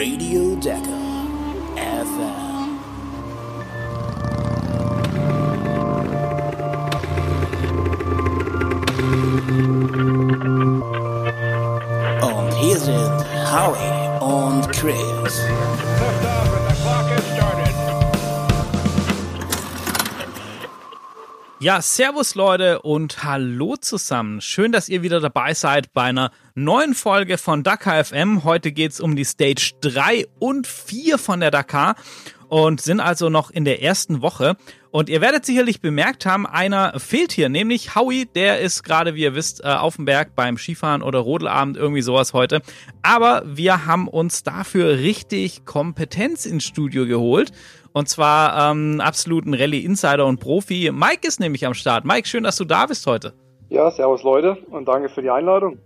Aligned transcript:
Radio 0.00 0.56
Decker 0.56 0.96
FM. 1.76 2.49
Ja, 21.62 21.82
Servus 21.82 22.36
Leute 22.36 22.80
und 22.80 23.22
hallo 23.22 23.76
zusammen. 23.76 24.40
Schön, 24.40 24.72
dass 24.72 24.88
ihr 24.88 25.02
wieder 25.02 25.20
dabei 25.20 25.52
seid 25.52 25.92
bei 25.92 26.04
einer 26.04 26.30
neuen 26.54 26.94
Folge 26.94 27.36
von 27.36 27.62
Dakar 27.62 28.02
FM. 28.02 28.44
Heute 28.44 28.72
geht's 28.72 28.98
um 28.98 29.14
die 29.14 29.26
Stage 29.26 29.72
3 29.82 30.24
und 30.38 30.66
4 30.66 31.18
von 31.18 31.40
der 31.40 31.50
Dakar 31.50 31.96
und 32.48 32.80
sind 32.80 33.00
also 33.00 33.28
noch 33.28 33.50
in 33.50 33.66
der 33.66 33.82
ersten 33.82 34.22
Woche. 34.22 34.56
Und 34.90 35.10
ihr 35.10 35.20
werdet 35.20 35.44
sicherlich 35.44 35.82
bemerkt 35.82 36.24
haben, 36.24 36.46
einer 36.46 36.98
fehlt 36.98 37.30
hier, 37.30 37.50
nämlich 37.50 37.94
Howie. 37.94 38.24
Der 38.24 38.60
ist 38.60 38.82
gerade, 38.82 39.14
wie 39.14 39.22
ihr 39.22 39.34
wisst, 39.34 39.62
äh, 39.62 39.68
auf 39.68 39.96
dem 39.96 40.06
Berg 40.06 40.34
beim 40.34 40.56
Skifahren 40.56 41.02
oder 41.02 41.20
Rodelabend, 41.20 41.76
irgendwie 41.76 42.02
sowas 42.02 42.32
heute. 42.32 42.62
Aber 43.02 43.42
wir 43.44 43.84
haben 43.84 44.08
uns 44.08 44.42
dafür 44.42 44.98
richtig 44.98 45.66
Kompetenz 45.66 46.46
ins 46.46 46.64
Studio 46.64 47.06
geholt. 47.06 47.52
Und 47.92 48.08
zwar 48.08 48.70
ähm, 48.70 49.00
absoluten 49.00 49.54
Rallye-Insider 49.54 50.24
und 50.24 50.38
Profi. 50.38 50.90
Mike 50.92 51.26
ist 51.26 51.40
nämlich 51.40 51.66
am 51.66 51.74
Start. 51.74 52.04
Mike, 52.04 52.28
schön, 52.28 52.44
dass 52.44 52.56
du 52.56 52.64
da 52.64 52.86
bist 52.86 53.06
heute. 53.06 53.34
Ja, 53.68 53.90
servus 53.90 54.22
Leute 54.22 54.58
und 54.70 54.86
danke 54.86 55.08
für 55.08 55.22
die 55.22 55.30
Einladung. 55.30 55.78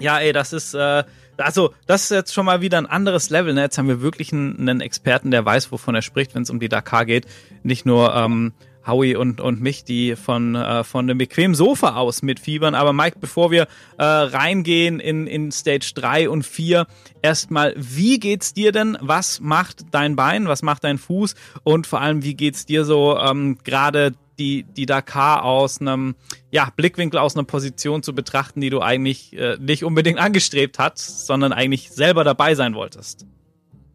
Ja, 0.00 0.18
ey, 0.18 0.32
das 0.32 0.52
ist, 0.52 0.74
äh, 0.74 1.04
also, 1.36 1.72
das 1.86 2.04
ist 2.04 2.10
jetzt 2.10 2.34
schon 2.34 2.44
mal 2.44 2.60
wieder 2.60 2.78
ein 2.78 2.86
anderes 2.86 3.30
Level. 3.30 3.54
Ne? 3.54 3.62
Jetzt 3.62 3.78
haben 3.78 3.88
wir 3.88 4.02
wirklich 4.02 4.32
einen, 4.32 4.68
einen 4.68 4.80
Experten, 4.80 5.30
der 5.30 5.44
weiß, 5.44 5.70
wovon 5.70 5.94
er 5.94 6.02
spricht, 6.02 6.34
wenn 6.34 6.42
es 6.42 6.50
um 6.50 6.60
die 6.60 6.68
Dakar 6.68 7.04
geht. 7.04 7.26
Nicht 7.62 7.86
nur 7.86 8.14
ähm, 8.14 8.52
Howie 8.86 9.16
und, 9.16 9.40
und 9.40 9.60
mich, 9.60 9.84
die 9.84 10.16
von, 10.16 10.54
äh, 10.54 10.84
von 10.84 11.06
dem 11.06 11.18
bequemen 11.18 11.54
Sofa 11.54 11.96
aus 11.96 12.22
mitfiebern. 12.22 12.74
Aber 12.74 12.92
Mike, 12.92 13.18
bevor 13.20 13.50
wir 13.50 13.68
äh, 13.98 14.04
reingehen 14.04 15.00
in, 15.00 15.26
in 15.26 15.52
Stage 15.52 15.92
3 15.94 16.28
und 16.28 16.44
4, 16.44 16.86
erstmal, 17.22 17.74
wie 17.76 18.18
geht's 18.18 18.54
dir 18.54 18.72
denn? 18.72 18.98
Was 19.00 19.40
macht 19.40 19.86
dein 19.92 20.16
Bein? 20.16 20.48
Was 20.48 20.62
macht 20.62 20.84
dein 20.84 20.98
Fuß? 20.98 21.34
Und 21.62 21.86
vor 21.86 22.00
allem, 22.00 22.22
wie 22.24 22.34
geht's 22.34 22.66
dir 22.66 22.84
so 22.84 23.18
ähm, 23.18 23.58
gerade 23.64 24.12
die, 24.38 24.64
die 24.64 24.86
Dakar 24.86 25.44
aus 25.44 25.80
einem 25.80 26.14
ja, 26.50 26.68
Blickwinkel, 26.74 27.20
aus 27.20 27.36
einer 27.36 27.44
Position 27.44 28.02
zu 28.02 28.14
betrachten, 28.14 28.60
die 28.60 28.70
du 28.70 28.80
eigentlich 28.80 29.36
äh, 29.38 29.56
nicht 29.60 29.84
unbedingt 29.84 30.18
angestrebt 30.18 30.78
hast, 30.78 31.26
sondern 31.26 31.52
eigentlich 31.52 31.90
selber 31.90 32.24
dabei 32.24 32.54
sein 32.54 32.74
wolltest? 32.74 33.26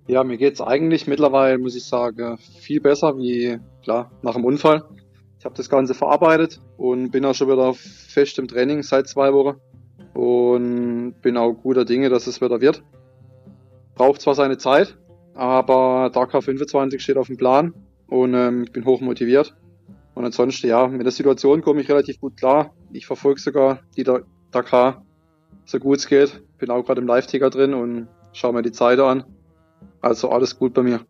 Ja, 0.08 0.24
mir 0.24 0.38
geht's 0.38 0.62
eigentlich 0.62 1.06
mittlerweile, 1.06 1.58
muss 1.58 1.76
ich 1.76 1.84
sagen, 1.84 2.38
viel 2.62 2.80
besser 2.80 3.18
wie 3.18 3.60
klar 3.88 4.12
nach 4.22 4.34
dem 4.34 4.44
Unfall. 4.44 4.84
Ich 5.40 5.46
habe 5.46 5.56
das 5.56 5.70
Ganze 5.70 5.94
verarbeitet 5.94 6.62
und 6.76 7.10
bin 7.12 7.24
auch 7.24 7.34
schon 7.34 7.48
wieder 7.48 7.74
fest 7.74 8.38
im 8.38 8.50
Training 8.50 8.84
seit 8.84 9.08
zwei 9.08 9.32
Wochen 9.34 9.58
und 10.14 11.14
bin 11.22 11.38
auch 11.38 11.54
guter 11.54 11.86
Dinge, 11.86 12.10
dass 12.10 12.28
es 12.28 12.42
wieder 12.42 12.60
wird. 12.60 12.84
Braucht 13.96 14.20
zwar 14.20 14.36
seine 14.36 14.58
Zeit, 14.58 14.98
aber 15.36 16.10
Dakar 16.14 16.42
25 16.42 17.02
steht 17.02 17.16
auf 17.18 17.28
dem 17.28 17.38
Plan 17.38 17.74
und 18.08 18.34
ähm, 18.34 18.64
ich 18.64 18.74
bin 18.74 18.84
hoch 18.84 19.00
motiviert. 19.00 19.56
Und 20.16 20.26
ansonsten, 20.26 20.68
ja, 20.68 20.88
mit 20.88 21.06
der 21.06 21.12
Situation 21.12 21.62
komme 21.62 21.80
ich 21.80 21.88
relativ 21.90 22.20
gut 22.20 22.36
klar. 22.36 22.74
Ich 22.92 23.06
verfolge 23.06 23.40
sogar 23.40 23.80
die 23.96 24.04
Da- 24.04 24.22
Dakar 24.52 25.06
so 25.66 25.80
gut 25.80 26.00
es 26.00 26.08
geht. 26.08 26.42
Bin 26.58 26.72
auch 26.72 26.84
gerade 26.84 27.00
im 27.00 27.08
Live-Ticker 27.08 27.50
drin 27.52 27.74
und 27.74 28.08
schaue 28.34 28.52
mir 28.54 28.64
die 28.64 28.72
Zeit 28.72 29.00
an. 29.00 29.24
Also 30.02 30.30
alles 30.30 30.58
gut 30.60 30.74
bei 30.74 30.84
mir. 30.84 31.02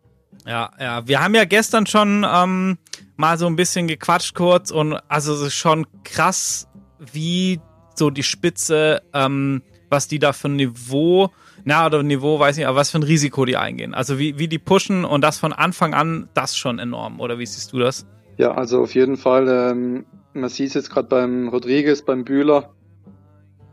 Ja, 0.46 0.70
ja, 0.80 1.06
wir 1.06 1.22
haben 1.22 1.34
ja 1.34 1.44
gestern 1.44 1.86
schon 1.86 2.26
ähm, 2.28 2.78
mal 3.16 3.38
so 3.38 3.46
ein 3.46 3.56
bisschen 3.56 3.86
gequatscht 3.86 4.34
kurz 4.34 4.70
und 4.70 4.94
also 5.08 5.34
es 5.34 5.40
ist 5.40 5.54
schon 5.54 5.86
krass, 6.04 6.68
wie 7.12 7.60
so 7.94 8.10
die 8.10 8.22
Spitze, 8.22 9.02
ähm, 9.12 9.62
was 9.90 10.08
die 10.08 10.18
da 10.18 10.32
für 10.32 10.48
ein 10.48 10.56
Niveau, 10.56 11.30
na 11.64 11.86
oder 11.86 12.02
Niveau, 12.02 12.38
weiß 12.38 12.56
nicht, 12.56 12.66
aber 12.66 12.78
was 12.78 12.90
für 12.90 12.98
ein 12.98 13.02
Risiko 13.02 13.44
die 13.44 13.56
eingehen. 13.56 13.94
Also 13.94 14.18
wie, 14.18 14.38
wie 14.38 14.48
die 14.48 14.58
pushen 14.58 15.04
und 15.04 15.22
das 15.22 15.38
von 15.38 15.52
Anfang 15.52 15.94
an, 15.94 16.28
das 16.34 16.56
schon 16.56 16.78
enorm, 16.78 17.20
oder 17.20 17.38
wie 17.38 17.46
siehst 17.46 17.72
du 17.72 17.78
das? 17.78 18.06
Ja, 18.36 18.52
also 18.52 18.82
auf 18.82 18.94
jeden 18.94 19.16
Fall. 19.16 19.48
Ähm, 19.48 20.06
man 20.32 20.48
sieht 20.48 20.68
es 20.68 20.74
jetzt 20.74 20.90
gerade 20.90 21.08
beim 21.08 21.48
Rodriguez, 21.48 22.02
beim 22.02 22.24
Bühler, 22.24 22.72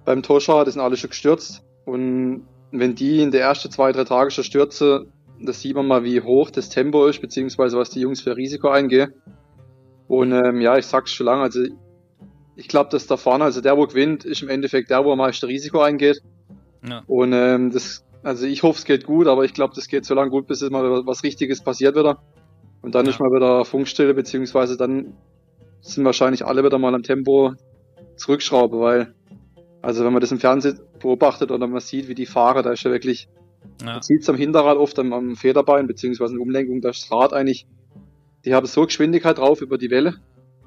beim 0.03 0.23
Toscha, 0.23 0.63
die 0.65 0.71
sind 0.71 0.81
alle 0.81 0.97
schon 0.97 1.11
gestürzt. 1.11 1.63
Und 1.85 2.47
wenn 2.71 2.95
die 2.95 3.21
in 3.21 3.31
der 3.31 3.41
ersten 3.41 3.69
zwei, 3.69 3.91
drei 3.91 4.03
Tage 4.03 4.31
schon 4.31 4.43
stürzen, 4.43 5.11
das 5.45 5.61
sieht 5.61 5.75
man 5.75 5.87
mal, 5.87 6.03
wie 6.03 6.21
hoch 6.21 6.51
das 6.51 6.69
Tempo 6.69 7.05
ist, 7.07 7.21
beziehungsweise 7.21 7.77
was 7.77 7.89
die 7.89 8.01
Jungs 8.01 8.21
für 8.21 8.35
Risiko 8.35 8.69
eingehen. 8.69 9.13
Und 10.07 10.31
ähm, 10.31 10.61
ja, 10.61 10.77
ich 10.77 10.85
sag's 10.85 11.11
schon 11.11 11.25
lange, 11.25 11.41
also 11.43 11.63
ich 12.55 12.67
glaube, 12.67 12.89
dass 12.89 13.07
da 13.07 13.17
vorne, 13.17 13.43
also 13.43 13.61
der, 13.61 13.77
wo 13.77 13.85
gewinnt, 13.85 14.23
ist 14.23 14.41
im 14.41 14.49
Endeffekt 14.49 14.89
der, 14.89 15.03
wo 15.03 15.11
am 15.11 15.17
meisten 15.17 15.45
Risiko 15.45 15.81
eingeht. 15.81 16.21
Ja. 16.87 17.03
Und 17.07 17.33
ähm, 17.33 17.71
das, 17.71 18.05
also 18.23 18.45
ich 18.45 18.63
hoffe, 18.63 18.79
es 18.79 18.85
geht 18.85 19.05
gut, 19.05 19.27
aber 19.27 19.43
ich 19.45 19.53
glaube, 19.53 19.73
das 19.75 19.87
geht 19.87 20.05
so 20.05 20.13
lange 20.13 20.29
gut, 20.29 20.47
bis 20.47 20.61
es 20.61 20.69
mal 20.69 21.05
was 21.05 21.23
Richtiges 21.23 21.61
passiert 21.61 21.95
wieder. 21.95 22.19
Und 22.81 22.95
dann 22.95 23.05
Ja. 23.05 23.11
ist 23.11 23.19
mal 23.19 23.31
wieder 23.31 23.65
Funkstille, 23.65 24.13
beziehungsweise 24.13 24.77
dann 24.77 25.13
sind 25.81 26.05
wahrscheinlich 26.05 26.45
alle 26.45 26.63
wieder 26.63 26.77
mal 26.77 26.93
am 26.95 27.03
Tempo 27.03 27.53
zurückschrauben, 28.15 28.79
weil, 28.79 29.13
also 29.81 30.05
wenn 30.05 30.13
man 30.13 30.21
das 30.21 30.31
im 30.31 30.39
Fernsehen 30.39 30.79
beobachtet 30.99 31.51
oder 31.51 31.67
man 31.67 31.79
sieht, 31.81 32.07
wie 32.07 32.15
die 32.15 32.25
fahren, 32.25 32.63
da 32.63 32.71
ist 32.71 32.83
ja 32.83 32.91
wirklich, 32.91 33.27
Ja. 33.83 34.01
sieht 34.01 34.21
es 34.21 34.29
am 34.29 34.35
Hinterrad 34.35 34.77
oft 34.77 34.97
am, 34.99 35.13
am 35.13 35.35
Federbein, 35.35 35.87
beziehungsweise 35.87 36.33
in 36.33 36.39
der 36.39 36.43
Umlenkung, 36.43 36.81
da 36.81 36.89
ist 36.89 37.03
das 37.03 37.11
Rad 37.11 37.33
eigentlich, 37.33 37.67
die 38.45 38.53
haben 38.53 38.65
so 38.65 38.85
Geschwindigkeit 38.85 39.37
drauf 39.37 39.61
über 39.61 39.77
die 39.77 39.89
Welle. 39.89 40.15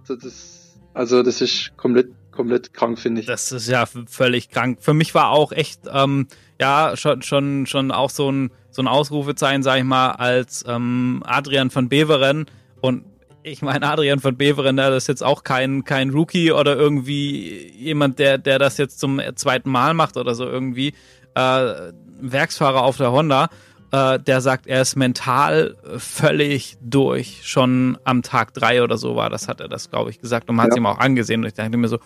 Das, 0.06 0.18
das, 0.18 0.80
also 0.94 1.22
das 1.22 1.40
ist 1.40 1.76
komplett, 1.76 2.10
komplett 2.32 2.74
krank, 2.74 2.98
finde 2.98 3.20
ich. 3.20 3.26
Das 3.26 3.52
ist 3.52 3.68
ja 3.68 3.84
völlig 4.06 4.50
krank. 4.50 4.78
Für 4.80 4.94
mich 4.94 5.14
war 5.14 5.30
auch 5.30 5.52
echt, 5.52 5.82
ähm, 5.92 6.26
ja, 6.60 6.92
schon, 6.96 7.22
schon, 7.22 7.66
schon 7.66 7.90
auch 7.90 8.10
so 8.10 8.30
ein, 8.30 8.50
so 8.70 8.82
ein 8.82 8.88
Ausrufezeichen, 8.88 9.62
sag 9.62 9.78
ich 9.78 9.84
mal, 9.84 10.10
als 10.12 10.64
ähm, 10.66 11.22
Adrian 11.24 11.70
von 11.70 11.88
Beveren. 11.88 12.46
Und 12.80 13.04
ich 13.42 13.62
meine, 13.62 13.86
Adrian 13.86 14.20
von 14.20 14.36
Beveren, 14.36 14.76
der 14.76 14.94
ist 14.96 15.08
jetzt 15.08 15.22
auch 15.22 15.44
kein, 15.44 15.84
kein 15.84 16.10
Rookie 16.10 16.52
oder 16.52 16.76
irgendwie 16.76 17.70
jemand, 17.76 18.18
der, 18.18 18.38
der 18.38 18.58
das 18.58 18.78
jetzt 18.78 18.98
zum 18.98 19.20
zweiten 19.36 19.70
Mal 19.70 19.94
macht 19.94 20.16
oder 20.16 20.34
so 20.34 20.44
irgendwie. 20.44 20.94
Äh, 21.34 21.92
Werksfahrer 22.20 22.82
auf 22.82 22.96
der 22.96 23.12
Honda, 23.12 23.48
äh, 23.90 24.18
der 24.18 24.40
sagt, 24.40 24.66
er 24.66 24.82
ist 24.82 24.96
mental 24.96 25.76
völlig 25.96 26.76
durch. 26.82 27.40
Schon 27.44 27.98
am 28.04 28.22
Tag 28.22 28.52
drei 28.54 28.82
oder 28.82 28.98
so 28.98 29.16
war 29.16 29.30
das, 29.30 29.48
hat 29.48 29.60
er 29.60 29.68
das, 29.68 29.90
glaube 29.90 30.10
ich, 30.10 30.20
gesagt. 30.20 30.48
Und 30.50 30.56
man 30.56 30.64
hat 30.64 30.70
es 30.70 30.76
Ja. 30.76 30.82
ihm 30.82 30.86
auch 30.86 30.98
angesehen. 30.98 31.40
Und 31.40 31.46
ich 31.46 31.54
dachte 31.54 31.76
mir 31.76 31.88
so, 31.88 31.98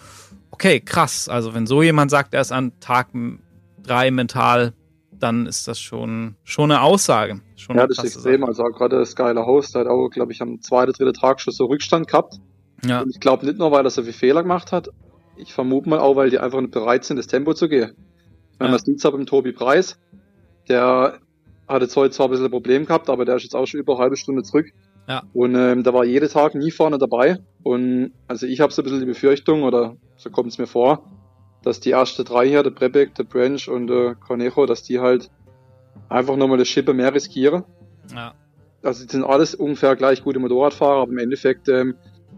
okay, 0.50 0.80
krass. 0.80 1.28
Also 1.28 1.54
wenn 1.54 1.66
so 1.66 1.82
jemand 1.82 2.10
sagt, 2.10 2.34
er 2.34 2.40
ist 2.40 2.52
an 2.52 2.72
Tag 2.80 3.08
drei 3.82 4.10
mental, 4.10 4.74
dann 5.10 5.46
ist 5.46 5.66
das 5.68 5.78
schon, 5.80 6.36
schon 6.44 6.70
eine 6.70 6.82
Aussage. 6.82 7.40
Schon 7.56 7.76
Ja, 7.76 7.86
das 7.86 7.98
ist 7.98 8.16
extrem. 8.16 8.40
Sache. 8.40 8.48
Also 8.48 8.64
gerade 8.64 8.98
das 8.98 9.14
geile 9.16 9.44
Host 9.46 9.74
hat 9.74 9.86
auch, 9.86 10.08
glaube 10.08 10.32
ich, 10.32 10.42
am 10.42 10.60
zweiten, 10.60 10.92
dritten 10.92 11.14
Tag 11.14 11.40
schon 11.40 11.52
so 11.52 11.66
Rückstand 11.66 12.08
gehabt. 12.08 12.34
Ja, 12.84 13.00
Und 13.02 13.10
ich 13.10 13.20
glaube 13.20 13.46
nicht 13.46 13.58
nur, 13.58 13.70
weil 13.70 13.84
er 13.84 13.90
so 13.90 14.02
viel 14.02 14.12
Fehler 14.12 14.42
gemacht 14.42 14.72
hat. 14.72 14.88
Ich 15.36 15.52
vermute 15.52 15.88
mal 15.88 16.00
auch, 16.00 16.16
weil 16.16 16.30
die 16.30 16.38
einfach 16.38 16.60
nicht 16.60 16.72
bereit 16.72 17.04
sind, 17.04 17.16
das 17.16 17.26
Tempo 17.28 17.54
zu 17.54 17.68
gehen. 17.68 17.92
Ja. 18.64 18.70
man 18.70 18.78
sieht 18.78 19.02
es 19.04 19.26
Tobi 19.26 19.52
Preis, 19.52 19.98
der 20.68 21.18
hat 21.68 21.82
jetzt 21.82 21.96
heute 21.96 22.12
zwar 22.12 22.26
ein 22.26 22.30
bisschen 22.30 22.46
ein 22.46 22.50
Problem 22.50 22.86
gehabt, 22.86 23.08
aber 23.08 23.24
der 23.24 23.36
ist 23.36 23.44
jetzt 23.44 23.54
auch 23.54 23.66
schon 23.66 23.80
über 23.80 23.94
eine 23.94 24.02
halbe 24.02 24.16
Stunde 24.16 24.42
zurück. 24.42 24.72
Ja. 25.08 25.22
Und 25.32 25.54
ähm, 25.54 25.82
der 25.82 25.94
war 25.94 26.04
jeden 26.04 26.28
Tag 26.28 26.54
nie 26.54 26.70
vorne 26.70 26.98
dabei. 26.98 27.38
Und 27.62 28.12
also 28.28 28.46
ich 28.46 28.60
habe 28.60 28.72
so 28.72 28.82
ein 28.82 28.84
bisschen 28.84 29.00
die 29.00 29.06
Befürchtung, 29.06 29.62
oder 29.62 29.96
so 30.16 30.30
kommt 30.30 30.50
es 30.50 30.58
mir 30.58 30.66
vor, 30.66 31.04
dass 31.62 31.80
die 31.80 31.92
ersten 31.92 32.24
drei 32.24 32.48
hier, 32.48 32.62
der 32.62 32.70
Brebeck, 32.70 33.14
der 33.14 33.24
Branch 33.24 33.68
und 33.68 33.86
der 33.88 34.14
Cornejo, 34.14 34.66
dass 34.66 34.82
die 34.82 35.00
halt 35.00 35.30
einfach 36.08 36.36
nochmal 36.36 36.56
eine 36.56 36.64
Schippe 36.64 36.94
mehr 36.94 37.14
riskieren 37.14 37.64
ja, 38.14 38.34
also 38.82 39.04
die 39.04 39.10
sind 39.10 39.24
alles 39.24 39.54
ungefähr 39.54 39.96
gleich 39.96 40.22
gute 40.22 40.38
Motorradfahrer, 40.38 41.02
aber 41.02 41.12
im 41.12 41.18
Endeffekt 41.18 41.68
ähm, 41.68 41.94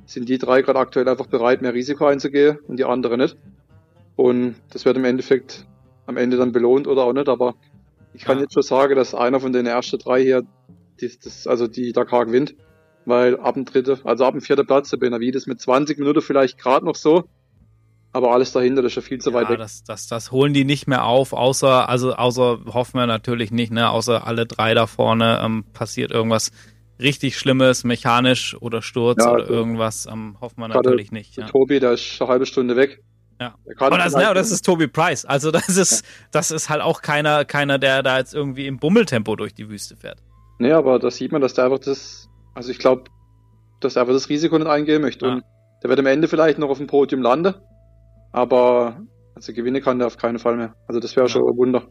sind 0.07 0.29
die 0.29 0.39
drei 0.39 0.63
gerade 0.63 0.79
aktuell 0.79 1.09
einfach 1.09 1.27
bereit, 1.27 1.63
mehr 1.63 1.75
Risiko 1.75 2.07
einzugehen 2.07 2.59
und 2.69 2.79
die 2.79 2.85
anderen 2.85 3.21
nicht. 3.21 3.37
Und 4.17 4.57
das 4.71 4.85
wird 4.85 4.97
im 4.97 5.05
Endeffekt 5.05 5.67
am 6.07 6.17
Ende 6.17 6.37
dann 6.37 6.53
belohnt 6.53 6.87
oder 6.87 7.05
auch 7.05 7.13
nicht, 7.13 7.29
aber 7.29 7.55
ich 8.13 8.23
kann 8.25 8.37
Ja. 8.39 8.43
jetzt 8.43 8.55
schon 8.55 8.63
sagen, 8.63 8.95
dass 8.95 9.15
einer 9.15 9.41
von 9.41 9.53
den 9.53 9.67
ersten 9.67 9.99
drei 9.99 10.23
hier, 10.23 10.43
die, 11.01 11.11
das, 11.23 11.47
also 11.47 11.67
die 11.67 11.93
Dakar 11.93 12.27
gewinnt, 12.27 12.55
weil 13.05 13.39
ab 13.41 13.55
dem 13.55 13.65
dritten, 13.65 13.99
also 14.05 14.25
ab 14.25 14.33
dem 14.33 14.41
vierten 14.41 14.67
Platz, 14.67 14.91
der 14.91 14.99
Benavides 14.99 15.47
mit 15.47 15.61
20 15.61 15.99
Minuten 15.99 16.23
vielleicht 16.23 16.59
gerade 16.59 16.87
noch 16.87 16.97
so, 16.97 17.25
aber 18.13 18.31
alles 18.33 18.53
dahinter, 18.53 18.83
das 18.83 18.91
ist 18.91 18.95
schon 18.95 19.03
viel 19.03 19.19
zu 19.19 19.33
weit 19.33 19.47
ja 19.47 19.51
weg. 19.55 19.59
das, 19.59 19.83
das, 19.83 20.07
das 20.07 20.31
holen 20.31 20.55
die 20.55 20.65
nicht 20.65 20.87
mehr 20.87 21.05
auf, 21.05 21.33
außer, 21.33 21.89
also 21.89 22.15
außer 22.15 22.61
hoffen 22.67 22.99
wir 22.99 23.07
natürlich 23.07 23.51
nicht, 23.51 23.73
ne, 23.73 23.91
außer 23.91 24.27
alle 24.27 24.47
drei 24.47 24.75
da 24.75 24.87
vorne 24.87 25.41
ähm, 25.43 25.65
passiert 25.73 26.13
irgendwas 26.13 26.53
richtig 27.01 27.37
Schlimmes, 27.37 27.83
mechanisch 27.83 28.57
oder 28.61 28.83
Sturz 28.83 29.19
Ja, 29.19 29.33
oder 29.33 29.43
also 29.43 29.53
irgendwas, 29.53 30.07
ähm, 30.07 30.37
hoffen 30.41 30.61
wir 30.61 30.69
natürlich 30.69 31.11
nicht. 31.11 31.37
Ja. 31.37 31.47
Tobi, 31.47 31.81
der 31.81 31.93
ist 31.93 32.21
eine 32.21 32.31
halbe 32.31 32.47
Stunde 32.47 32.77
weg. 32.77 33.03
Ja. 33.45 33.55
Aber 33.79 33.99
das, 33.99 34.15
ne, 34.15 34.33
das 34.35 34.51
ist 34.51 34.65
Toby 34.65 34.87
Price. 34.89 35.25
Also 35.25 35.51
das 35.51 35.69
ist, 35.69 36.05
das 36.31 36.51
ist 36.51 36.69
halt 36.71 36.81
auch 36.83 37.03
keiner, 37.03 37.45
keiner, 37.45 37.79
der 37.79 38.03
da 38.03 38.19
jetzt 38.19 38.35
irgendwie 38.35 38.67
im 38.67 38.79
Bummeltempo 38.79 39.37
durch 39.37 39.55
die 39.55 39.69
Wüste 39.69 39.97
fährt. 39.97 40.19
Nee, 40.59 40.73
aber 40.73 40.99
da 40.99 41.11
sieht 41.11 41.33
man, 41.33 41.41
dass 41.41 41.55
der 41.55 41.65
einfach 41.65 41.81
das, 41.81 42.29
also 42.55 42.71
ich 42.71 42.79
glaube, 42.79 43.05
dass 43.81 43.97
er 43.97 44.03
einfach 44.03 44.15
das 44.15 44.29
Risiko 44.29 44.57
nicht 44.59 44.69
eingehen 44.69 45.03
möchte. 45.03 45.27
Ja. 45.27 45.33
Und 45.35 45.45
der 45.83 45.91
wird 45.91 45.99
am 45.99 46.07
Ende 46.07 46.29
vielleicht 46.29 46.59
noch 46.59 46.71
auf 46.71 46.79
dem 46.79 46.87
Podium 46.87 47.21
landen, 47.23 47.55
aber 48.33 49.03
also 49.35 49.53
gewinnen 49.53 49.83
kann 49.83 49.99
der 49.99 50.07
auf 50.07 50.17
keinen 50.17 50.39
Fall 50.39 50.57
mehr. 50.57 50.75
Also 50.87 51.01
das 51.01 51.17
wäre 51.17 51.27
Ja. 51.27 51.29
schon 51.29 51.43
ein 51.43 51.57
Wunder. 51.57 51.83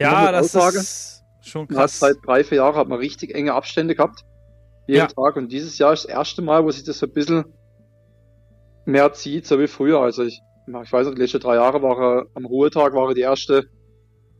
Ja, 0.00 0.32
das 0.32 0.54
Aussage? 0.56 0.78
ist 0.78 1.22
schon 1.42 1.68
krass. 1.68 1.98
seit 1.98 2.16
drei, 2.24 2.42
vier 2.44 2.58
Jahren 2.58 2.74
hat 2.76 2.88
man 2.88 2.98
richtig 2.98 3.34
enge 3.34 3.54
Abstände 3.54 3.94
gehabt. 3.94 4.24
Jeden 4.86 5.00
Ja. 5.00 5.06
Tag. 5.06 5.36
Und 5.36 5.52
dieses 5.52 5.78
Jahr 5.78 5.92
ist 5.92 6.04
das 6.04 6.10
erste 6.10 6.42
Mal, 6.42 6.64
wo 6.64 6.70
sich 6.70 6.84
das 6.84 6.98
so 6.98 7.06
ein 7.06 7.12
bisschen 7.12 7.44
mehr 8.90 9.12
zieht, 9.12 9.46
so 9.46 9.58
wie 9.58 9.66
früher. 9.66 10.00
Also 10.00 10.24
ich, 10.24 10.40
ich 10.66 10.92
weiß 10.92 11.06
nicht, 11.06 11.18
die 11.18 11.22
letzten 11.22 11.40
drei 11.40 11.56
Jahre 11.56 11.82
war 11.82 11.98
er, 11.98 12.26
am 12.34 12.44
Ruhetag 12.44 12.94
war 12.94 13.08
er 13.08 13.14
die 13.14 13.20
erste 13.22 13.68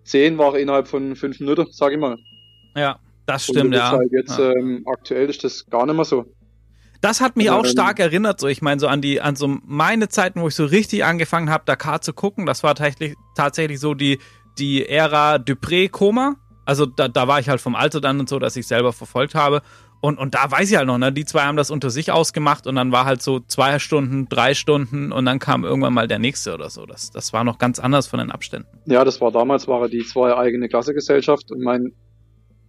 zehn 0.05 0.38
war 0.38 0.55
er 0.55 0.61
innerhalb 0.61 0.88
von 0.88 1.17
fünf 1.17 1.41
Minuten, 1.41 1.67
sag 1.70 1.93
ich 1.93 1.99
mal. 1.99 2.17
Ja, 2.75 2.99
das 3.26 3.44
stimmt, 3.44 3.75
ja. 3.75 3.93
Halt 3.93 4.11
jetzt, 4.12 4.38
ja. 4.38 4.52
ähm, 4.52 4.85
aktuell 4.87 5.29
ist 5.29 5.44
das 5.44 5.67
gar 5.67 5.87
nicht 5.87 5.94
mehr 5.94 6.05
so. 6.05 6.25
Das 7.00 7.20
hat 7.20 7.37
mich 7.37 7.47
ähm, 7.47 7.55
auch 7.55 7.64
stark 7.64 7.99
erinnert, 7.99 8.41
so 8.41 8.47
ich 8.47 8.61
meine 8.61 8.81
so 8.81 8.87
an 8.87 9.00
die 9.00 9.20
an 9.20 9.37
so 9.37 9.49
meine 9.64 10.08
Zeiten, 10.08 10.43
wo 10.43 10.49
ich 10.49 10.55
so 10.55 10.67
richtig 10.67 11.05
angefangen 11.05 11.49
habe, 11.49 11.64
Dakar 11.64 12.03
zu 12.03 12.12
gucken. 12.12 12.44
Das 12.44 12.62
war 12.62 12.75
tatsächlich 12.75 13.17
tatsächlich 13.37 13.81
so 13.81 13.94
die 13.94 14.19
die 14.58 14.87
Ära 14.87 15.37
Dupré 15.37 15.88
Koma. 15.88 16.37
Also 16.67 16.87
da, 16.87 17.08
da 17.08 17.26
war 17.26 17.41
ich 17.41 17.49
halt 17.49 17.61
vom 17.61 17.75
Alter 17.75 18.00
dann 18.00 18.20
und 18.20 18.29
so, 18.29 18.38
dass 18.38 18.55
ich 18.56 18.67
selber 18.67 18.93
verfolgt 18.93 19.35
habe. 19.35 19.62
Und, 20.02 20.19
und 20.19 20.35
da 20.35 20.50
weiß 20.50 20.70
ich 20.70 20.76
halt 20.76 20.87
noch, 20.87 20.97
ne, 20.97 21.12
die 21.12 21.26
zwei 21.26 21.43
haben 21.43 21.56
das 21.56 21.70
unter 21.70 21.91
sich 21.91 22.11
ausgemacht 22.11 22.67
und 22.67 22.76
dann 22.76 22.91
war 22.91 23.05
halt 23.05 23.20
so 23.20 23.41
zwei 23.41 23.79
Stunden, 23.79 24.29
drei 24.29 24.55
Stunden 24.55 25.12
und 25.12 25.26
dann 25.26 25.38
kam 25.38 25.64
irgendwann 25.64 25.93
mal 25.93 26.08
der 26.08 26.19
nächste 26.19 26.55
oder 26.55 26.70
so. 26.70 26.87
Das, 26.87 27.11
das 27.11 27.35
war 27.35 27.44
noch 27.44 27.58
ganz 27.58 27.79
anders 27.79 28.06
von 28.06 28.19
den 28.19 28.31
Abständen. 28.31 28.69
Ja, 28.87 29.05
das 29.05 29.20
war 29.20 29.31
damals, 29.31 29.69
war 29.69 29.82
er 29.82 29.88
die 29.88 30.05
zwei 30.05 30.35
eigene 30.35 30.69
Klassegesellschaft 30.69 31.52
und 31.52 31.62
mein, 31.62 31.93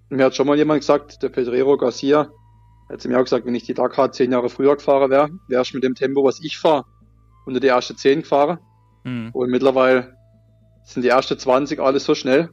mir 0.09 0.25
hat 0.25 0.35
schon 0.35 0.45
mal 0.45 0.57
jemand 0.57 0.81
gesagt, 0.81 1.23
der 1.23 1.29
Pedrero 1.29 1.77
Garcia, 1.77 2.29
hat 2.89 3.01
zu 3.01 3.07
mir 3.07 3.17
auch 3.17 3.23
gesagt, 3.23 3.45
wenn 3.45 3.55
ich 3.55 3.63
die 3.63 3.73
Dakar 3.73 4.11
zehn 4.11 4.31
Jahre 4.31 4.49
früher 4.49 4.75
gefahren 4.75 5.09
wäre, 5.09 5.29
wäre 5.47 5.61
ich 5.61 5.73
mit 5.73 5.83
dem 5.83 5.95
Tempo, 5.95 6.23
was 6.23 6.43
ich 6.43 6.57
fahre, 6.57 6.83
unter 7.45 7.59
die 7.59 7.67
erste 7.67 7.95
zehn 7.95 8.21
gefahren. 8.21 8.59
Hm. 9.03 9.29
Und 9.31 9.49
mittlerweile 9.49 10.17
sind 10.83 11.03
die 11.03 11.09
erste 11.09 11.37
20 11.37 11.79
alles 11.79 12.03
so 12.03 12.15
schnell. 12.15 12.49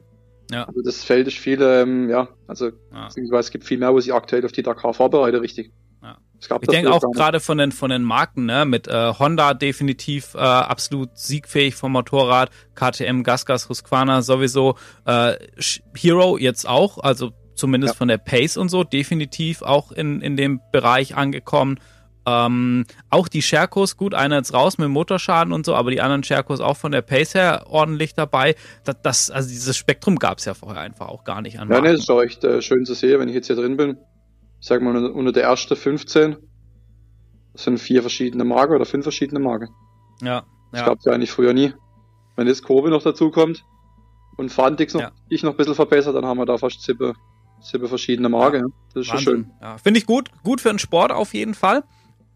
Ja. 0.51 0.65
Also 0.65 0.81
das 0.83 1.03
Feld 1.03 1.27
ist 1.27 1.37
viel, 1.37 1.61
ähm, 1.61 2.09
ja, 2.09 2.27
also 2.47 2.67
Ja. 2.93 3.05
beziehungsweise 3.07 3.39
es 3.41 3.51
gibt 3.51 3.63
viel 3.65 3.77
mehr, 3.77 3.93
wo 3.93 3.99
sich 3.99 4.13
aktuell 4.13 4.45
auf 4.45 4.51
die 4.51 4.63
Dakar 4.63 4.93
vorbereite, 4.93 5.41
richtig. 5.41 5.71
Ja. 6.01 6.17
Ich 6.39 6.47
denke 6.69 6.91
auch 6.91 7.01
gerade 7.13 7.39
von 7.39 7.57
den, 7.57 7.71
von 7.71 7.89
den 7.89 8.01
Marken, 8.03 8.45
ne, 8.45 8.65
mit 8.65 8.87
äh, 8.87 9.13
Honda 9.19 9.53
definitiv 9.53 10.35
äh, 10.35 10.39
absolut 10.39 11.17
siegfähig 11.17 11.75
vom 11.75 11.91
Motorrad, 11.91 12.49
KTM, 12.75 13.23
Gasgas, 13.23 13.67
Husqvarna 13.69 14.21
sowieso, 14.21 14.75
äh, 15.05 15.33
Hero 15.95 16.37
jetzt 16.37 16.67
auch, 16.67 16.97
also 16.97 17.31
zumindest 17.55 17.95
Ja. 17.95 17.97
von 17.97 18.07
der 18.07 18.17
Pace 18.17 18.55
und 18.57 18.69
so, 18.69 18.83
definitiv 18.85 19.61
auch 19.61 19.91
in, 19.91 20.21
in 20.21 20.37
dem 20.37 20.61
Bereich 20.71 21.15
angekommen. 21.17 21.79
Ähm, 22.25 22.85
auch 23.09 23.27
die 23.27 23.41
Sherkos, 23.41 23.97
gut, 23.97 24.13
einer 24.13 24.35
jetzt 24.37 24.53
raus 24.53 24.77
mit 24.77 24.89
Motorschaden 24.89 25.53
und 25.53 25.65
so, 25.65 25.75
aber 25.75 25.89
die 25.91 26.01
anderen 26.01 26.23
Sherkos 26.23 26.59
auch 26.59 26.77
von 26.77 26.91
der 26.91 27.01
Pace 27.01 27.33
her 27.33 27.65
ordentlich 27.67 28.13
dabei. 28.13 28.55
Das, 28.83 28.95
das, 29.01 29.31
also 29.31 29.49
dieses 29.49 29.77
Spektrum 29.77 30.17
gab 30.17 30.37
es 30.37 30.45
ja 30.45 30.53
vorher 30.53 30.81
einfach 30.81 31.07
auch 31.07 31.23
gar 31.23 31.41
nicht 31.41 31.59
an 31.59 31.69
Ja, 31.71 31.81
ne, 31.81 31.91
das 31.91 32.01
ist 32.01 32.11
auch 32.11 32.21
echt 32.21 32.43
äh, 32.43 32.61
schön 32.61 32.85
zu 32.85 32.93
sehen, 32.93 33.19
wenn 33.19 33.29
ich 33.29 33.35
jetzt 33.35 33.47
hier 33.47 33.55
drin 33.55 33.77
bin. 33.77 33.97
Ich 34.61 34.67
sag 34.67 34.81
mal, 34.81 34.95
unter, 35.11 35.31
der 35.31 35.43
ersten 35.43 35.75
15 35.75 36.35
das 37.53 37.63
sind 37.63 37.77
vier 37.79 38.01
verschiedene 38.01 38.43
Marken 38.45 38.73
oder 38.75 38.85
fünf 38.85 39.03
verschiedene 39.03 39.39
Marken. 39.39 39.69
ja, 40.21 40.43
Das 40.71 40.81
ja. 40.81 40.85
gab's 40.87 41.05
ja 41.05 41.13
eigentlich 41.13 41.31
früher 41.31 41.53
nie. 41.53 41.73
Wenn 42.35 42.47
jetzt 42.47 42.63
Kurve 42.63 42.89
noch 42.89 43.01
dazu 43.03 43.31
kommt 43.31 43.65
und 44.37 44.49
Fantix 44.49 44.93
noch, 44.93 45.01
Ja. 45.01 45.11
ich 45.29 45.43
noch 45.43 45.51
ein 45.51 45.57
bisschen 45.57 45.75
verbessert, 45.75 46.15
dann 46.15 46.25
haben 46.25 46.37
wir 46.37 46.45
da 46.45 46.57
fast 46.57 46.81
sieben, 46.83 47.13
sieben 47.59 47.87
verschiedene 47.87 48.29
Marken. 48.29 48.59
Ja. 48.61 48.73
Das 48.93 49.01
ist 49.01 49.07
schon 49.07 49.19
schön. 49.19 49.35
Wahnsinn. 49.45 49.53
Ja, 49.61 49.77
Finde 49.77 49.99
ich 49.99 50.05
gut. 50.05 50.29
Gut 50.43 50.61
für 50.61 50.69
den 50.69 50.79
Sport 50.79 51.11
auf 51.11 51.33
jeden 51.33 51.53
Fall. 51.53 51.83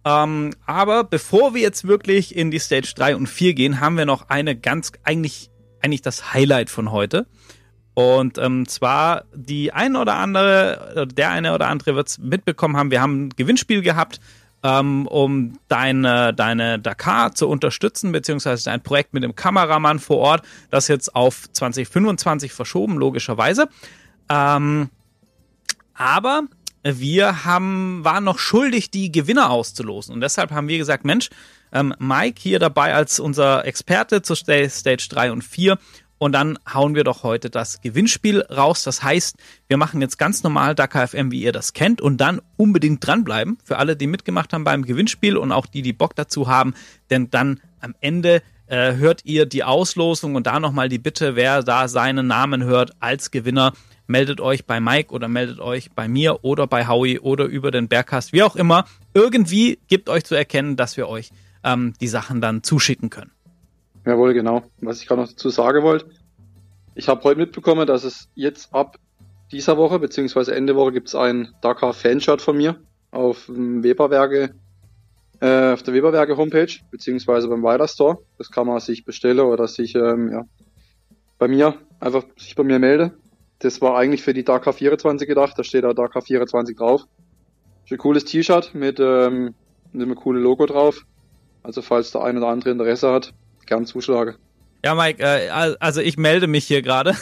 Ähm, 0.05 0.51
aber 0.65 1.03
bevor 1.03 1.53
wir 1.53 1.61
jetzt 1.61 1.87
wirklich 1.87 2.35
in 2.35 2.51
die 2.51 2.59
Stage 2.59 2.93
3 2.95 3.15
und 3.15 3.27
4 3.27 3.53
gehen, 3.53 3.79
haben 3.79 3.97
wir 3.97 4.05
noch 4.05 4.29
eine 4.29 4.55
ganz, 4.55 4.91
eigentlich, 5.03 5.49
eigentlich 5.81 6.01
das 6.01 6.33
Highlight 6.33 6.69
von 6.69 6.91
heute. 6.91 7.25
Und 7.93 8.37
ähm, 8.37 8.67
zwar 8.67 9.25
die 9.33 9.71
ein 9.71 9.95
oder 9.95 10.15
andere, 10.15 11.07
der 11.13 11.29
eine 11.29 11.53
oder 11.53 11.67
andere 11.67 11.95
wird 11.95 12.07
es 12.07 12.17
mitbekommen 12.17 12.75
haben, 12.75 12.91
wir 12.91 13.01
haben 13.01 13.25
ein 13.25 13.29
Gewinnspiel 13.29 13.81
gehabt, 13.81 14.19
ähm, 14.63 15.05
um 15.07 15.59
deine, 15.67 16.33
deine 16.33 16.79
Dakar 16.79 17.35
zu 17.35 17.47
unterstützen, 17.47 18.11
beziehungsweise 18.11 18.65
dein 18.65 18.81
Projekt 18.81 19.13
mit 19.13 19.23
dem 19.23 19.35
Kameramann 19.35 19.99
vor 19.99 20.17
Ort, 20.17 20.45
das 20.71 20.87
jetzt 20.87 21.15
auf 21.15 21.51
2025 21.51 22.51
verschoben, 22.51 22.97
logischerweise. 22.97 23.67
Ähm, 24.29 24.89
aber 25.93 26.43
wir 26.83 27.45
haben, 27.45 28.03
waren 28.03 28.23
noch 28.23 28.39
schuldig, 28.39 28.91
die 28.91 29.11
Gewinner 29.11 29.49
auszulosen. 29.49 30.13
Und 30.13 30.21
deshalb 30.21 30.51
haben 30.51 30.67
wir 30.67 30.77
gesagt, 30.77 31.05
Mensch, 31.05 31.29
ähm, 31.71 31.93
Mike 31.99 32.39
hier 32.41 32.59
dabei 32.59 32.93
als 32.93 33.19
unser 33.19 33.65
Experte 33.65 34.21
zur 34.21 34.35
Sta- 34.35 34.67
Stage 34.69 35.07
3 35.09 35.31
und 35.31 35.43
4. 35.43 35.77
Und 36.19 36.31
dann 36.31 36.57
hauen 36.73 36.95
wir 36.95 37.03
doch 37.03 37.23
heute 37.23 37.49
das 37.49 37.81
Gewinnspiel 37.81 38.41
raus. 38.43 38.83
Das 38.83 39.03
heißt, 39.03 39.35
wir 39.67 39.77
machen 39.77 39.99
jetzt 39.99 40.17
ganz 40.17 40.43
normal 40.43 40.73
Dakar 40.75 41.07
FM, 41.07 41.31
wie 41.31 41.41
ihr 41.41 41.51
das 41.51 41.73
kennt, 41.73 41.99
und 41.99 42.17
dann 42.17 42.41
unbedingt 42.55 43.05
dranbleiben. 43.05 43.57
Für 43.63 43.77
alle, 43.77 43.97
die 43.97 44.07
mitgemacht 44.07 44.53
haben 44.53 44.63
beim 44.63 44.85
Gewinnspiel 44.85 45.35
und 45.35 45.51
auch 45.51 45.65
die, 45.65 45.81
die 45.81 45.91
Bock 45.91 46.15
dazu 46.15 46.47
haben. 46.47 46.75
Denn 47.09 47.29
dann 47.29 47.59
am 47.81 47.93
Ende 47.99 48.41
äh, 48.67 48.93
hört 48.95 49.25
ihr 49.25 49.45
die 49.45 49.65
Auslosung 49.65 50.35
und 50.35 50.47
da 50.47 50.61
nochmal 50.61 50.87
die 50.87 50.99
Bitte, 50.99 51.35
wer 51.35 51.61
da 51.61 51.89
seinen 51.89 52.27
Namen 52.27 52.63
hört 52.63 52.91
als 53.01 53.29
Gewinner, 53.31 53.73
meldet 54.07 54.41
euch 54.41 54.65
bei 54.65 54.79
Mike 54.79 55.13
oder 55.13 55.27
meldet 55.27 55.59
euch 55.59 55.91
bei 55.91 56.07
mir 56.07 56.43
oder 56.43 56.67
bei 56.67 56.87
Howie 56.87 57.19
oder 57.19 57.45
über 57.45 57.71
den 57.71 57.87
Bergcast, 57.87 58.33
wie 58.33 58.43
auch 58.43 58.55
immer. 58.55 58.85
Irgendwie 59.13 59.79
gibt 59.87 60.09
euch 60.09 60.25
zu 60.25 60.35
erkennen, 60.35 60.75
dass 60.75 60.97
wir 60.97 61.07
euch 61.07 61.31
ähm, 61.63 61.93
die 62.01 62.07
Sachen 62.07 62.41
dann 62.41 62.63
zuschicken 62.63 63.09
können. 63.09 63.31
Jawohl, 64.05 64.33
genau. 64.33 64.63
Was 64.81 65.01
ich 65.01 65.07
gerade 65.07 65.21
noch 65.21 65.29
dazu 65.29 65.49
sagen 65.49 65.83
wollte, 65.83 66.09
ich 66.95 67.07
habe 67.07 67.23
heute 67.23 67.39
mitbekommen, 67.39 67.87
dass 67.87 68.03
es 68.03 68.29
jetzt 68.35 68.73
ab 68.73 68.97
dieser 69.51 69.77
Woche, 69.77 69.99
beziehungsweise 69.99 70.55
Ende 70.55 70.75
Woche, 70.75 70.91
gibt 70.91 71.07
es 71.07 71.15
ein 71.15 71.49
Dakar 71.61 71.93
Fanshirt 71.93 72.41
von 72.41 72.57
mir 72.57 72.79
auf 73.11 73.47
Weberwerke, 73.47 74.53
äh, 75.39 75.73
auf 75.73 75.83
der 75.83 75.93
Weberwerke 75.93 76.35
Homepage, 76.37 76.73
beziehungsweise 76.91 77.47
beim 77.47 77.63
Weiler 77.63 77.87
Store. 77.87 78.19
Das 78.37 78.51
kann 78.51 78.67
man 78.67 78.79
sich 78.79 79.05
bestellen 79.05 79.39
oder 79.39 79.67
sich 79.67 79.95
ähm, 79.95 80.31
ja, 80.31 80.43
bei 81.37 81.47
mir, 81.47 81.75
einfach 81.99 82.25
sich 82.37 82.55
bei 82.55 82.63
mir 82.63 82.79
melden. 82.79 83.11
Das 83.59 83.81
war 83.81 83.97
eigentlich 83.97 84.21
für 84.23 84.33
die 84.33 84.43
Dakar 84.43 84.73
24 84.73 85.27
gedacht, 85.27 85.53
da 85.57 85.63
steht 85.63 85.83
da 85.83 85.93
Dakar 85.93 86.21
24 86.21 86.75
drauf. 86.75 87.03
Ist 87.85 87.91
ein 87.91 87.97
cooles 87.97 88.25
T-Shirt 88.25 88.73
mit, 88.75 88.99
ähm, 88.99 89.55
mit 89.91 90.01
einem 90.01 90.15
coolen 90.15 90.41
Logo 90.43 90.65
drauf. 90.65 91.01
Also 91.63 91.81
falls 91.81 92.11
der 92.11 92.23
ein 92.23 92.37
oder 92.37 92.47
andere 92.47 92.71
Interesse 92.71 93.11
hat, 93.11 93.33
gern 93.65 93.85
zuschlagen. 93.85 94.35
Ja, 94.83 94.95
Mike, 94.95 95.23
äh, 95.23 95.49
al- 95.49 95.77
also 95.79 96.01
ich 96.01 96.17
melde 96.17 96.47
mich 96.47 96.65
hier 96.65 96.81
gerade. 96.81 97.15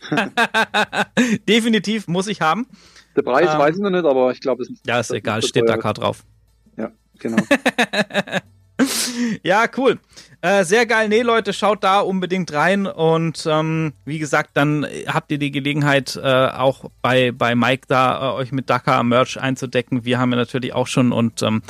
Definitiv 1.48 2.08
muss 2.08 2.26
ich 2.26 2.40
haben. 2.40 2.66
Der 3.16 3.22
Preis 3.22 3.52
Ähm, 3.52 3.58
weiß 3.60 3.76
ich 3.76 3.82
noch 3.82 3.90
nicht, 3.90 4.04
aber 4.04 4.32
ich 4.32 4.40
glaube, 4.40 4.62
es 4.64 4.70
Ja, 4.86 4.98
ist 4.98 5.12
egal, 5.12 5.42
steht. 5.42 5.68
Dakar 5.68 5.94
drauf. 5.94 6.24
Ja, 6.76 6.90
genau. 7.20 7.36
Ja, 9.42 9.66
cool. 9.76 9.98
Äh, 10.40 10.64
sehr 10.64 10.84
geil. 10.86 11.08
Nee, 11.08 11.22
Leute, 11.22 11.52
schaut 11.52 11.84
da 11.84 12.00
unbedingt 12.00 12.52
rein. 12.52 12.86
Und 12.86 13.46
ähm, 13.46 13.94
wie 14.04 14.18
gesagt, 14.18 14.50
dann 14.54 14.86
habt 15.06 15.32
ihr 15.32 15.38
die 15.38 15.50
Gelegenheit, 15.50 16.20
äh, 16.22 16.48
auch 16.48 16.90
bei, 17.00 17.32
bei 17.32 17.54
Mike 17.54 17.84
da 17.88 18.32
äh, 18.32 18.34
euch 18.34 18.52
mit 18.52 18.68
Dakar-Merch 18.68 19.40
einzudecken. 19.40 20.04
Wir 20.04 20.18
haben 20.18 20.32
ja 20.32 20.36
natürlich 20.36 20.74
auch 20.74 20.86
schon 20.86 21.12
und 21.12 21.42
ähm, 21.42 21.62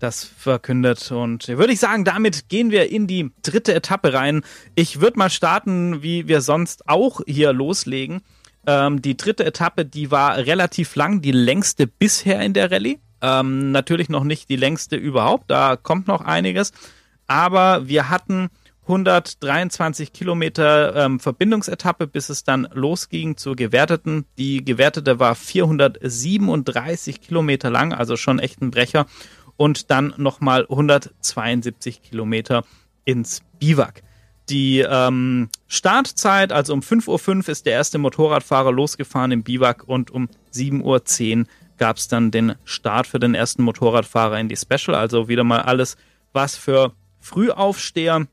das 0.00 0.24
verkündet. 0.24 1.10
Und 1.12 1.48
würde 1.48 1.72
ich 1.72 1.80
sagen, 1.80 2.04
damit 2.04 2.48
gehen 2.48 2.70
wir 2.70 2.90
in 2.90 3.06
die 3.06 3.30
dritte 3.42 3.74
Etappe 3.74 4.12
rein. 4.12 4.42
Ich 4.74 5.00
würde 5.00 5.18
mal 5.18 5.30
starten, 5.30 6.02
wie 6.02 6.28
wir 6.28 6.40
sonst 6.40 6.88
auch 6.88 7.20
hier 7.26 7.52
loslegen. 7.52 8.20
Ähm, 8.66 9.00
die 9.00 9.16
dritte 9.16 9.46
Etappe, 9.46 9.86
die 9.86 10.10
war 10.10 10.36
relativ 10.36 10.94
lang, 10.94 11.22
die 11.22 11.32
längste 11.32 11.86
bisher 11.86 12.40
in 12.40 12.52
der 12.52 12.70
Rallye. 12.70 12.98
Ähm, 13.22 13.70
natürlich 13.70 14.08
noch 14.08 14.24
nicht 14.24 14.48
die 14.48 14.56
längste 14.56 14.96
überhaupt, 14.96 15.50
da 15.50 15.76
kommt 15.76 16.06
noch 16.06 16.22
einiges. 16.22 16.72
Aber 17.26 17.86
wir 17.86 18.08
hatten 18.08 18.50
123 18.90 20.12
Kilometer 20.12 20.96
ähm, 20.96 21.20
Verbindungsetappe, 21.20 22.06
bis 22.06 22.28
es 22.28 22.42
dann 22.42 22.68
losging 22.72 23.36
zur 23.36 23.54
gewerteten. 23.54 24.24
Die 24.36 24.64
gewertete 24.64 25.20
war 25.20 25.34
437 25.34 27.20
Kilometer 27.20 27.70
lang, 27.70 27.92
also 27.92 28.16
schon 28.16 28.40
echt 28.40 28.60
ein 28.60 28.70
Brecher. 28.70 29.06
Und 29.56 29.90
dann 29.90 30.14
nochmal 30.16 30.62
172 30.62 32.02
Kilometer 32.02 32.64
ins 33.04 33.42
Biwak. 33.58 34.02
Die 34.48 34.80
ähm, 34.80 35.48
Startzeit, 35.68 36.50
also 36.50 36.72
um 36.72 36.80
5.05 36.80 37.28
Uhr 37.28 37.48
ist 37.48 37.66
der 37.66 37.74
erste 37.74 37.98
Motorradfahrer 37.98 38.72
losgefahren 38.72 39.30
im 39.30 39.44
Biwak 39.44 39.84
und 39.86 40.10
um 40.10 40.28
7.10 40.52 40.82
Uhr 40.82 41.44
gab 41.80 41.96
es 41.96 42.08
dann 42.08 42.30
den 42.30 42.54
Start 42.64 43.06
für 43.06 43.18
den 43.18 43.34
ersten 43.34 43.62
Motorradfahrer 43.62 44.38
in 44.38 44.48
die 44.48 44.56
Special. 44.56 44.94
Also 44.94 45.28
wieder 45.28 45.44
mal 45.44 45.62
alles, 45.62 45.96
was 46.32 46.54
für 46.54 46.92
Frühaufsteher. 47.20 48.26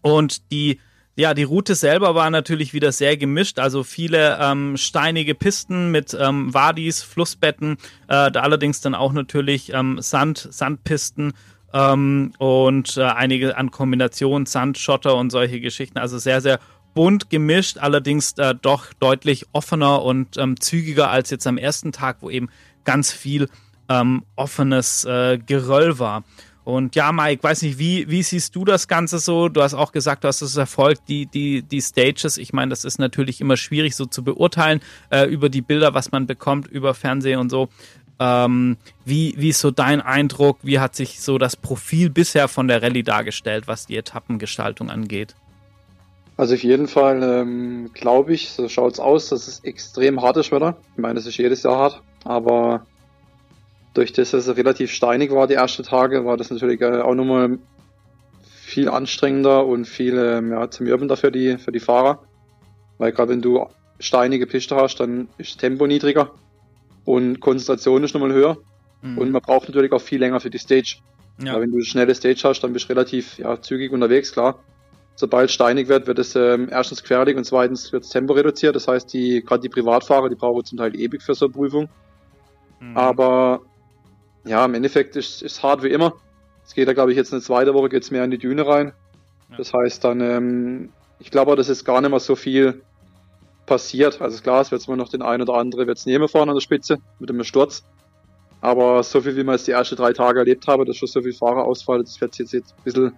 Und 0.00 0.50
die, 0.50 0.80
ja, 1.14 1.34
die 1.34 1.42
Route 1.42 1.74
selber 1.74 2.14
war 2.14 2.30
natürlich 2.30 2.72
wieder 2.72 2.90
sehr 2.90 3.18
gemischt. 3.18 3.58
Also 3.58 3.84
viele 3.84 4.38
ähm, 4.40 4.78
steinige 4.78 5.34
Pisten 5.34 5.90
mit 5.90 6.16
ähm, 6.18 6.54
Wadis, 6.54 7.02
Flussbetten, 7.02 7.76
äh, 8.08 8.30
da 8.30 8.40
allerdings 8.40 8.80
dann 8.80 8.94
auch 8.94 9.12
natürlich 9.12 9.72
ähm, 9.72 10.00
Sand, 10.00 10.48
Sandpisten 10.50 11.34
ähm, 11.74 12.32
und 12.38 12.96
äh, 12.96 13.02
einige 13.02 13.58
an 13.58 13.72
Kombination 13.72 14.46
Sand, 14.46 14.78
Schotter 14.78 15.16
und 15.16 15.28
solche 15.30 15.60
Geschichten. 15.60 15.98
Also 15.98 16.16
sehr, 16.16 16.40
sehr 16.40 16.60
bunt 16.94 17.30
gemischt, 17.30 17.78
allerdings 17.78 18.32
äh, 18.38 18.54
doch 18.54 18.92
deutlich 18.94 19.46
offener 19.52 20.02
und 20.02 20.36
ähm, 20.38 20.60
zügiger 20.60 21.10
als 21.10 21.30
jetzt 21.30 21.46
am 21.46 21.58
ersten 21.58 21.92
Tag, 21.92 22.18
wo 22.20 22.30
eben 22.30 22.48
ganz 22.84 23.12
viel 23.12 23.48
ähm, 23.88 24.22
offenes 24.36 25.04
äh, 25.04 25.38
Geröll 25.38 25.98
war. 25.98 26.24
Und 26.64 26.96
ja, 26.96 27.12
Mike, 27.12 27.42
weiß 27.42 27.60
nicht, 27.60 27.78
wie, 27.78 28.08
wie 28.08 28.22
siehst 28.22 28.56
du 28.56 28.64
das 28.64 28.88
Ganze 28.88 29.18
so? 29.18 29.50
Du 29.50 29.62
hast 29.62 29.74
auch 29.74 29.92
gesagt, 29.92 30.24
du 30.24 30.28
hast 30.28 30.40
es 30.40 30.56
erfolgt, 30.56 31.02
die, 31.08 31.26
die, 31.26 31.62
die 31.62 31.82
Stages. 31.82 32.38
Ich 32.38 32.54
meine, 32.54 32.70
das 32.70 32.86
ist 32.86 32.98
natürlich 32.98 33.42
immer 33.42 33.58
schwierig 33.58 33.94
so 33.94 34.06
zu 34.06 34.24
beurteilen 34.24 34.80
äh, 35.10 35.24
über 35.24 35.50
die 35.50 35.60
Bilder, 35.60 35.92
was 35.92 36.10
man 36.10 36.26
bekommt, 36.26 36.66
über 36.68 36.94
Fernsehen 36.94 37.38
und 37.38 37.50
so. 37.50 37.68
Ähm, 38.18 38.78
wie, 39.04 39.34
wie 39.36 39.50
ist 39.50 39.60
so 39.60 39.70
dein 39.70 40.00
Eindruck? 40.00 40.58
Wie 40.62 40.78
hat 40.78 40.96
sich 40.96 41.20
so 41.20 41.36
das 41.36 41.56
Profil 41.56 42.08
bisher 42.08 42.48
von 42.48 42.66
der 42.66 42.82
Rallye 42.82 43.02
dargestellt, 43.02 43.66
was 43.66 43.86
die 43.86 43.96
Etappengestaltung 43.96 44.88
angeht? 44.88 45.34
Also 46.36 46.54
auf 46.54 46.62
jeden 46.64 46.88
Fall 46.88 47.22
ähm, 47.22 47.90
glaube 47.94 48.34
ich, 48.34 48.50
so 48.50 48.68
schaut 48.68 48.94
es 48.94 49.00
aus, 49.00 49.28
dass 49.28 49.46
es 49.46 49.60
extrem 49.60 50.20
hart 50.20 50.36
ist 50.36 50.50
wieder. 50.50 50.76
Ich 50.94 51.00
meine, 51.00 51.18
es 51.18 51.26
ist 51.26 51.36
jedes 51.36 51.62
Jahr 51.62 51.76
hart, 51.76 52.02
aber 52.24 52.86
durch 53.94 54.12
das, 54.12 54.32
dass 54.32 54.48
es 54.48 54.56
relativ 54.56 54.90
steinig 54.90 55.30
war 55.30 55.46
die 55.46 55.54
ersten 55.54 55.84
Tage, 55.84 56.24
war 56.24 56.36
das 56.36 56.50
natürlich 56.50 56.80
äh, 56.80 57.00
auch 57.00 57.14
nochmal 57.14 57.58
viel 58.42 58.88
anstrengender 58.88 59.64
und 59.64 59.84
viel 59.84 60.18
ähm, 60.18 60.50
ja, 60.50 60.68
zermürbender 60.68 61.16
für 61.16 61.30
die, 61.30 61.58
für 61.58 61.70
die 61.70 61.80
Fahrer. 61.80 62.24
Weil 62.98 63.12
gerade 63.12 63.30
wenn 63.30 63.42
du 63.42 63.66
steinige 64.00 64.46
Piste 64.46 64.74
hast, 64.74 64.98
dann 64.98 65.28
ist 65.38 65.52
das 65.52 65.56
Tempo 65.58 65.86
niedriger 65.86 66.32
und 67.04 67.38
Konzentration 67.40 68.02
ist 68.02 68.14
nochmal 68.14 68.32
höher. 68.32 68.56
Mhm. 69.02 69.18
Und 69.18 69.30
man 69.30 69.42
braucht 69.42 69.68
natürlich 69.68 69.92
auch 69.92 70.00
viel 70.00 70.18
länger 70.18 70.40
für 70.40 70.50
die 70.50 70.58
Stage. 70.58 70.96
Ja. 71.42 71.54
Weil 71.54 71.62
wenn 71.62 71.70
du 71.70 71.76
eine 71.76 71.84
schnelle 71.84 72.14
Stage 72.14 72.40
hast, 72.44 72.60
dann 72.60 72.72
bist 72.72 72.86
du 72.86 72.92
relativ 72.92 73.38
ja, 73.38 73.60
zügig 73.60 73.92
unterwegs, 73.92 74.32
klar. 74.32 74.58
Sobald 75.16 75.50
steinig 75.50 75.88
wird, 75.88 76.06
wird 76.06 76.18
es 76.18 76.34
ähm, 76.34 76.68
erstens 76.70 77.02
gefährlich 77.02 77.36
und 77.36 77.44
zweitens 77.44 77.92
wird 77.92 78.04
das 78.04 78.10
Tempo 78.10 78.32
reduziert. 78.32 78.74
Das 78.74 78.88
heißt, 78.88 79.12
die 79.12 79.44
gerade 79.44 79.60
die 79.60 79.68
Privatfahrer, 79.68 80.28
die 80.28 80.34
brauchen 80.34 80.64
zum 80.64 80.78
Teil 80.78 80.98
ewig 80.98 81.22
für 81.22 81.34
so 81.34 81.46
eine 81.46 81.52
Prüfung. 81.52 81.88
Mhm. 82.80 82.96
Aber 82.96 83.60
ja, 84.44 84.64
im 84.64 84.74
Endeffekt 84.74 85.14
ist 85.16 85.42
es 85.42 85.62
hart 85.62 85.82
wie 85.82 85.88
immer. 85.88 86.14
Es 86.66 86.74
geht 86.74 86.88
da, 86.88 86.92
glaube 86.92 87.12
ich, 87.12 87.16
jetzt 87.16 87.32
eine 87.32 87.42
zweite 87.42 87.74
Woche 87.74 87.90
geht's 87.90 88.10
mehr 88.10 88.24
in 88.24 88.30
die 88.30 88.38
Düne 88.38 88.66
rein. 88.66 88.92
Ja. 89.50 89.56
Das 89.58 89.72
heißt 89.72 90.02
dann, 90.02 90.20
ähm, 90.20 90.92
ich 91.20 91.30
glaube, 91.30 91.54
dass 91.54 91.68
jetzt 91.68 91.84
gar 91.84 92.00
nicht 92.00 92.10
mehr 92.10 92.20
so 92.20 92.34
viel 92.34 92.82
passiert. 93.66 94.20
Also 94.20 94.42
klar, 94.42 94.62
es 94.62 94.70
wird 94.70 94.82
zwar 94.82 94.96
noch 94.96 95.08
den 95.08 95.22
ein 95.22 95.40
oder 95.40 95.54
andere 95.54 95.86
wird's 95.86 96.06
nehmen 96.06 96.28
vorne 96.28 96.50
an 96.50 96.56
der 96.56 96.60
Spitze 96.60 96.98
mit 97.18 97.28
dem 97.28 97.42
Sturz. 97.44 97.84
Aber 98.60 99.02
so 99.02 99.20
viel, 99.20 99.36
wie 99.36 99.44
wir 99.44 99.52
es 99.52 99.64
die 99.64 99.72
ersten 99.72 99.96
drei 99.96 100.12
Tage 100.12 100.40
erlebt 100.40 100.66
haben, 100.66 100.84
dass 100.86 100.96
schon 100.96 101.08
so 101.08 101.22
viel 101.22 101.34
Fahrer 101.34 101.64
ausfallen, 101.64 102.02
das 102.02 102.20
wird 102.20 102.36
jetzt, 102.38 102.52
jetzt 102.52 102.72
ein 102.72 102.82
bisschen 102.84 103.12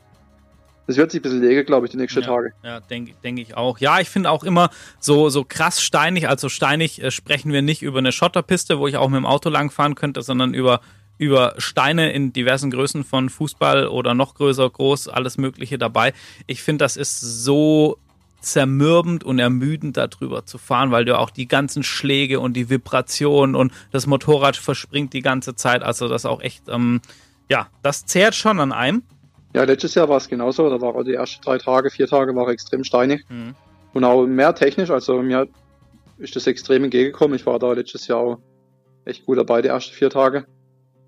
das 0.86 0.96
wird 0.96 1.10
sich 1.10 1.20
ein 1.20 1.22
bisschen 1.22 1.42
legen, 1.42 1.66
glaube 1.66 1.86
ich, 1.86 1.92
die 1.92 1.98
nächsten 1.98 2.20
ja, 2.20 2.26
Tage. 2.26 2.52
Ja, 2.62 2.80
denke 2.80 3.14
denk 3.22 3.38
ich 3.38 3.56
auch. 3.56 3.78
Ja, 3.78 4.00
ich 4.00 4.08
finde 4.08 4.30
auch 4.30 4.44
immer 4.44 4.70
so, 5.00 5.28
so 5.28 5.44
krass 5.44 5.82
steinig, 5.82 6.28
also 6.28 6.48
steinig 6.48 7.02
äh, 7.02 7.10
sprechen 7.10 7.52
wir 7.52 7.62
nicht 7.62 7.82
über 7.82 7.98
eine 7.98 8.12
Schotterpiste, 8.12 8.78
wo 8.78 8.86
ich 8.86 8.96
auch 8.96 9.08
mit 9.08 9.16
dem 9.16 9.26
Auto 9.26 9.48
langfahren 9.48 9.94
könnte, 9.94 10.22
sondern 10.22 10.54
über 10.54 10.80
über 11.18 11.54
Steine 11.56 12.12
in 12.12 12.32
diversen 12.34 12.70
Größen 12.70 13.02
von 13.02 13.30
Fußball 13.30 13.88
oder 13.88 14.12
noch 14.12 14.34
größer, 14.34 14.68
groß, 14.68 15.08
alles 15.08 15.38
Mögliche 15.38 15.78
dabei. 15.78 16.12
Ich 16.46 16.62
finde, 16.62 16.84
das 16.84 16.98
ist 16.98 17.20
so 17.20 17.98
zermürbend 18.40 19.24
und 19.24 19.38
ermüdend 19.38 19.96
darüber 19.96 20.46
zu 20.46 20.58
fahren, 20.58 20.90
weil 20.90 21.04
du 21.04 21.18
auch 21.18 21.30
die 21.30 21.48
ganzen 21.48 21.82
Schläge 21.82 22.38
und 22.38 22.54
die 22.54 22.70
Vibrationen 22.70 23.56
und 23.56 23.72
das 23.92 24.06
Motorrad 24.06 24.56
verspringt 24.56 25.12
die 25.14 25.22
ganze 25.22 25.54
Zeit. 25.54 25.82
Also 25.82 26.08
das 26.08 26.26
auch 26.26 26.40
echt, 26.40 26.68
ähm, 26.68 27.00
ja, 27.48 27.68
das 27.82 28.06
zehrt 28.06 28.34
schon 28.34 28.60
an 28.60 28.72
einem. 28.72 29.02
Ja, 29.56 29.64
letztes 29.64 29.94
Jahr 29.94 30.08
war 30.08 30.18
es 30.18 30.28
genauso. 30.28 30.70
Da 30.70 30.80
war 30.80 30.94
auch 30.94 31.02
die 31.02 31.14
ersten 31.14 31.42
drei 31.42 31.58
Tage, 31.58 31.90
vier 31.90 32.06
Tage 32.06 32.34
war 32.36 32.48
extrem 32.48 32.84
steinig. 32.84 33.24
Mhm. 33.28 33.54
Und 33.92 34.04
auch 34.04 34.24
mehr 34.26 34.54
technisch. 34.54 34.90
Also 34.90 35.20
mir 35.22 35.48
ist 36.18 36.36
das 36.36 36.46
extrem 36.46 36.84
entgegengekommen. 36.84 37.34
Ich 37.34 37.46
war 37.46 37.58
da 37.58 37.72
letztes 37.72 38.06
Jahr 38.06 38.18
auch 38.18 38.38
echt 39.04 39.26
gut 39.26 39.38
dabei, 39.38 39.62
die 39.62 39.68
ersten 39.68 39.94
vier 39.94 40.10
Tage 40.10 40.46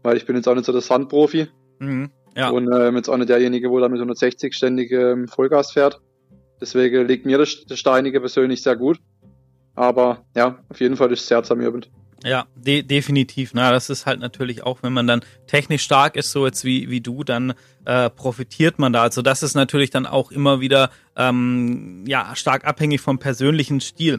weil 0.03 0.17
ich 0.17 0.27
bin 0.27 0.37
jetzt 0.37 0.49
auch 0.49 0.55
nicht 0.55 0.65
so 0.65 0.73
der 0.73 0.81
Sandprofi. 0.81 1.49
Mhm, 1.79 2.11
ja. 2.37 2.51
Und 2.51 2.73
ähm, 2.73 2.97
jetzt 2.97 3.09
auch 3.09 3.17
nicht 3.17 3.29
derjenige, 3.29 3.71
wo 3.71 3.81
da 3.81 3.89
mit 3.89 3.99
160 3.99 4.55
ständig 4.55 4.91
ähm, 4.93 5.29
Vollgas 5.29 5.73
fährt. 5.73 6.01
Deswegen 6.61 7.07
liegt 7.07 7.27
mir 7.27 7.39
das, 7.39 7.65
das 7.67 7.79
Steinige 7.79 8.21
persönlich 8.21 8.63
sehr 8.63 8.77
gut. 8.77 8.99
Aber 9.75 10.25
ja, 10.35 10.59
auf 10.69 10.81
jeden 10.81 10.97
Fall 10.97 11.13
ist 11.13 11.21
es 11.21 11.29
sehr 11.29 11.43
zermürbend. 11.43 11.91
Ja, 12.25 12.47
de 12.57 12.83
definitiv. 12.83 13.51
Na, 13.55 13.71
das 13.71 13.91
ist 13.91 14.05
halt 14.05 14.21
natürlich 14.21 14.65
auch, 14.65 14.83
wenn 14.83 14.93
man 14.93 15.07
dann 15.07 15.21
technisch 15.47 15.85
stark 15.85 16.17
ist, 16.17 16.33
so 16.33 16.47
jetzt 16.47 16.65
wie, 16.65 16.91
wie 16.91 17.01
du, 17.01 17.23
dann 17.23 17.55
äh, 17.85 18.11
profitiert 18.11 18.79
man 18.79 18.93
da. 18.93 19.03
Also 19.03 19.23
das 19.23 19.43
ist 19.43 19.55
natürlich 19.55 19.91
dann 19.91 20.05
auch 20.05 20.33
immer 20.33 20.61
wieder 20.61 20.91
ähm, 21.17 22.05
ja 22.09 22.35
stark 22.35 22.65
abhängig 22.65 23.01
vom 23.01 23.19
persönlichen 23.19 23.81
Stil. 23.81 24.19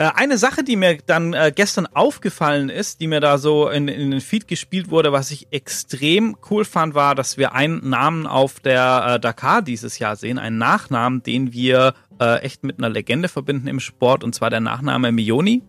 Äh, 0.00 0.12
eine 0.14 0.38
Sache, 0.38 0.64
die 0.64 0.76
mir 0.76 0.96
dann 1.04 1.34
äh, 1.34 1.52
gestern 1.54 1.86
aufgefallen 1.86 2.70
ist, 2.70 3.02
die 3.02 3.06
mir 3.06 3.20
da 3.20 3.36
so 3.36 3.68
in, 3.68 3.86
in 3.86 4.10
den 4.10 4.22
Feed 4.22 4.48
gespielt 4.48 4.88
wurde, 4.88 5.12
was 5.12 5.30
ich 5.30 5.48
extrem 5.50 6.38
cool 6.48 6.64
fand, 6.64 6.94
war, 6.94 7.14
dass 7.14 7.36
wir 7.36 7.52
einen 7.52 7.86
Namen 7.86 8.26
auf 8.26 8.60
der 8.60 9.04
äh, 9.06 9.20
Dakar 9.20 9.60
dieses 9.60 9.98
Jahr 9.98 10.16
sehen, 10.16 10.38
einen 10.38 10.56
Nachnamen, 10.56 11.22
den 11.22 11.52
wir 11.52 11.94
echt 12.42 12.64
mit 12.64 12.76
einer 12.76 12.90
Legende 12.90 13.28
verbinden 13.30 13.66
im 13.66 13.80
Sport, 13.80 14.24
und 14.24 14.34
zwar 14.34 14.50
der 14.50 14.60
Nachname 14.60 15.10
Mioni. 15.10 15.62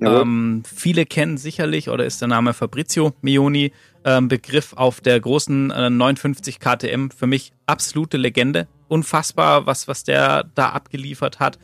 Ähm, 0.00 0.62
viele 0.66 1.06
kennen 1.06 1.36
sicherlich, 1.38 1.88
oder 1.88 2.04
ist 2.04 2.20
der 2.20 2.28
Name 2.28 2.52
Fabrizio 2.52 3.12
Mioni, 3.22 3.72
ähm, 4.04 4.28
Begriff 4.28 4.72
auf 4.74 5.00
der 5.00 5.18
großen 5.20 5.70
äh, 5.70 5.90
59 5.90 6.60
KTM. 6.60 7.10
Für 7.10 7.26
mich 7.26 7.52
absolute 7.66 8.16
Legende. 8.16 8.68
Unfassbar, 8.88 9.66
was, 9.66 9.88
was 9.88 10.04
der 10.04 10.44
da 10.54 10.70
abgeliefert 10.70 11.40
hat. 11.40 11.58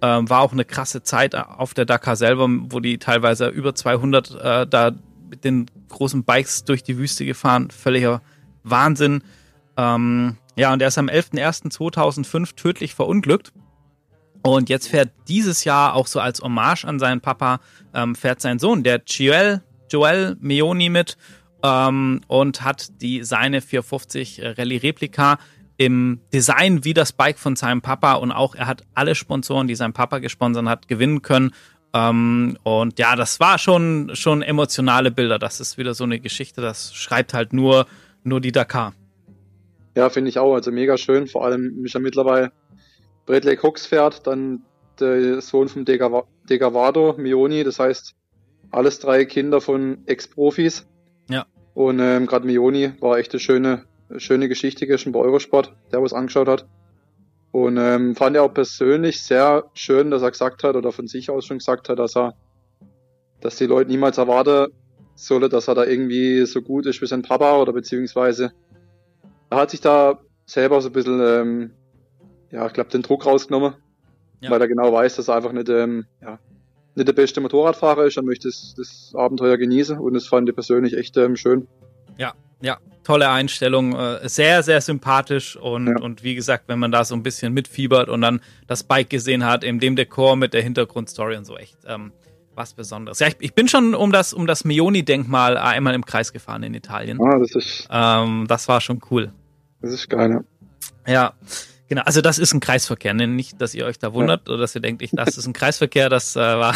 Ähm, 0.00 0.28
war 0.28 0.40
auch 0.40 0.52
eine 0.52 0.64
krasse 0.64 1.02
Zeit 1.02 1.34
auf 1.34 1.74
der 1.74 1.84
Dakar 1.84 2.16
selber, 2.16 2.48
wo 2.48 2.80
die 2.80 2.98
teilweise 2.98 3.48
über 3.48 3.74
200 3.74 4.30
äh, 4.34 4.66
da 4.66 4.92
mit 5.28 5.44
den 5.44 5.66
großen 5.88 6.24
Bikes 6.24 6.64
durch 6.64 6.82
die 6.82 6.98
Wüste 6.98 7.24
gefahren. 7.24 7.70
Völliger 7.70 8.22
Wahnsinn. 8.64 9.22
Ähm, 9.76 10.36
ja, 10.56 10.72
und 10.72 10.82
er 10.82 10.88
ist 10.88 10.98
am 10.98 11.08
11.01.2005 11.08 12.56
tödlich 12.56 12.94
verunglückt. 12.94 13.52
Und 14.42 14.68
jetzt 14.68 14.88
fährt 14.88 15.10
dieses 15.28 15.64
Jahr 15.64 15.94
auch 15.94 16.06
so 16.06 16.18
als 16.20 16.40
Hommage 16.40 16.84
an 16.84 16.98
seinen 16.98 17.20
Papa, 17.20 17.60
ähm, 17.94 18.14
fährt 18.14 18.40
sein 18.40 18.58
Sohn, 18.58 18.82
der 18.82 19.02
Joel, 19.06 19.62
Joel 19.88 20.36
Meoni 20.40 20.88
mit 20.88 21.16
ähm, 21.62 22.20
und 22.26 22.62
hat 22.64 23.00
die 23.00 23.22
seine 23.22 23.60
450 23.60 24.42
Rallye 24.42 24.78
Replika 24.78 25.38
im 25.76 26.20
Design 26.32 26.84
wie 26.84 26.94
das 26.94 27.12
Bike 27.12 27.38
von 27.38 27.56
seinem 27.56 27.82
Papa 27.82 28.14
und 28.14 28.32
auch 28.32 28.54
er 28.54 28.66
hat 28.66 28.82
alle 28.94 29.14
Sponsoren, 29.14 29.68
die 29.68 29.74
sein 29.74 29.92
Papa 29.92 30.18
gesponsert 30.18 30.66
hat, 30.66 30.88
gewinnen 30.88 31.22
können. 31.22 31.52
Ähm, 31.94 32.58
und 32.62 32.98
ja, 32.98 33.16
das 33.16 33.38
war 33.38 33.58
schon, 33.58 34.10
schon 34.14 34.42
emotionale 34.42 35.10
Bilder. 35.10 35.38
Das 35.38 35.60
ist 35.60 35.78
wieder 35.78 35.94
so 35.94 36.04
eine 36.04 36.20
Geschichte, 36.20 36.60
das 36.60 36.94
schreibt 36.94 37.34
halt 37.34 37.52
nur, 37.52 37.86
nur 38.24 38.40
die 38.40 38.52
Dakar. 38.52 38.94
Ja, 39.94 40.08
finde 40.08 40.30
ich 40.30 40.38
auch. 40.38 40.54
Also 40.54 40.72
mega 40.72 40.96
schön. 40.96 41.26
Vor 41.26 41.44
allem 41.44 41.82
mich 41.82 41.92
ja 41.92 42.00
mittlerweile 42.00 42.52
Bradley 43.26 43.56
Cox 43.56 43.86
fährt, 43.86 44.26
dann 44.26 44.62
der 45.00 45.40
Sohn 45.40 45.68
von 45.68 45.84
Degavado, 45.84 47.14
Mioni, 47.16 47.64
das 47.64 47.78
heißt 47.78 48.14
alles 48.70 48.98
drei 48.98 49.24
Kinder 49.24 49.60
von 49.60 49.98
Ex-Profis. 50.06 50.86
Ja. 51.28 51.46
Und 51.74 52.00
ähm, 52.00 52.26
gerade 52.26 52.46
Mioni 52.46 52.92
war 53.00 53.18
echt 53.18 53.32
eine 53.32 53.40
schöne, 53.40 53.84
schöne 54.16 54.48
Geschichte 54.48 54.86
gestern 54.86 55.12
bei 55.12 55.20
Eurosport, 55.20 55.74
der 55.92 56.02
was 56.02 56.12
angeschaut 56.12 56.48
hat. 56.48 56.66
Und 57.52 57.76
ähm, 57.76 58.14
fand 58.16 58.34
er 58.34 58.44
auch 58.44 58.54
persönlich 58.54 59.22
sehr 59.22 59.64
schön, 59.74 60.10
dass 60.10 60.22
er 60.22 60.30
gesagt 60.30 60.64
hat, 60.64 60.74
oder 60.74 60.90
von 60.90 61.06
sich 61.06 61.30
aus 61.30 61.44
schon 61.44 61.58
gesagt 61.58 61.88
hat, 61.88 61.98
dass 61.98 62.16
er, 62.16 62.34
dass 63.40 63.56
die 63.56 63.66
Leute 63.66 63.90
niemals 63.90 64.18
erwarten 64.18 64.72
sollen, 65.14 65.50
dass 65.50 65.68
er 65.68 65.74
da 65.74 65.84
irgendwie 65.84 66.46
so 66.46 66.62
gut 66.62 66.86
ist 66.86 67.02
wie 67.02 67.06
sein 67.06 67.22
Papa 67.22 67.58
oder 67.60 67.72
beziehungsweise 67.74 68.52
er 69.50 69.58
hat 69.58 69.70
sich 69.70 69.82
da 69.82 70.18
selber 70.46 70.80
so 70.80 70.88
ein 70.88 70.92
bisschen, 70.92 71.20
ähm, 71.20 71.70
ja, 72.52 72.66
ich 72.66 72.72
glaube, 72.72 72.90
den 72.90 73.02
Druck 73.02 73.26
rausgenommen, 73.26 73.74
ja. 74.40 74.50
weil 74.50 74.60
er 74.60 74.68
genau 74.68 74.92
weiß, 74.92 75.16
dass 75.16 75.28
er 75.28 75.36
einfach 75.36 75.52
nicht, 75.52 75.68
ähm, 75.68 76.06
ja, 76.20 76.38
nicht 76.94 77.08
der 77.08 77.14
beste 77.14 77.40
Motorradfahrer 77.40 78.04
ist, 78.04 78.16
er 78.18 78.22
möchte 78.22 78.48
das, 78.48 78.74
das 78.76 79.12
Abenteuer 79.16 79.56
genießen 79.56 79.98
und 79.98 80.14
das 80.14 80.26
fand 80.26 80.48
ich 80.48 80.54
persönlich 80.54 80.96
echt 80.96 81.16
ähm, 81.16 81.36
schön. 81.36 81.66
Ja, 82.18 82.34
ja, 82.60 82.76
tolle 83.02 83.30
Einstellung, 83.30 83.94
äh, 83.94 84.28
sehr, 84.28 84.62
sehr 84.62 84.82
sympathisch 84.82 85.56
und, 85.56 85.86
ja. 85.88 86.00
und 86.00 86.22
wie 86.22 86.34
gesagt, 86.34 86.64
wenn 86.68 86.78
man 86.78 86.92
da 86.92 87.04
so 87.04 87.14
ein 87.14 87.22
bisschen 87.22 87.54
mitfiebert 87.54 88.10
und 88.10 88.20
dann 88.20 88.40
das 88.66 88.84
Bike 88.84 89.08
gesehen 89.08 89.44
hat, 89.44 89.64
in 89.64 89.80
dem 89.80 89.96
Dekor 89.96 90.36
mit 90.36 90.52
der 90.52 90.62
Hintergrundstory 90.62 91.36
und 91.36 91.46
so, 91.46 91.56
echt 91.56 91.78
ähm, 91.86 92.12
was 92.54 92.74
Besonderes. 92.74 93.18
Ja, 93.18 93.28
ich, 93.28 93.36
ich, 93.40 93.54
bin 93.54 93.66
schon 93.66 93.94
um 93.94 94.12
das, 94.12 94.34
um 94.34 94.46
das 94.46 94.66
Meoni-Denkmal 94.66 95.56
einmal 95.56 95.94
im 95.94 96.04
Kreis 96.04 96.34
gefahren 96.34 96.62
in 96.62 96.74
Italien. 96.74 97.18
Ah, 97.22 97.38
das 97.38 97.54
ist. 97.54 97.88
Ähm, 97.90 98.44
das 98.46 98.68
war 98.68 98.82
schon 98.82 99.00
cool. 99.10 99.32
Das 99.80 99.92
ist 99.92 100.10
geil, 100.10 100.30
ja. 100.30 101.12
Ja, 101.12 101.32
genau. 101.92 102.04
Also 102.06 102.22
das 102.22 102.38
ist 102.38 102.54
ein 102.54 102.60
Kreisverkehr. 102.60 103.12
Ne? 103.12 103.26
Nicht, 103.26 103.60
dass 103.60 103.74
ihr 103.74 103.84
euch 103.84 103.98
da 103.98 104.14
wundert 104.14 104.48
oder 104.48 104.56
dass 104.56 104.74
ihr 104.74 104.80
denkt, 104.80 105.02
ich, 105.02 105.10
das 105.12 105.36
ist 105.36 105.46
ein 105.46 105.52
Kreisverkehr. 105.52 106.08
Das 106.08 106.36
äh, 106.36 106.40
war 106.40 106.74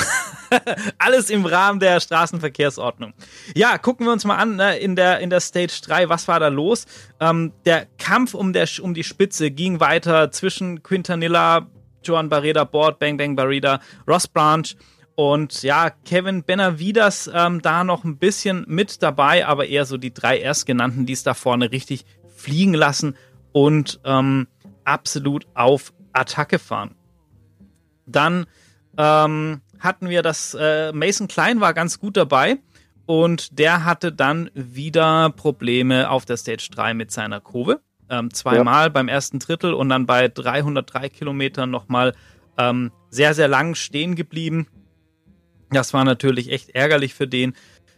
alles 0.99 1.31
im 1.31 1.47
Rahmen 1.47 1.81
der 1.81 2.01
Straßenverkehrsordnung. 2.01 3.15
Ja, 3.55 3.79
gucken 3.79 4.05
wir 4.05 4.13
uns 4.13 4.27
mal 4.27 4.37
an 4.37 4.57
ne? 4.57 4.77
in, 4.77 4.95
der, 4.95 5.21
in 5.21 5.31
der 5.31 5.41
Stage 5.41 5.81
3. 5.87 6.11
Was 6.11 6.29
war 6.29 6.39
da 6.39 6.49
los? 6.49 6.85
Ähm, 7.19 7.53
der 7.65 7.87
Kampf 7.97 8.35
um, 8.35 8.53
der, 8.53 8.69
um 8.83 8.93
die 8.93 9.05
Spitze 9.05 9.51
ging 9.51 9.81
weiter 9.81 10.31
zwischen 10.33 10.83
Quintanilla, 10.83 11.67
Joan 12.05 12.29
Barreda, 12.29 12.65
Board, 12.65 12.99
Bang 12.99 13.17
Bang 13.17 13.37
Barreda, 13.37 13.81
Ross 14.07 14.29
Branch 14.29 14.67
und 15.15 15.63
ja, 15.63 15.89
Kevin 16.05 16.45
Benavides 16.45 17.31
ähm, 17.33 17.63
da 17.63 17.85
noch 17.85 18.05
ein 18.05 18.19
bisschen 18.19 18.67
mit 18.69 19.03
dabei, 19.03 19.47
aber 19.47 19.67
eher 19.67 19.87
so 19.87 19.97
die 19.97 20.13
drei 20.13 20.39
Erstgenannten, 20.39 21.07
die 21.07 21.15
es 21.15 21.23
da 21.23 21.33
vorne 21.33 21.73
richtig 21.73 22.05
fliegen 22.37 22.75
lassen 22.75 23.17
und 23.57 24.01
ähm, 24.05 24.47
absolut 24.87 25.47
auf 25.55 25.93
Attacke 26.13 26.59
fahren. 26.59 26.95
Dann 28.07 28.47
ähm, 28.97 29.61
hatten 29.79 30.09
wir 30.09 30.23
das, 30.23 30.57
äh, 30.59 30.93
Mason 30.93 31.29
Klein 31.29 31.61
war 31.61 31.75
ganz 31.75 31.99
gut 31.99 32.17
dabei 32.17 32.59
und 33.05 33.59
der 33.59 33.85
hatte 33.85 34.13
dann 34.13 34.51
wieder 34.55 35.31
Probleme 35.31 36.11
auf 36.11 36.25
der 36.25 36.37
Stage 36.37 36.69
3 36.73 36.95
mit 36.95 37.11
seiner 37.11 37.41
Kurve. 37.41 37.81
Ähm, 38.09 38.33
zweimal 38.33 38.85
ja. 38.85 38.89
beim 38.89 39.09
ersten 39.09 39.41
Drittel 39.41 39.75
und 39.75 39.89
dann 39.89 40.07
bei 40.07 40.29
303 40.29 41.09
Kilometern 41.09 41.71
nochmal 41.71 42.15
ähm, 42.57 42.93
sehr, 43.11 43.35
sehr 43.35 43.49
lang 43.49 43.75
stehen 43.75 44.15
geblieben. 44.15 44.69
Das 45.71 45.93
war 45.93 46.05
natürlich 46.05 46.51
echt 46.53 46.71
ärgerlich 46.71 47.15
für 47.15 47.27
den. 47.27 47.55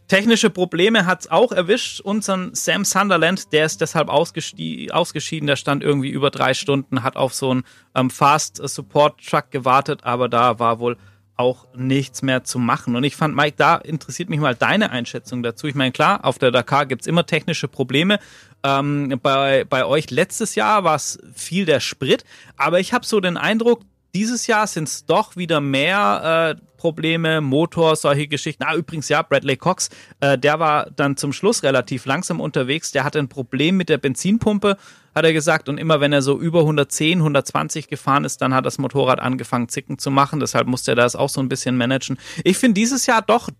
Technische 0.08 0.48
Probleme 0.48 1.04
hat 1.04 1.20
es 1.20 1.30
auch 1.30 1.52
erwischt. 1.52 2.00
Unseren 2.00 2.54
Sam 2.54 2.86
Sunderland, 2.86 3.52
der 3.52 3.66
ist 3.66 3.82
deshalb 3.82 4.08
ausgeschieden. 4.08 5.46
Der 5.46 5.56
stand 5.56 5.82
irgendwie 5.82 6.08
über 6.08 6.30
drei 6.30 6.54
Stunden, 6.54 7.02
hat 7.02 7.16
auf 7.16 7.34
so 7.34 7.50
einen 7.50 7.64
ähm, 7.94 8.08
Fast 8.08 8.56
Support 8.56 9.20
Truck 9.22 9.50
gewartet, 9.50 10.00
aber 10.04 10.30
da 10.30 10.58
war 10.58 10.78
wohl 10.78 10.96
auch 11.36 11.68
nichts 11.74 12.22
mehr 12.22 12.42
zu 12.42 12.58
machen. 12.58 12.96
Und 12.96 13.04
ich 13.04 13.16
fand, 13.16 13.36
Mike, 13.36 13.54
da 13.58 13.76
interessiert 13.76 14.28
mich 14.30 14.40
mal 14.40 14.54
deine 14.54 14.90
Einschätzung 14.90 15.42
dazu. 15.42 15.66
Ich 15.68 15.74
meine, 15.76 15.92
klar, 15.92 16.24
auf 16.24 16.38
der 16.38 16.50
Dakar 16.50 16.86
gibt's 16.86 17.06
immer 17.06 17.26
technische 17.26 17.68
Probleme. 17.68 18.18
Ähm, 18.64 19.20
bei, 19.22 19.64
bei 19.64 19.84
euch 19.84 20.10
letztes 20.10 20.54
Jahr 20.54 20.84
war 20.84 20.96
es 20.96 21.18
viel 21.34 21.64
der 21.64 21.80
Sprit, 21.80 22.24
aber 22.56 22.80
ich 22.80 22.92
habe 22.92 23.06
so 23.06 23.20
den 23.20 23.36
Eindruck, 23.36 23.82
dieses 24.18 24.48
Jahr 24.48 24.66
sind 24.66 24.88
es 24.88 25.06
doch 25.06 25.36
wieder 25.36 25.60
mehr 25.60 26.56
äh, 26.58 26.60
Probleme, 26.76 27.40
Motor, 27.40 27.94
solche 27.94 28.26
Geschichten. 28.26 28.64
Ah, 28.64 28.74
übrigens, 28.74 29.08
ja, 29.08 29.22
Bradley 29.22 29.56
Cox, 29.56 29.90
äh, 30.18 30.36
der 30.36 30.58
war 30.58 30.90
dann 30.90 31.16
zum 31.16 31.32
Schluss 31.32 31.62
relativ 31.62 32.04
langsam 32.04 32.40
unterwegs. 32.40 32.90
Der 32.90 33.04
hatte 33.04 33.20
ein 33.20 33.28
Problem 33.28 33.76
mit 33.76 33.88
der 33.88 33.98
Benzinpumpe, 33.98 34.76
hat 35.14 35.24
er 35.24 35.32
gesagt. 35.32 35.68
Und 35.68 35.78
immer 35.78 36.00
wenn 36.00 36.12
er 36.12 36.22
so 36.22 36.36
über 36.36 36.60
110, 36.60 37.18
120 37.18 37.86
gefahren 37.86 38.24
ist, 38.24 38.42
dann 38.42 38.54
hat 38.54 38.66
das 38.66 38.78
Motorrad 38.78 39.20
angefangen, 39.20 39.68
zicken 39.68 39.98
zu 39.98 40.10
machen. 40.10 40.40
Deshalb 40.40 40.66
musste 40.66 40.92
er 40.92 40.96
das 40.96 41.14
auch 41.14 41.28
so 41.28 41.40
ein 41.40 41.48
bisschen 41.48 41.76
managen. 41.76 42.18
Ich 42.42 42.58
finde 42.58 42.74
dieses 42.74 43.06
Jahr 43.06 43.22
doch 43.22 43.50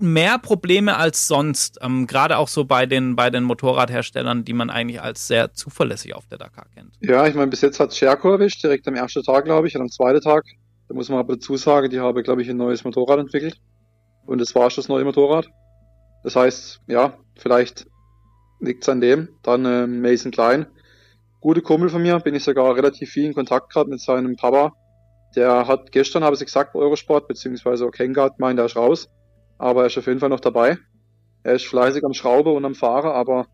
mehr 0.00 0.38
Probleme 0.38 0.96
als 0.96 1.26
sonst, 1.26 1.78
ähm, 1.82 2.06
gerade 2.06 2.38
auch 2.38 2.48
so 2.48 2.64
bei 2.64 2.86
den, 2.86 3.16
bei 3.16 3.30
den 3.30 3.44
Motorradherstellern, 3.44 4.44
die 4.44 4.52
man 4.52 4.70
eigentlich 4.70 5.00
als 5.00 5.26
sehr 5.26 5.52
zuverlässig 5.52 6.14
auf 6.14 6.26
der 6.26 6.38
Dakar 6.38 6.66
kennt. 6.74 6.92
Ja, 7.00 7.26
ich 7.26 7.34
meine, 7.34 7.48
bis 7.48 7.60
jetzt 7.60 7.80
hat 7.80 7.94
Scherko 7.94 8.32
erwischt, 8.32 8.62
direkt 8.62 8.86
am 8.88 8.94
ersten 8.94 9.22
Tag, 9.22 9.44
glaube 9.44 9.68
ich, 9.68 9.76
und 9.76 9.82
am 9.82 9.88
zweiten 9.88 10.20
Tag. 10.20 10.44
Da 10.88 10.94
muss 10.94 11.08
man 11.08 11.18
aber 11.18 11.34
dazu 11.34 11.56
sagen, 11.56 11.90
die 11.90 12.00
habe, 12.00 12.22
glaube 12.22 12.42
ich, 12.42 12.50
ein 12.50 12.56
neues 12.56 12.84
Motorrad 12.84 13.18
entwickelt. 13.18 13.60
Und 14.26 14.40
es 14.40 14.54
war 14.54 14.70
schon 14.70 14.82
das 14.82 14.88
neue 14.88 15.04
Motorrad. 15.04 15.48
Das 16.24 16.36
heißt, 16.36 16.80
ja, 16.86 17.14
vielleicht 17.36 17.86
liegt 18.60 18.82
es 18.82 18.88
an 18.88 19.00
dem. 19.00 19.28
Dann 19.42 19.64
äh, 19.64 19.86
Mason 19.86 20.32
Klein. 20.32 20.66
Gute 21.40 21.62
Kumpel 21.62 21.88
von 21.88 22.02
mir, 22.02 22.18
bin 22.18 22.34
ich 22.34 22.44
sogar 22.44 22.76
relativ 22.76 23.10
viel 23.10 23.26
in 23.26 23.34
Kontakt 23.34 23.72
gerade 23.72 23.88
mit 23.88 24.00
seinem 24.00 24.36
Papa. 24.36 24.72
Der 25.36 25.66
hat 25.66 25.92
gestern, 25.92 26.24
habe 26.24 26.34
ich 26.34 26.40
gesagt, 26.40 26.72
bei 26.72 26.80
Eurosport, 26.80 27.28
beziehungsweise 27.28 27.86
Okengard 27.86 28.38
meint, 28.38 28.58
er 28.58 28.66
ist 28.66 28.76
raus 28.76 29.08
aber 29.60 29.82
er 29.82 29.86
ist 29.88 29.98
auf 29.98 30.06
jeden 30.06 30.20
Fall 30.20 30.30
noch 30.30 30.40
dabei. 30.40 30.78
Er 31.42 31.54
ist 31.54 31.66
fleißig 31.66 32.04
am 32.04 32.14
Schraube 32.14 32.50
und 32.50 32.64
am 32.64 32.74
Fahrer, 32.74 33.14
aber 33.14 33.46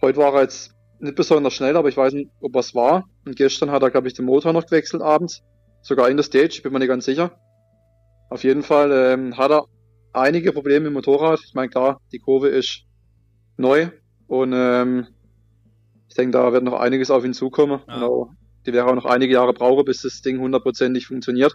heute 0.00 0.18
war 0.18 0.34
er 0.34 0.42
jetzt 0.42 0.74
nicht 1.00 1.16
besonders 1.16 1.52
schnell, 1.52 1.76
aber 1.76 1.88
ich 1.88 1.96
weiß 1.96 2.14
nicht, 2.14 2.30
ob 2.40 2.56
es 2.56 2.74
war. 2.74 3.04
Und 3.26 3.36
gestern 3.36 3.70
hat 3.70 3.82
er, 3.82 3.90
glaube 3.90 4.08
ich, 4.08 4.14
den 4.14 4.24
Motor 4.24 4.52
noch 4.52 4.64
gewechselt 4.64 5.02
abends. 5.02 5.42
Sogar 5.82 6.08
in 6.08 6.16
der 6.16 6.24
Stage, 6.24 6.60
bin 6.62 6.72
mir 6.72 6.78
nicht 6.78 6.88
ganz 6.88 7.04
sicher. 7.04 7.32
Auf 8.30 8.44
jeden 8.44 8.62
Fall 8.62 8.90
ähm, 8.92 9.36
hat 9.36 9.50
er 9.50 9.66
einige 10.14 10.52
Probleme 10.52 10.86
im 10.86 10.94
Motorrad. 10.94 11.40
Ich 11.44 11.54
meine, 11.54 11.68
klar, 11.68 12.00
die 12.12 12.18
Kurve 12.18 12.48
ist 12.48 12.84
neu 13.58 13.88
und 14.28 14.52
ähm, 14.54 15.08
ich 16.08 16.14
denke, 16.14 16.32
da 16.32 16.52
wird 16.52 16.64
noch 16.64 16.80
einiges 16.80 17.10
auf 17.10 17.24
ihn 17.24 17.34
zukommen. 17.34 17.80
Ja. 17.86 17.94
Genau. 17.94 18.30
Die 18.64 18.72
wäre 18.72 18.86
auch 18.86 18.94
noch 18.94 19.06
einige 19.06 19.34
Jahre 19.34 19.52
brauchen, 19.52 19.84
bis 19.84 20.02
das 20.02 20.22
Ding 20.22 20.38
hundertprozentig 20.38 21.06
funktioniert. 21.06 21.54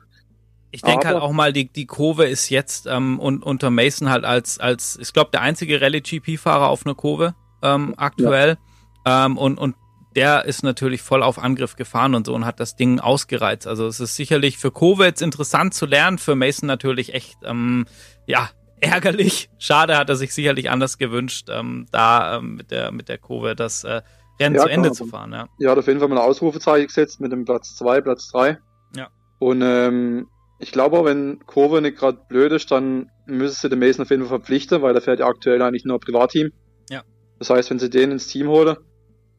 Ich 0.72 0.82
denke 0.82 1.08
halt 1.08 1.18
auch 1.18 1.32
mal, 1.32 1.54
die, 1.54 1.72
die 1.72 1.86
Kurve 1.86 2.26
ist 2.26 2.50
jetzt 2.50 2.88
ähm, 2.88 3.20
und, 3.20 3.44
unter 3.44 3.70
Mason 3.70 4.10
halt 4.10 4.26
als, 4.26 4.60
als 4.60 4.98
ich 5.02 5.14
glaube, 5.14 5.32
der 5.32 5.42
einzige 5.42 5.82
Rallye-GP-Fahrer 5.82 6.68
auf 6.68 6.86
einer 6.86 6.96
Kurve 6.96 7.36
ähm, 7.62 7.94
aktuell. 7.98 8.58
Ja. 9.06 9.26
Ähm, 9.26 9.38
und, 9.38 9.58
und 9.58 9.76
der 10.16 10.46
ist 10.46 10.64
natürlich 10.64 11.02
voll 11.02 11.24
auf 11.24 11.38
Angriff 11.38 11.76
gefahren 11.76 12.16
und 12.16 12.26
so 12.26 12.34
und 12.34 12.46
hat 12.46 12.60
das 12.60 12.76
Ding 12.76 13.00
ausgereizt. 13.00 13.68
Also 13.68 13.86
es 13.88 14.00
ist 14.00 14.16
sicherlich 14.16 14.58
für 14.58 14.72
Kurve 14.72 15.06
jetzt 15.06 15.22
interessant 15.22 15.74
zu 15.74 15.86
lernen, 15.86 16.18
für 16.18 16.36
Mason 16.36 16.68
natürlich 16.68 17.14
echt, 17.14 17.38
ähm, 17.44 17.86
ja, 18.26 18.50
ärgerlich. 18.82 19.50
Schade, 19.60 19.98
hat 19.98 20.10
er 20.10 20.16
sich 20.16 20.34
sicherlich 20.34 20.70
anders 20.70 20.98
gewünscht, 20.98 21.50
ähm, 21.50 21.86
da 21.92 22.38
ähm, 22.38 22.56
mit, 22.56 22.72
der, 22.72 22.92
mit 22.92 23.10
der 23.10 23.18
Kurve 23.18 23.56
das 23.56 23.84
äh, 23.84 24.02
Rennen 24.40 24.56
ja, 24.56 24.64
zu 24.64 24.68
Ende 24.70 24.92
zu 24.92 25.06
fahren. 25.06 25.32
Ja. 25.34 25.48
ja, 25.60 25.72
hat 25.72 25.78
auf 25.78 25.88
jeden 25.88 26.00
Fall 26.00 26.10
mal 26.10 26.18
ein 26.18 26.28
Ausrufezeichen 26.28 26.88
gesetzt 26.88 27.20
mit 27.20 27.32
dem 27.32 27.46
Platz 27.46 27.76
2, 27.76 28.02
Platz 28.02 28.30
3. 28.32 28.58
Ja. 28.96 29.10
Und 29.40 29.62
ähm, 29.64 30.28
ich 30.60 30.72
glaube, 30.72 31.06
wenn 31.06 31.40
Kurve 31.46 31.82
nicht 31.82 31.98
gerade 31.98 32.20
blöd 32.28 32.52
ist, 32.52 32.72
dann 32.72 33.12
müsste 33.26 33.62
sie 33.62 33.70
den 33.70 33.80
Mason 33.80 34.04
auf 34.04 34.10
jeden 34.10 34.24
Fall 34.24 34.40
verpflichten, 34.40 34.82
weil 34.82 34.96
er 34.96 35.02
fährt 35.02 35.20
ja 35.20 35.28
aktuell 35.28 35.62
eigentlich 35.62 35.86
nur 35.86 36.00
Privatteam. 36.00 36.52
Ja. 36.90 37.04
Das 37.38 37.50
heißt, 37.50 37.70
wenn 37.70 37.80
sie 37.80 37.90
den 37.90 38.12
ins 38.12 38.28
Team 38.28 38.48
holen 38.48 38.78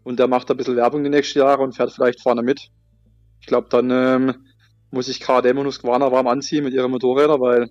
und 0.04 0.18
der 0.18 0.28
macht 0.28 0.50
ein 0.50 0.57
bisschen 0.57 0.76
Werbung 0.76 1.02
die 1.02 1.11
nächsten 1.11 1.40
Jahre 1.40 1.62
und 1.62 1.74
fährt 1.74 1.92
vielleicht 1.92 2.22
vorne 2.22 2.42
mit, 2.42 2.68
ich 3.40 3.46
glaube, 3.46 3.68
dann 3.70 3.90
ähm, 3.90 4.35
muss 4.90 5.09
ich 5.09 5.20
KDM 5.20 5.59
und 5.59 5.66
Husqvarna 5.66 6.12
warm 6.12 6.28
anziehen 6.28 6.64
mit 6.64 6.72
ihren 6.72 6.90
Motorrädern, 6.90 7.40
weil 7.40 7.70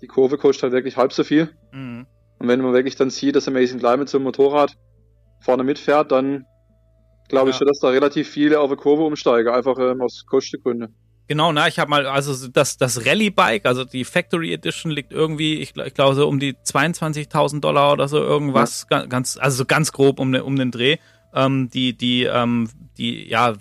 die 0.00 0.06
Kurve 0.06 0.38
kostet 0.38 0.64
halt 0.64 0.72
wirklich 0.72 0.96
halb 0.96 1.12
so 1.12 1.24
viel. 1.24 1.50
Mhm. 1.72 2.06
Und 2.38 2.48
wenn 2.48 2.60
man 2.60 2.72
wirklich 2.72 2.96
dann 2.96 3.10
sieht, 3.10 3.36
dass 3.36 3.48
Amazing 3.48 3.78
Climate 3.78 3.98
mit 3.98 4.08
so 4.08 4.18
einem 4.18 4.24
Motorrad 4.24 4.74
vorne 5.40 5.64
mitfährt, 5.64 6.12
dann 6.12 6.46
glaube 7.28 7.48
ja. 7.48 7.50
ich 7.50 7.56
schon, 7.56 7.66
dass 7.66 7.80
da 7.80 7.88
relativ 7.88 8.28
viele 8.28 8.60
auf 8.60 8.70
eine 8.70 8.76
Kurve 8.76 9.02
umsteigen, 9.02 9.52
einfach 9.52 9.78
ähm, 9.78 10.00
aus 10.00 10.24
Kostengründen. 10.26 10.94
Genau, 11.28 11.52
na, 11.52 11.68
ich 11.68 11.78
habe 11.78 11.90
mal, 11.90 12.06
also 12.06 12.48
das, 12.48 12.78
das 12.78 13.04
Rallye-Bike, 13.04 13.66
also 13.66 13.84
die 13.84 14.06
Factory 14.06 14.54
Edition 14.54 14.90
liegt 14.90 15.12
irgendwie, 15.12 15.56
ich, 15.56 15.76
ich 15.76 15.94
glaube 15.94 16.14
so 16.14 16.26
um 16.26 16.40
die 16.40 16.54
22.000 16.54 17.60
Dollar 17.60 17.92
oder 17.92 18.08
so 18.08 18.16
irgendwas, 18.16 18.86
ja. 18.90 19.04
ganz, 19.04 19.36
also 19.36 19.58
so 19.58 19.64
ganz 19.66 19.92
grob 19.92 20.20
um, 20.20 20.34
um 20.34 20.56
den 20.56 20.70
Dreh. 20.70 20.96
Ähm, 21.34 21.68
die, 21.68 21.92
die, 21.92 22.24
ähm, 22.24 22.70
die, 22.96 23.28
ja, 23.28 23.52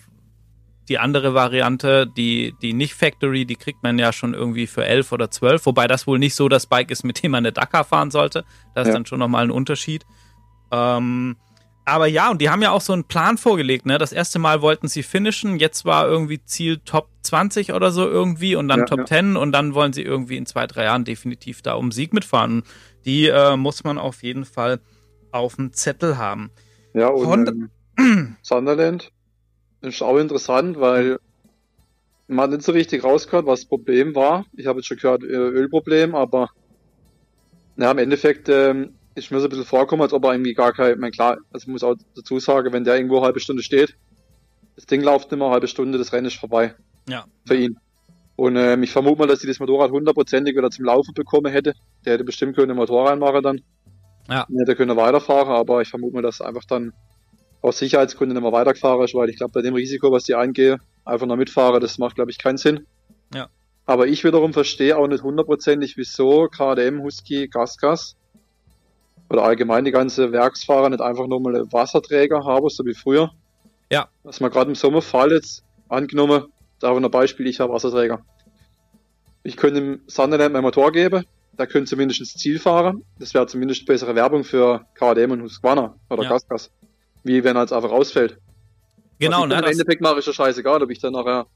die 0.87 0.97
andere 0.97 1.33
Variante, 1.33 2.07
die, 2.07 2.55
die 2.61 2.71
nicht 2.71 2.93
Factory, 2.93 3.45
die 3.45 3.57
kriegt 3.57 3.83
man 3.83 3.99
ja 3.99 4.13
schon 4.13 4.33
irgendwie 4.33 4.67
für 4.67 4.85
11 4.85 5.11
oder 5.11 5.29
12, 5.29 5.65
wobei 5.65 5.87
das 5.87 6.07
wohl 6.07 6.19
nicht 6.19 6.35
so 6.35 6.47
das 6.47 6.67
Bike 6.67 6.89
ist, 6.89 7.03
mit 7.03 7.21
dem 7.21 7.31
man 7.31 7.39
eine 7.39 7.51
Dakar 7.51 7.83
fahren 7.83 8.11
sollte. 8.11 8.45
Das 8.75 8.85
ja. 8.85 8.91
ist 8.91 8.95
dann 8.95 9.05
schon 9.05 9.19
nochmal 9.19 9.43
ein 9.43 9.51
Unterschied. 9.51 10.05
Ähm, 10.71 11.35
aber 11.87 12.07
ja, 12.07 12.29
und 12.29 12.41
die 12.41 12.49
haben 12.49 12.61
ja 12.61 12.71
auch 12.71 12.81
so 12.81 12.91
einen 12.91 13.05
Plan 13.05 13.37
vorgelegt, 13.37 13.85
ne? 13.85 13.97
Das 13.97 14.11
erste 14.11 14.39
Mal 14.39 14.61
wollten 14.61 14.89
sie 14.89 15.03
finishen, 15.03 15.57
jetzt 15.57 15.85
war 15.85 16.05
irgendwie 16.05 16.43
Ziel 16.43 16.79
Top 16.83 17.07
20 17.21 17.71
oder 17.71 17.91
so 17.91 18.05
irgendwie 18.05 18.55
und 18.55 18.67
dann 18.67 18.79
ja, 18.81 18.85
Top 18.85 18.99
ja. 18.99 19.05
10 19.05 19.37
und 19.37 19.53
dann 19.53 19.73
wollen 19.73 19.93
sie 19.93 20.01
irgendwie 20.01 20.35
in 20.35 20.45
zwei, 20.45 20.67
drei 20.67 20.83
Jahren 20.83 21.05
definitiv 21.05 21.61
da 21.61 21.75
um 21.75 21.93
Sieg 21.93 22.11
mitfahren. 22.11 22.63
Die 23.05 23.27
äh, 23.27 23.55
muss 23.55 23.85
man 23.85 23.97
auf 23.97 24.21
jeden 24.21 24.43
Fall 24.43 24.81
auf 25.31 25.55
dem 25.55 25.71
Zettel 25.71 26.17
haben. 26.17 26.51
Ja, 26.93 27.07
und 27.07 27.25
Honda 27.25 27.53
ähm, 27.97 28.35
Sunderland 28.41 29.13
ist 29.79 30.01
auch 30.01 30.17
interessant, 30.17 30.81
weil 30.81 31.19
man 32.27 32.49
nicht 32.49 32.63
so 32.63 32.73
richtig 32.73 33.05
rausgehört, 33.05 33.45
was 33.45 33.61
das 33.61 33.69
Problem 33.69 34.13
war. 34.13 34.45
Ich 34.57 34.67
habe 34.67 34.79
jetzt 34.79 34.87
schon 34.87 34.97
gehört, 34.97 35.23
äh, 35.23 35.27
Ölproblem, 35.27 36.15
aber 36.15 36.49
na, 37.77 37.91
im 37.91 37.97
Endeffekt 37.97 38.49
ähm, 38.49 38.93
ist 39.17 39.31
mir 39.31 39.39
so 39.39 39.47
ein 39.47 39.49
bisschen 39.49 39.65
vorkommen, 39.65 40.03
als 40.03 40.13
ob 40.13 40.23
er 40.25 40.33
irgendwie 40.33 40.53
gar 40.53 40.73
kein, 40.73 40.99
mein 40.99 41.11
klar, 41.11 41.37
also 41.51 41.63
ich 41.63 41.67
muss 41.67 41.83
auch 41.83 41.95
dazu 42.15 42.39
sagen, 42.39 42.71
wenn 42.71 42.83
der 42.83 42.95
irgendwo 42.95 43.17
eine 43.17 43.25
halbe 43.25 43.39
Stunde 43.39 43.63
steht, 43.63 43.97
das 44.75 44.85
Ding 44.85 45.01
läuft 45.01 45.33
immer 45.33 45.45
eine 45.45 45.53
halbe 45.55 45.67
Stunde, 45.67 45.97
das 45.97 46.13
Rennen 46.13 46.27
ist 46.27 46.35
vorbei. 46.35 46.75
Ja. 47.09 47.25
Für 47.45 47.55
ihn. 47.55 47.79
Und 48.35 48.55
ähm, 48.57 48.83
ich 48.83 48.91
vermute 48.91 49.17
mal, 49.17 49.27
dass 49.27 49.39
sie 49.39 49.47
das 49.47 49.59
Motorrad 49.59 49.89
hundertprozentig 49.89 50.55
wieder 50.55 50.69
zum 50.69 50.85
Laufen 50.85 51.15
bekommen 51.15 51.51
hätte. 51.51 51.73
Der 52.05 52.13
hätte 52.13 52.23
bestimmt 52.23 52.55
können 52.55 52.77
Motor 52.77 53.09
reinmachen 53.09 53.41
dann. 53.41 53.61
Ja. 54.29 54.45
Der 54.47 54.61
hätte 54.61 54.75
können 54.75 54.95
weiterfahren, 54.95 55.51
aber 55.51 55.81
ich 55.81 55.89
vermute 55.89 56.13
mal, 56.13 56.21
dass 56.21 56.39
einfach 56.39 56.65
dann 56.65 56.93
aus 57.61 57.79
Sicherheitsgründen 57.79 58.35
nicht 58.35 58.43
mehr 58.43 58.51
weitergefahren 58.51 59.03
ist, 59.03 59.15
weil 59.15 59.29
ich 59.29 59.37
glaube, 59.37 59.53
bei 59.53 59.63
dem 59.63 59.73
Risiko, 59.73 60.11
was 60.11 60.25
die 60.25 60.35
eingehe, 60.35 60.77
einfach 61.05 61.25
noch 61.25 61.37
mitfahren, 61.37 61.81
das 61.81 61.97
macht, 61.97 62.15
glaube 62.15 62.29
ich, 62.29 62.37
keinen 62.37 62.57
Sinn. 62.57 62.85
Ja. 63.33 63.47
Aber 63.87 64.05
ich 64.05 64.23
wiederum 64.23 64.53
verstehe 64.53 64.95
auch 64.95 65.07
nicht 65.07 65.23
hundertprozentig, 65.23 65.97
wieso 65.97 66.47
KDM, 66.49 67.01
Husky, 67.01 67.47
Gasgas 67.47 68.15
oder 69.29 69.43
allgemein 69.43 69.85
die 69.85 69.91
ganze 69.91 70.31
Werksfahrer 70.31 70.89
nicht 70.89 71.01
einfach 71.01 71.27
nur 71.27 71.41
mal 71.41 71.71
Wasserträger 71.71 72.43
haben, 72.45 72.69
so 72.69 72.85
wie 72.85 72.93
früher. 72.93 73.31
Ja. 73.91 74.07
Was 74.23 74.39
man 74.39 74.51
gerade 74.51 74.69
im 74.69 74.75
Sommerfall 74.75 75.31
jetzt 75.31 75.63
angenommen, 75.89 76.45
da 76.79 76.89
haben 76.89 77.01
wir 77.01 77.07
ein 77.07 77.11
Beispiel, 77.11 77.47
ich 77.47 77.59
habe 77.59 77.73
Wasserträger. 77.73 78.21
Ich 79.43 79.57
könnte 79.57 79.79
dem 79.79 80.01
Sunderland 80.07 80.53
mein 80.53 80.61
Motor 80.63 80.91
geben, 80.91 81.23
der 81.57 81.67
könnte 81.67 81.89
zumindest 81.89 82.19
ins 82.19 82.33
Ziel 82.35 82.59
fahren. 82.59 83.03
Das 83.19 83.33
wäre 83.33 83.47
zumindest 83.47 83.85
bessere 83.85 84.15
Werbung 84.15 84.43
für 84.43 84.85
KDM 84.95 85.31
und 85.31 85.41
Husqvarna 85.43 85.95
oder 86.09 86.23
Ja. 86.23 86.29
Gasgas. 86.29 86.69
Wie 87.23 87.43
wenn 87.43 87.55
er 87.55 87.63
jetzt 87.63 87.73
einfach 87.73 87.91
rausfällt. 87.91 88.37
Genau, 89.19 89.43
ich 89.43 89.49
ne? 89.49 89.59
Im 89.59 89.63
Endeffekt 89.63 90.01
mache 90.01 90.19
ich 90.19 90.25
ja 90.25 90.33
scheißegal, 90.33 90.83
ob 90.83 90.89
ich 90.91 90.99
dann 90.99 91.13
nachher 91.13 91.47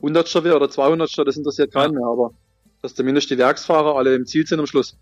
100 0.00 0.44
wäre 0.44 0.56
oder 0.56 0.70
200 0.70 1.10
das 1.26 1.36
interessiert 1.36 1.72
keinen 1.72 1.94
Ja. 1.94 2.00
mehr, 2.00 2.08
aber 2.08 2.30
dass 2.82 2.94
zumindest 2.94 3.30
die 3.30 3.38
Werksfahrer 3.38 3.96
alle 3.96 4.14
im 4.14 4.26
Ziel 4.26 4.46
sind 4.46 4.60
am 4.60 4.66
Schluss. 4.66 4.96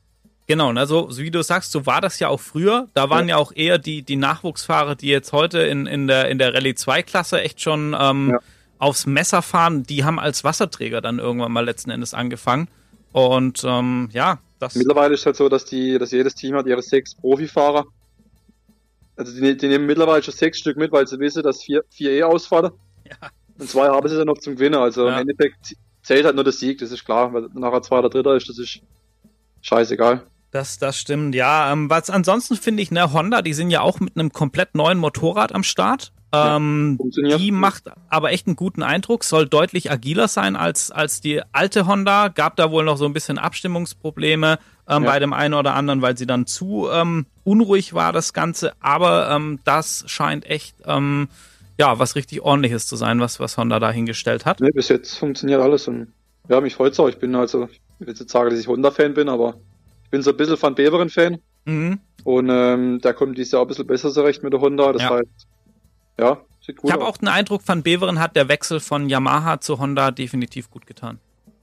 Genau, 0.48 0.72
ne, 0.72 0.86
so, 0.86 1.10
so 1.10 1.22
wie 1.22 1.30
du 1.30 1.42
sagst, 1.42 1.70
so 1.72 1.86
war 1.86 2.00
das 2.00 2.18
ja 2.18 2.28
auch 2.28 2.40
früher. 2.40 2.88
Da 2.94 3.08
waren 3.10 3.28
ja, 3.28 3.36
auch 3.36 3.52
eher 3.54 3.78
die, 3.78 4.02
die 4.02 4.16
Nachwuchsfahrer, 4.16 4.96
die 4.96 5.08
jetzt 5.08 5.32
heute 5.32 5.60
in, 5.60 5.86
in 5.86 6.08
der, 6.08 6.28
in 6.28 6.38
der 6.38 6.52
Rallye 6.52 6.74
2 6.74 7.02
Klasse 7.04 7.40
echt 7.40 7.60
schon 7.60 7.96
ähm, 7.98 8.30
Ja. 8.32 8.38
aufs 8.78 9.06
Messer 9.06 9.40
fahren. 9.42 9.84
Die 9.84 10.04
haben 10.04 10.18
als 10.18 10.42
Wasserträger 10.42 11.00
dann 11.00 11.20
irgendwann 11.20 11.52
mal 11.52 11.64
letzten 11.64 11.90
Endes 11.90 12.12
angefangen. 12.12 12.68
Und 13.12 13.62
ähm, 13.64 14.08
ja, 14.12 14.38
das. 14.58 14.74
Mittlerweile 14.74 15.14
ist 15.14 15.20
es 15.20 15.26
halt 15.26 15.36
so, 15.36 15.48
dass 15.48 15.64
die, 15.64 15.98
dass 15.98 16.10
jedes 16.10 16.34
Team 16.34 16.56
hat 16.56 16.66
ihre 16.66 16.82
sechs 16.82 17.14
Profifahrer. 17.14 17.84
Also 19.16 19.32
die, 19.38 19.56
die 19.56 19.68
nehmen 19.68 19.86
mittlerweile 19.86 20.22
schon 20.22 20.34
sechs 20.34 20.58
Stück 20.58 20.76
mit, 20.76 20.90
weil 20.90 21.06
sie 21.06 21.18
wissen, 21.20 21.42
dass 21.42 21.62
vier, 21.62 21.84
vier 21.90 22.10
eh 22.10 22.22
ausfallen. 22.24 22.72
Ja. 23.08 23.28
Und 23.58 23.68
zwei 23.68 23.88
haben 23.88 24.08
sie 24.08 24.16
dann 24.16 24.26
noch 24.26 24.38
zum 24.38 24.54
Gewinnen. 24.56 24.80
Also 24.80 25.06
Ja. 25.06 25.14
im 25.20 25.28
Endeffekt 25.28 25.76
zählt 26.02 26.24
halt 26.24 26.34
nur 26.34 26.44
der 26.44 26.52
Sieg, 26.52 26.78
das 26.78 26.90
ist 26.90 27.04
klar. 27.04 27.32
Weil 27.32 27.48
nachher 27.54 27.82
zwei 27.82 27.98
oder 28.00 28.08
dritter 28.10 28.34
ist, 28.34 28.48
das 28.48 28.58
ist 28.58 28.80
scheißegal. 29.60 30.22
Das, 30.52 30.78
das 30.78 30.98
stimmt, 30.98 31.34
ja. 31.34 31.72
Ähm, 31.72 31.88
was 31.90 32.10
ansonsten 32.10 32.56
finde 32.56 32.82
ich, 32.82 32.90
ne, 32.90 33.12
Honda, 33.12 33.42
die 33.42 33.54
sind 33.54 33.70
ja 33.70 33.80
auch 33.80 33.98
mit 34.00 34.16
einem 34.16 34.32
komplett 34.32 34.74
neuen 34.74 34.98
Motorrad 34.98 35.54
am 35.54 35.64
Start. 35.64 36.12
Ähm, 36.34 36.94
Funktioniert. 36.98 37.40
die 37.40 37.50
macht 37.50 37.90
aber 38.08 38.32
echt 38.32 38.46
einen 38.46 38.56
guten 38.56 38.82
Eindruck, 38.82 39.22
soll 39.24 39.46
deutlich 39.46 39.90
agiler 39.90 40.28
sein 40.28 40.56
als, 40.56 40.90
als 40.90 41.20
die 41.20 41.42
alte 41.52 41.86
Honda. 41.86 42.28
Gab 42.28 42.56
da 42.56 42.70
wohl 42.70 42.84
noch 42.84 42.96
so 42.96 43.04
ein 43.06 43.12
bisschen 43.12 43.38
Abstimmungsprobleme 43.38 44.58
ähm, 44.88 45.04
Ja. 45.04 45.10
bei 45.10 45.18
dem 45.18 45.32
einen 45.32 45.54
oder 45.54 45.74
anderen, 45.74 46.00
weil 46.02 46.16
sie 46.16 46.26
dann 46.26 46.46
zu 46.46 46.88
ähm, 46.90 47.26
unruhig 47.44 47.92
war, 47.94 48.12
das 48.12 48.32
Ganze. 48.32 48.72
Aber 48.80 49.30
ähm, 49.30 49.58
das 49.64 50.04
scheint 50.06 50.46
echt, 50.46 50.76
ähm, 50.86 51.28
ja, 51.78 51.98
was 51.98 52.14
richtig 52.14 52.40
ordentliches 52.42 52.86
zu 52.86 52.96
sein, 52.96 53.20
was, 53.20 53.40
was 53.40 53.56
Honda 53.58 53.78
da 53.78 53.90
hingestellt 53.90 54.46
hat. 54.46 54.60
Ne, 54.60 54.70
bis 54.74 54.88
jetzt 54.88 55.16
funktioniert 55.18 55.60
alles 55.60 55.88
und 55.88 56.08
ja, 56.48 56.60
mich 56.60 56.74
freut's 56.74 56.98
auch. 56.98 57.08
Ich 57.08 57.18
bin 57.18 57.34
also, 57.34 57.68
ich 58.00 58.06
will 58.06 58.08
jetzt 58.14 58.28
sagen, 58.30 58.50
dass 58.50 58.58
ich 58.58 58.68
Honda-Fan 58.68 59.14
bin, 59.14 59.28
aber 59.28 59.54
bin 60.12 60.22
so 60.22 60.30
ein 60.30 60.36
bisschen 60.36 60.60
Van 60.62 60.74
Beveren-Fan 60.76 61.38
Mhm. 61.64 61.98
und 62.24 62.48
ähm, 62.50 62.98
da 63.00 63.12
kommt 63.12 63.38
dieses 63.38 63.52
Jahr 63.52 63.62
ein 63.62 63.68
bisschen 63.68 63.86
besser 63.86 64.10
zurecht 64.12 64.42
mit 64.42 64.52
der 64.52 64.60
Honda. 64.60 64.92
Das 64.92 65.02
Ja. 65.02 65.10
heißt, 65.10 65.46
ja, 66.18 66.40
sieht 66.60 66.76
gut 66.76 66.90
Ich 66.90 66.92
habe 66.92 67.04
auch 67.04 67.16
den 67.16 67.28
Eindruck, 67.28 67.62
Van 67.66 67.82
Beveren 67.82 68.20
hat 68.20 68.34
der 68.36 68.48
Wechsel 68.48 68.78
von 68.80 69.08
Yamaha 69.08 69.60
zu 69.60 69.78
Honda 69.78 70.10
definitiv 70.10 70.70
gut 70.70 70.86
getan. 70.86 71.18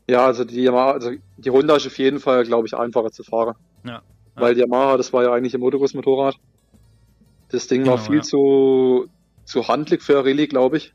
Ja, 0.09 0.25
also 0.25 0.43
die 0.45 0.61
Yamaha, 0.63 0.91
also 0.91 1.11
die 1.37 1.49
Honda 1.51 1.75
ist 1.75 1.85
auf 1.85 1.97
jeden 1.99 2.19
Fall, 2.19 2.43
glaube 2.43 2.65
ich, 2.67 2.75
einfacher 2.75 3.11
zu 3.11 3.23
fahren. 3.23 3.55
Ja. 3.85 4.01
Weil 4.35 4.55
die 4.55 4.61
Yamaha, 4.61 4.95
das 4.97 5.11
war 5.13 5.23
ja 5.23 5.33
eigentlich 5.33 5.53
ein 5.53 5.59
Motocross-Motorrad. 5.59 6.35
Das 7.49 7.67
Ding 7.67 7.85
war 7.85 7.95
Genau, 7.97 8.05
viel 8.07 8.15
ja. 8.17 8.21
zu, 8.23 9.09
zu 9.45 9.67
handlich 9.67 10.01
für 10.01 10.23
Rallye, 10.23 10.47
glaube 10.47 10.77
ich. 10.77 10.93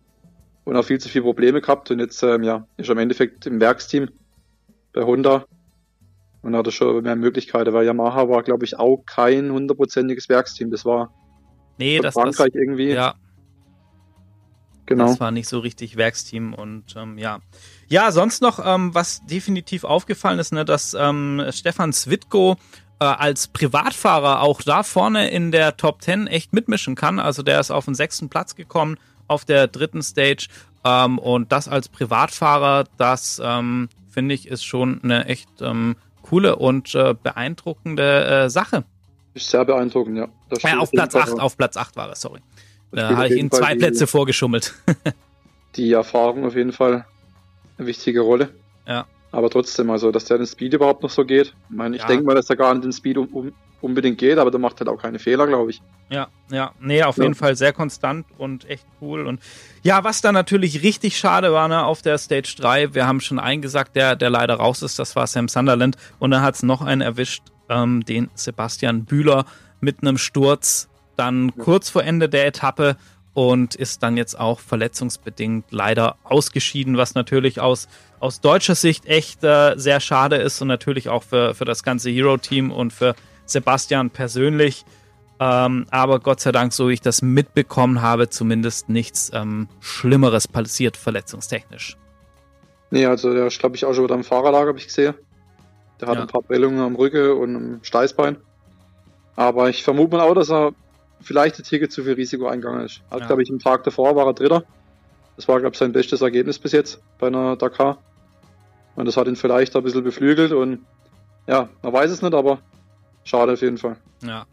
Und 0.64 0.76
auch 0.76 0.84
viel 0.84 0.98
zu 0.98 1.08
viele 1.10 1.24
Probleme 1.24 1.60
gehabt. 1.60 1.90
Und 1.90 1.98
jetzt, 2.00 2.22
ähm, 2.22 2.42
ja, 2.42 2.66
ist 2.78 2.88
im 2.88 2.96
Endeffekt 2.98 3.46
im 3.46 3.60
Werksteam 3.60 4.08
bei 4.94 5.02
Honda. 5.04 5.44
Und 6.44 6.54
hatte 6.54 6.70
schon 6.70 7.02
mehr 7.02 7.16
Möglichkeiten, 7.16 7.72
weil 7.72 7.86
Yamaha 7.86 8.28
war, 8.28 8.42
glaube 8.42 8.64
ich, 8.64 8.78
auch 8.78 8.98
kein 9.06 9.50
hundertprozentiges 9.50 10.28
Werksteam. 10.28 10.70
Das 10.70 10.84
war 10.84 11.10
Nee, 11.78 11.96
das, 11.96 12.14
das, 12.14 12.22
Frankreich 12.22 12.54
irgendwie. 12.54 12.92
ja, 12.92 13.14
genau. 14.86 15.06
Das 15.06 15.20
war 15.20 15.30
nicht 15.30 15.48
so 15.48 15.58
richtig 15.58 15.96
Werksteam 15.96 16.54
und 16.54 16.94
ähm, 16.96 17.18
ja. 17.18 17.40
Ja, 17.88 18.12
sonst 18.12 18.42
noch, 18.42 18.64
ähm, 18.64 18.94
was 18.94 19.24
definitiv 19.26 19.84
aufgefallen 19.84 20.38
ist, 20.38 20.52
ne, 20.52 20.64
dass 20.64 20.94
ähm, 20.94 21.42
Stefan 21.50 21.92
Switko 21.92 22.56
äh, 23.00 23.04
als 23.04 23.48
Privatfahrer 23.48 24.40
auch 24.40 24.62
da 24.62 24.82
vorne 24.82 25.30
in 25.30 25.50
der 25.50 25.76
Top 25.76 26.02
10 26.02 26.26
echt 26.26 26.52
mitmischen 26.52 26.94
kann. 26.94 27.18
Also 27.18 27.42
der 27.42 27.60
ist 27.60 27.70
auf 27.70 27.86
den 27.86 27.94
sechsten 27.94 28.28
Platz 28.28 28.54
gekommen 28.54 28.96
auf 29.26 29.44
der 29.44 29.66
dritten 29.66 30.02
Stage. 30.02 30.46
Ähm, 30.84 31.18
und 31.18 31.50
das 31.50 31.66
als 31.66 31.88
Privatfahrer, 31.88 32.84
das 32.98 33.40
ähm, 33.42 33.88
finde 34.08 34.34
ich, 34.34 34.46
ist 34.46 34.64
schon 34.64 35.00
eine 35.02 35.26
echt 35.26 35.48
ähm, 35.60 35.96
coole 36.34 36.56
und 36.56 36.94
äh, 36.96 37.14
beeindruckende 37.14 38.24
äh, 38.44 38.50
Sache. 38.50 38.84
Ist 39.34 39.50
sehr 39.50 39.64
beeindruckend, 39.64 40.18
ja. 40.18 40.28
Ja, 40.62 40.78
auf 40.78 40.90
Platz 40.90 41.12
Fall 41.12 41.22
8, 41.22 41.40
auf 41.40 41.56
Platz 41.56 41.76
8 41.76 41.96
war 41.96 42.10
es, 42.10 42.20
sorry. 42.20 42.40
da 42.90 43.16
habe 43.16 43.28
ich 43.28 43.38
Ihnen 43.38 43.50
Fall 43.50 43.60
zwei 43.60 43.72
die- 43.74 43.78
Plätze 43.78 44.06
vorgeschummelt. 44.06 44.74
die 45.76 45.92
Erfahrung 45.92 46.44
auf 46.44 46.56
jeden 46.56 46.72
Fall 46.72 47.04
eine 47.78 47.86
wichtige 47.86 48.20
Rolle. 48.20 48.50
Ja. 48.86 49.06
Aber 49.34 49.50
trotzdem, 49.50 49.90
also 49.90 50.10
dass 50.12 50.24
der 50.26 50.38
den 50.38 50.46
Speed 50.46 50.74
überhaupt 50.74 51.02
noch 51.02 51.10
so 51.10 51.24
geht. 51.24 51.54
Ich 51.68 51.76
meine, 51.76 51.96
ich 51.96 52.02
Ja. 52.02 52.08
denke 52.08 52.24
mal, 52.24 52.34
dass 52.34 52.48
er 52.50 52.56
gar 52.56 52.72
nicht 52.74 52.84
den 52.84 52.92
Speed 52.92 53.18
um, 53.18 53.26
um, 53.28 53.52
unbedingt 53.80 54.18
geht, 54.18 54.38
aber 54.38 54.50
der 54.50 54.60
macht 54.60 54.78
halt 54.80 54.88
auch 54.88 55.00
keine 55.00 55.18
Fehler, 55.18 55.46
glaube 55.46 55.70
ich. 55.70 55.82
Ja, 56.10 56.28
ja, 56.50 56.72
nee, 56.80 57.02
auf 57.02 57.16
Ja. 57.16 57.24
jeden 57.24 57.34
Fall 57.34 57.56
sehr 57.56 57.72
konstant 57.72 58.26
und 58.38 58.68
echt 58.68 58.86
cool. 59.00 59.26
Und 59.26 59.40
ja, 59.82 60.04
was 60.04 60.20
da 60.20 60.32
natürlich 60.32 60.82
richtig 60.82 61.18
schade 61.18 61.52
war, 61.52 61.66
ne, 61.68 61.84
auf 61.84 62.02
der 62.02 62.18
Stage 62.18 62.54
3, 62.58 62.94
wir 62.94 63.06
haben 63.06 63.20
schon 63.20 63.38
einen 63.38 63.62
gesagt, 63.62 63.96
der, 63.96 64.14
der 64.14 64.30
leider 64.30 64.54
raus 64.54 64.82
ist, 64.82 64.98
das 64.98 65.16
war 65.16 65.26
Sam 65.26 65.48
Sunderland. 65.48 65.96
Und 66.18 66.30
dann 66.30 66.42
hat 66.42 66.54
es 66.54 66.62
noch 66.62 66.82
einen 66.82 67.00
erwischt, 67.00 67.42
ähm, 67.68 68.04
den 68.04 68.30
Sebastian 68.34 69.04
Bühler 69.04 69.46
mit 69.80 70.02
einem 70.02 70.18
Sturz, 70.18 70.88
dann 71.16 71.56
kurz 71.56 71.88
vor 71.90 72.04
Ende 72.04 72.28
der 72.28 72.46
Etappe 72.46 72.96
und 73.32 73.74
ist 73.74 74.02
dann 74.02 74.16
jetzt 74.16 74.38
auch 74.38 74.60
verletzungsbedingt 74.60 75.66
leider 75.70 76.16
ausgeschieden, 76.24 76.96
was 76.96 77.14
natürlich 77.14 77.60
aus, 77.60 77.88
aus 78.24 78.40
deutscher 78.40 78.74
Sicht 78.74 79.04
echt 79.04 79.44
äh, 79.44 79.74
sehr 79.76 80.00
schade 80.00 80.36
ist 80.36 80.62
und 80.62 80.68
natürlich 80.68 81.10
auch 81.10 81.22
für, 81.22 81.54
für 81.54 81.66
das 81.66 81.82
ganze 81.82 82.08
Hero-Team 82.08 82.70
und 82.70 82.90
für 82.90 83.14
Sebastian 83.44 84.08
persönlich. 84.08 84.86
Ähm, 85.38 85.84
aber 85.90 86.20
Gott 86.20 86.40
sei 86.40 86.50
Dank, 86.50 86.72
so 86.72 86.88
wie 86.88 86.94
ich 86.94 87.02
das 87.02 87.20
mitbekommen 87.20 88.00
habe, 88.00 88.30
zumindest 88.30 88.88
nichts 88.88 89.30
ähm, 89.34 89.68
Schlimmeres 89.80 90.48
passiert, 90.48 90.96
verletzungstechnisch. 90.96 91.98
Nee, 92.90 93.04
also 93.04 93.34
der 93.34 93.46
ist, 93.46 93.58
glaube 93.58 93.76
ich, 93.76 93.84
auch 93.84 93.92
schon 93.92 94.04
wieder 94.04 94.14
am 94.14 94.24
Fahrerlager, 94.24 94.68
habe 94.68 94.78
ich 94.78 94.86
gesehen. 94.86 95.12
Der 96.00 96.08
hat 96.08 96.14
Ja. 96.16 96.22
ein 96.22 96.28
paar 96.28 96.40
Prellungen 96.42 96.80
am 96.80 96.94
Rücken 96.96 97.30
und 97.32 97.56
am 97.56 97.78
Steißbein. 97.82 98.38
Aber 99.36 99.68
ich 99.68 99.82
vermute 99.84 100.16
mal 100.16 100.22
auch, 100.22 100.34
dass 100.34 100.50
er 100.50 100.72
vielleicht 101.20 101.58
ein 101.58 101.64
Ticket 101.64 101.92
zu 101.92 102.02
viel 102.04 102.14
Risiko 102.14 102.46
eingegangen 102.46 102.86
ist. 102.86 103.02
Hat, 103.10 103.20
Ja. 103.20 103.26
glaube 103.26 103.42
ich, 103.42 103.50
am 103.50 103.58
Tag 103.58 103.84
davor 103.84 104.16
war 104.16 104.26
er 104.26 104.32
Dritter. 104.32 104.64
Das 105.36 105.46
war, 105.46 105.60
glaube 105.60 105.74
ich, 105.74 105.78
sein 105.78 105.92
bestes 105.92 106.22
Ergebnis 106.22 106.58
bis 106.58 106.72
jetzt 106.72 107.02
bei 107.18 107.26
einer 107.26 107.56
Dakar. 107.56 107.98
Und 108.96 109.06
das 109.06 109.16
hat 109.16 109.26
ihn 109.26 109.36
vielleicht 109.36 109.74
ein 109.76 109.82
bisschen 109.82 110.04
beflügelt 110.04 110.52
und 110.52 110.80
ja, 111.46 111.68
man 111.82 111.92
weiß 111.92 112.10
es 112.10 112.22
nicht, 112.22 112.34
aber 112.34 112.58
schade 113.24 113.52
auf 113.52 113.60
jeden 113.60 113.78
Fall. 113.78 113.96
Ja. 114.22 114.46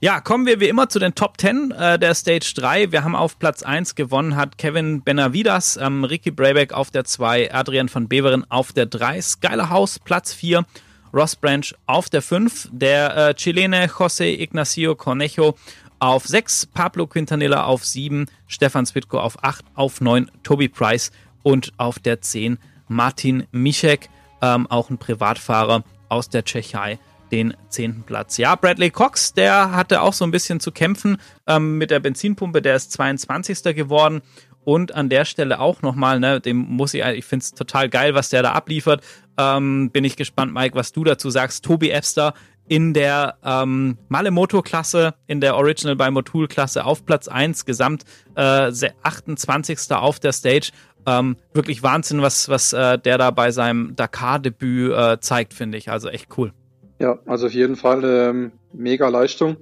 Ja, 0.00 0.20
kommen 0.20 0.44
wir 0.44 0.60
wie 0.60 0.68
immer 0.68 0.90
zu 0.90 0.98
den 0.98 1.14
Top 1.14 1.40
10 1.40 1.70
äh, 1.70 1.98
der 1.98 2.14
Stage 2.14 2.52
3. 2.56 2.92
Wir 2.92 3.04
haben 3.04 3.16
auf 3.16 3.38
Platz 3.38 3.62
1 3.62 3.94
gewonnen, 3.94 4.36
hat 4.36 4.58
Kevin 4.58 5.02
Benavidas, 5.02 5.78
ähm, 5.78 6.04
Ricky 6.04 6.30
Brayback 6.30 6.74
auf 6.74 6.90
der 6.90 7.04
2, 7.04 7.54
Adrian 7.54 7.88
van 7.90 8.06
Beveren 8.06 8.44
auf 8.50 8.74
der 8.74 8.84
3, 8.84 9.22
Skyler 9.22 9.70
House 9.70 9.98
Platz 9.98 10.34
4, 10.34 10.66
Ross 11.14 11.36
Branch 11.36 11.72
auf 11.86 12.10
der 12.10 12.20
5, 12.20 12.68
der 12.72 13.16
äh, 13.16 13.34
Chilene 13.34 13.86
José 13.86 14.38
Ignacio 14.38 14.94
Cornejo 14.94 15.54
auf 16.00 16.26
6, 16.26 16.66
Pablo 16.66 17.06
Quintanilla 17.06 17.64
auf 17.64 17.82
7, 17.86 18.26
Stefan 18.46 18.84
Switko 18.84 19.20
auf 19.20 19.42
8, 19.42 19.64
auf 19.74 20.02
9 20.02 20.30
Toby 20.42 20.68
Price 20.68 21.12
und 21.42 21.72
auf 21.78 21.98
der 21.98 22.20
10 22.20 22.58
Martin 22.88 23.46
Mischek, 23.50 24.08
ähm, 24.42 24.66
auch 24.70 24.90
ein 24.90 24.98
Privatfahrer 24.98 25.84
aus 26.08 26.28
der 26.28 26.44
Tschechei, 26.44 26.98
den 27.32 27.56
zehnten 27.68 28.02
Platz. 28.02 28.36
Ja, 28.36 28.54
Bradley 28.54 28.90
Cox, 28.90 29.32
der 29.32 29.72
hatte 29.72 30.02
auch 30.02 30.12
so 30.12 30.24
ein 30.24 30.30
bisschen 30.30 30.60
zu 30.60 30.70
kämpfen 30.72 31.18
ähm, 31.46 31.78
mit 31.78 31.90
der 31.90 32.00
Benzinpumpe, 32.00 32.62
der 32.62 32.76
ist 32.76 32.92
22. 32.92 33.74
geworden. 33.74 34.22
Und 34.64 34.94
an 34.94 35.10
der 35.10 35.26
Stelle 35.26 35.60
auch 35.60 35.82
nochmal, 35.82 36.20
ne, 36.20 36.40
dem 36.40 36.56
muss 36.56 36.94
ich, 36.94 37.04
ich 37.04 37.24
finde 37.26 37.42
es 37.42 37.52
total 37.52 37.90
geil, 37.90 38.14
was 38.14 38.30
der 38.30 38.42
da 38.42 38.52
abliefert. 38.52 39.02
Ähm, 39.36 39.90
bin 39.90 40.04
ich 40.04 40.16
gespannt, 40.16 40.54
Mike, 40.54 40.74
was 40.74 40.92
du 40.92 41.04
dazu 41.04 41.28
sagst. 41.28 41.64
Tobi 41.64 41.90
Epster 41.90 42.32
in 42.66 42.94
der 42.94 43.36
ähm, 43.44 43.98
Malemoto-Klasse, 44.08 45.14
in 45.26 45.40
der 45.40 45.56
Original 45.56 45.96
by 45.96 46.10
Motul-Klasse 46.10 46.84
auf 46.84 47.04
Platz 47.04 47.28
1, 47.28 47.66
gesamt 47.66 48.04
äh, 48.36 48.72
28. 49.02 49.78
auf 49.90 50.18
der 50.18 50.32
Stage. 50.32 50.70
Ähm, 51.06 51.36
wirklich 51.52 51.82
Wahnsinn, 51.82 52.22
was, 52.22 52.48
was 52.48 52.72
äh, 52.72 52.98
der 52.98 53.18
da 53.18 53.30
bei 53.30 53.50
seinem 53.50 53.94
Dakar-Debüt 53.96 54.92
äh, 54.92 55.20
zeigt, 55.20 55.54
finde 55.54 55.76
ich. 55.78 55.90
Also 55.90 56.08
echt 56.08 56.28
cool. 56.38 56.52
Ja, 56.98 57.18
also 57.26 57.46
auf 57.46 57.52
jeden 57.52 57.76
Fall 57.76 58.02
ähm, 58.04 58.52
mega 58.72 59.08
Leistung. 59.08 59.56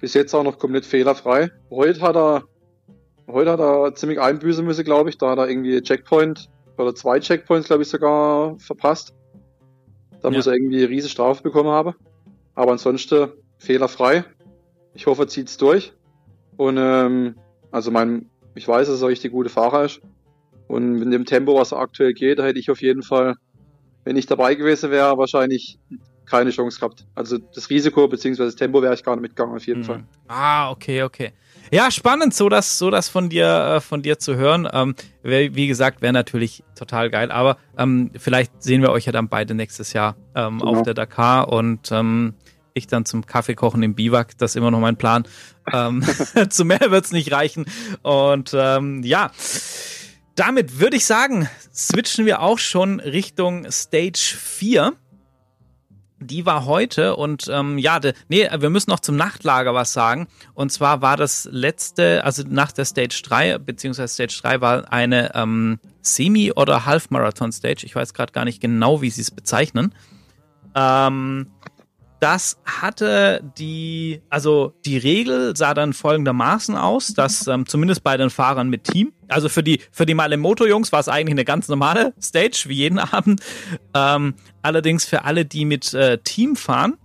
Bis 0.00 0.14
jetzt 0.14 0.34
auch 0.34 0.42
noch 0.42 0.58
komplett 0.58 0.84
fehlerfrei. 0.84 1.50
Heute 1.70 2.00
hat 2.00 2.16
er, 2.16 2.44
heute 3.28 3.50
hat 3.52 3.60
er 3.60 3.94
ziemlich 3.94 4.20
einbüßen 4.20 4.64
müssen, 4.64 4.84
glaube 4.84 5.10
ich. 5.10 5.18
Da 5.18 5.30
hat 5.30 5.38
er 5.38 5.48
irgendwie 5.48 5.80
Checkpoint 5.80 6.48
oder 6.76 6.94
zwei 6.94 7.20
Checkpoints, 7.20 7.68
glaube 7.68 7.82
ich, 7.82 7.88
sogar 7.88 8.58
verpasst. 8.58 9.14
Da 10.20 10.28
Ja. 10.30 10.36
muss 10.36 10.46
er 10.46 10.54
irgendwie 10.54 10.78
eine 10.78 10.88
riesige 10.88 11.10
Strafe 11.12 11.42
bekommen 11.42 11.70
haben. 11.70 11.94
Aber 12.54 12.72
ansonsten 12.72 13.28
fehlerfrei. 13.58 14.24
Ich 14.94 15.06
hoffe, 15.06 15.22
er 15.22 15.28
zieht's 15.28 15.56
durch. 15.56 15.92
Und 16.56 16.76
ähm, 16.78 17.36
also 17.70 17.90
mein 17.90 18.30
Ich 18.54 18.66
weiß, 18.66 18.88
dass 18.88 19.02
er 19.02 19.08
richtig 19.08 19.32
gute 19.32 19.50
Fahrer 19.50 19.84
ist. 19.84 20.00
Und 20.68 20.94
mit 20.94 21.12
dem 21.12 21.24
Tempo, 21.24 21.58
was 21.58 21.72
aktuell 21.72 22.12
geht, 22.12 22.38
hätte 22.40 22.58
ich 22.58 22.70
auf 22.70 22.82
jeden 22.82 23.02
Fall, 23.02 23.34
wenn 24.04 24.16
ich 24.16 24.26
dabei 24.26 24.54
gewesen 24.54 24.90
wäre, 24.90 25.16
wahrscheinlich 25.16 25.78
keine 26.26 26.50
Chance 26.50 26.80
gehabt. 26.80 27.06
Also 27.14 27.38
das 27.38 27.70
Risiko 27.70 28.08
bzw. 28.08 28.36
das 28.44 28.56
Tempo 28.56 28.82
wäre 28.82 28.94
ich 28.94 29.04
gar 29.04 29.14
nicht 29.14 29.22
mitgegangen, 29.22 29.56
auf 29.56 29.66
jeden 29.66 29.84
Fall. 29.84 30.04
Ah, 30.26 30.70
okay, 30.70 31.04
okay. 31.04 31.32
Ja, 31.72 31.90
spannend, 31.90 32.34
so 32.34 32.48
das, 32.48 32.78
so 32.78 32.90
das 32.90 33.08
von 33.08 33.28
dir, 33.28 33.76
äh, 33.76 33.80
von 33.80 34.02
dir 34.02 34.18
zu 34.18 34.36
hören. 34.36 34.68
Ähm, 34.72 34.94
wär, 35.22 35.54
wie 35.54 35.66
gesagt, 35.66 36.00
wäre 36.02 36.12
natürlich 36.12 36.62
total 36.76 37.10
geil. 37.10 37.30
Aber 37.30 37.56
ähm, 37.76 38.10
vielleicht 38.16 38.62
sehen 38.62 38.82
wir 38.82 38.90
euch 38.90 39.06
ja 39.06 39.12
dann 39.12 39.28
beide 39.28 39.54
nächstes 39.54 39.92
Jahr 39.92 40.16
ähm, 40.34 40.58
Genau. 40.58 40.70
auf 40.72 40.82
der 40.82 40.94
Dakar 40.94 41.52
und 41.52 41.90
ähm, 41.90 42.34
ich 42.74 42.86
dann 42.86 43.04
zum 43.04 43.24
Kaffeekochen 43.26 43.82
im 43.82 43.94
Biwak. 43.94 44.36
Das 44.38 44.52
ist 44.52 44.56
immer 44.56 44.70
noch 44.70 44.80
mein 44.80 44.96
Plan. 44.96 45.26
Ähm, 45.72 46.04
zu 46.50 46.64
mehr 46.64 46.90
wird's 46.90 47.10
nicht 47.10 47.32
reichen. 47.32 47.66
Und 48.02 48.52
ähm, 48.56 49.02
ja. 49.02 49.30
Damit 50.36 50.80
würde 50.80 50.98
ich 50.98 51.06
sagen, 51.06 51.48
switchen 51.74 52.26
wir 52.26 52.42
auch 52.42 52.58
schon 52.58 53.00
Richtung 53.00 53.70
Stage 53.70 54.36
4. 54.38 54.92
Die 56.18 56.44
war 56.44 56.66
heute 56.66 57.16
und 57.16 57.48
ähm, 57.50 57.78
ja, 57.78 58.00
de, 58.00 58.12
nee, 58.28 58.46
wir 58.58 58.68
müssen 58.68 58.90
noch 58.90 59.00
zum 59.00 59.16
Nachtlager 59.16 59.72
was 59.72 59.94
sagen. 59.94 60.28
Und 60.52 60.70
zwar 60.70 61.00
war 61.00 61.16
das 61.16 61.48
letzte, 61.50 62.22
also 62.22 62.42
nach 62.46 62.72
der 62.72 62.84
Stage 62.84 63.22
3, 63.24 63.58
beziehungsweise 63.58 64.12
Stage 64.12 64.38
3 64.42 64.60
war 64.60 64.92
eine 64.92 65.34
ähm, 65.34 65.78
Semi- 66.02 66.52
oder 66.52 66.84
Half-Marathon-Stage. 66.84 67.86
Ich 67.86 67.96
weiß 67.96 68.12
gerade 68.12 68.32
gar 68.32 68.44
nicht 68.44 68.60
genau, 68.60 69.00
wie 69.00 69.10
sie 69.10 69.22
es 69.22 69.30
bezeichnen. 69.30 69.94
Ähm, 70.74 71.50
das 72.20 72.58
hatte 72.64 73.42
die, 73.58 74.22
also 74.30 74.72
die 74.84 74.96
Regel 74.96 75.54
sah 75.56 75.74
dann 75.74 75.92
folgendermaßen 75.92 76.76
aus, 76.76 77.08
dass 77.08 77.46
ähm, 77.46 77.66
zumindest 77.66 78.02
bei 78.02 78.16
den 78.16 78.30
Fahrern 78.30 78.68
mit 78.68 78.84
Team, 78.84 79.12
also 79.28 79.48
für 79.48 79.62
die 79.62 79.80
für 79.92 80.06
die 80.06 80.14
Malemoto-Jungs 80.14 80.92
war 80.92 81.00
es 81.00 81.08
eigentlich 81.08 81.34
eine 81.34 81.44
ganz 81.44 81.68
normale 81.68 82.14
Stage 82.20 82.64
wie 82.66 82.74
jeden 82.74 82.98
Abend. 82.98 83.42
Ähm, 83.94 84.34
allerdings 84.62 85.04
für 85.04 85.24
alle, 85.24 85.44
die 85.44 85.64
mit 85.64 85.92
äh, 85.92 86.18
Team 86.18 86.56
fahren, 86.56 86.96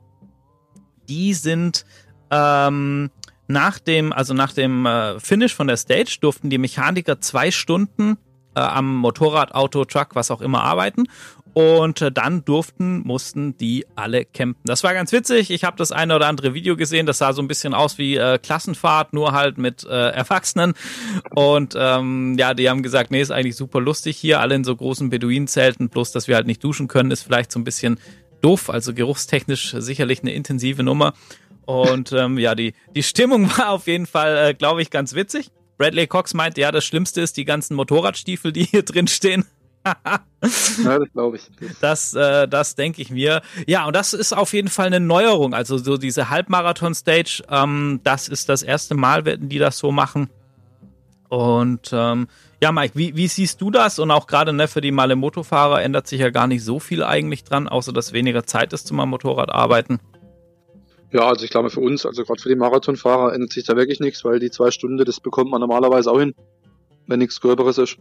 die 1.09 1.33
sind 1.33 1.85
ähm, 2.29 3.09
nach 3.47 3.79
dem, 3.79 4.13
also 4.13 4.33
nach 4.33 4.53
dem 4.53 4.85
äh, 4.85 5.19
Finish 5.19 5.53
von 5.53 5.67
der 5.67 5.77
Stage 5.77 6.17
durften 6.21 6.49
die 6.49 6.57
Mechaniker 6.57 7.19
zwei 7.19 7.51
Stunden 7.51 8.17
äh, 8.55 8.59
am 8.59 8.95
Motorrad, 8.97 9.53
Auto, 9.53 9.85
Truck, 9.85 10.15
was 10.15 10.31
auch 10.31 10.41
immer 10.41 10.63
arbeiten. 10.63 11.05
Und 11.53 12.01
äh, 12.01 12.11
dann 12.11 12.45
durften, 12.45 13.01
mussten 13.01 13.57
die 13.57 13.85
alle 13.95 14.23
campen. 14.23 14.61
Das 14.63 14.83
war 14.83 14.93
ganz 14.93 15.11
witzig. 15.11 15.51
Ich 15.51 15.65
habe 15.65 15.75
das 15.75 15.91
eine 15.91 16.15
oder 16.15 16.27
andere 16.27 16.53
Video 16.53 16.77
gesehen. 16.77 17.05
Das 17.05 17.17
sah 17.17 17.33
so 17.33 17.41
ein 17.41 17.49
bisschen 17.49 17.73
aus 17.73 17.97
wie 17.97 18.15
äh, 18.15 18.37
Klassenfahrt, 18.37 19.11
nur 19.11 19.33
halt 19.33 19.57
mit 19.57 19.83
äh, 19.83 20.09
Erwachsenen. 20.11 20.75
Und 21.35 21.75
ähm, 21.77 22.37
ja, 22.37 22.53
die 22.53 22.69
haben 22.69 22.83
gesagt, 22.83 23.11
nee, 23.11 23.21
ist 23.21 23.31
eigentlich 23.31 23.57
super 23.57 23.81
lustig 23.81 24.17
hier, 24.17 24.39
alle 24.39 24.55
in 24.55 24.63
so 24.63 24.73
großen 24.75 25.09
Beduinenzelten. 25.09 25.89
Bloß, 25.89 26.13
dass 26.13 26.29
wir 26.29 26.35
halt 26.35 26.47
nicht 26.47 26.63
duschen 26.63 26.87
können, 26.87 27.11
ist 27.11 27.23
vielleicht 27.23 27.51
so 27.51 27.59
ein 27.59 27.65
bisschen 27.65 27.99
doof. 28.39 28.69
Also 28.69 28.93
geruchstechnisch 28.93 29.75
sicherlich 29.77 30.21
eine 30.21 30.31
intensive 30.31 30.83
Nummer. 30.83 31.13
Und 31.65 32.13
ähm, 32.13 32.37
ja, 32.37 32.55
die, 32.55 32.73
die 32.95 33.03
Stimmung 33.03 33.49
war 33.57 33.71
auf 33.71 33.87
jeden 33.87 34.05
Fall, 34.05 34.37
äh, 34.37 34.53
glaube 34.53 34.81
ich, 34.81 34.89
ganz 34.89 35.15
witzig. 35.15 35.51
Bradley 35.81 36.05
Cox 36.05 36.35
meint, 36.35 36.59
ja, 36.59 36.71
das 36.71 36.85
Schlimmste 36.85 37.21
ist 37.21 37.37
die 37.37 37.45
ganzen 37.45 37.75
Motorradstiefel, 37.75 38.51
die 38.51 38.65
hier 38.65 38.83
drin 38.85 39.07
stehen. 39.07 39.45
Ja, 40.83 40.97
das 40.97 41.11
glaube 41.13 41.37
ich. 41.37 41.43
Das, 41.81 42.15
äh, 42.15 42.47
das 42.47 42.75
denke 42.75 43.01
ich 43.01 43.11
mir. 43.11 43.41
Ja, 43.67 43.85
und 43.85 43.95
das 43.95 44.13
ist 44.13 44.33
auf 44.33 44.53
jeden 44.53 44.69
Fall 44.69 44.87
eine 44.87 44.99
Neuerung. 44.99 45.53
Also 45.53 45.77
so 45.77 45.97
diese 45.97 46.29
Halbmarathon-Stage, 46.29 47.43
ähm, 47.49 47.99
das 48.03 48.27
ist 48.27 48.49
das 48.49 48.63
erste 48.63 48.95
Mal, 48.95 49.25
werden 49.25 49.49
die 49.49 49.59
das 49.59 49.77
so 49.77 49.91
machen. 49.91 50.29
Und 51.29 51.91
ähm, 51.93 52.27
ja, 52.61 52.71
Mike, 52.71 52.95
wie, 52.95 53.15
wie 53.15 53.27
siehst 53.27 53.61
du 53.61 53.69
das? 53.69 53.99
Und 53.99 54.09
auch 54.09 54.25
gerade 54.25 54.51
ne, 54.53 54.67
für 54.67 54.81
die 54.81 54.91
Malemoto-Fahrer 54.91 55.83
ändert 55.83 56.07
sich 56.07 56.21
ja 56.21 56.31
gar 56.31 56.47
nicht 56.47 56.63
so 56.63 56.79
viel 56.79 57.03
eigentlich 57.03 57.43
dran, 57.43 57.67
außer 57.67 57.93
dass 57.93 58.13
weniger 58.13 58.45
Zeit 58.45 58.73
ist 58.73 58.87
zum 58.87 58.97
Motorrad 58.97 59.51
arbeiten. 59.51 59.99
Ja, 61.11 61.27
also 61.27 61.43
ich 61.43 61.51
glaube 61.51 61.69
für 61.69 61.81
uns, 61.81 62.05
also 62.05 62.23
gerade 62.23 62.41
für 62.41 62.49
die 62.49 62.55
Marathonfahrer 62.55 63.33
ändert 63.33 63.51
sich 63.51 63.65
da 63.65 63.75
wirklich 63.75 63.99
nichts, 63.99 64.23
weil 64.23 64.39
die 64.39 64.49
zwei 64.49 64.71
Stunden, 64.71 65.03
das 65.03 65.19
bekommt 65.19 65.51
man 65.51 65.59
normalerweise 65.59 66.11
auch 66.11 66.19
hin, 66.19 66.33
wenn 67.07 67.19
nichts 67.19 67.41
Gröberes 67.41 67.77
ist. 67.77 67.97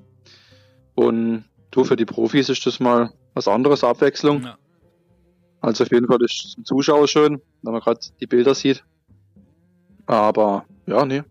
Und 0.95 1.45
du, 1.71 1.85
für 1.85 1.97
die 1.97 2.05
Profis 2.05 2.49
ist 2.49 2.65
das 2.67 2.79
mal 2.79 3.13
was 3.35 3.49
anderes, 3.49 3.83
Abwechslung. 3.83 4.43
Ja. 4.43 4.59
Also 5.61 5.85
auf 5.85 5.91
jeden 5.91 6.07
Fall 6.07 6.23
ist 6.23 6.53
zum 6.53 6.65
Zuschauer 6.65 7.09
schön, 7.09 7.43
wenn 7.63 7.73
man 7.73 7.81
gerade 7.81 8.01
die 8.21 8.27
Bilder 8.27 8.55
sieht. 8.55 8.85
Aber 10.07 10.65
ja, 10.87 11.05
nee. 11.05 11.23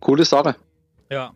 Coole 0.00 0.24
Sache. 0.24 0.56
Ja. 1.10 1.32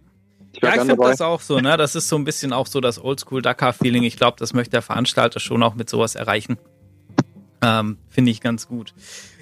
Ich 0.53 0.62
Ja, 0.62 0.75
ich 0.75 0.81
finde 0.81 0.97
das 0.97 1.21
auch 1.21 1.40
so, 1.40 1.59
ne? 1.59 1.77
Das 1.77 1.95
ist 1.95 2.09
so 2.09 2.16
ein 2.16 2.25
bisschen 2.25 2.53
auch 2.53 2.66
so 2.66 2.81
das 2.81 3.03
Oldschool-Dakar-Feeling. 3.03 4.03
Ich 4.03 4.16
glaube, 4.16 4.37
das 4.38 4.53
möchte 4.53 4.73
der 4.73 4.83
Veranstalter 4.83 5.40
schon 5.40 5.62
auch 5.62 5.75
mit 5.75 5.88
sowas 5.88 6.14
erreichen. 6.14 6.59
Ähm, 7.62 7.98
finde 8.09 8.31
ich 8.33 8.40
ganz 8.40 8.66
gut. 8.66 8.92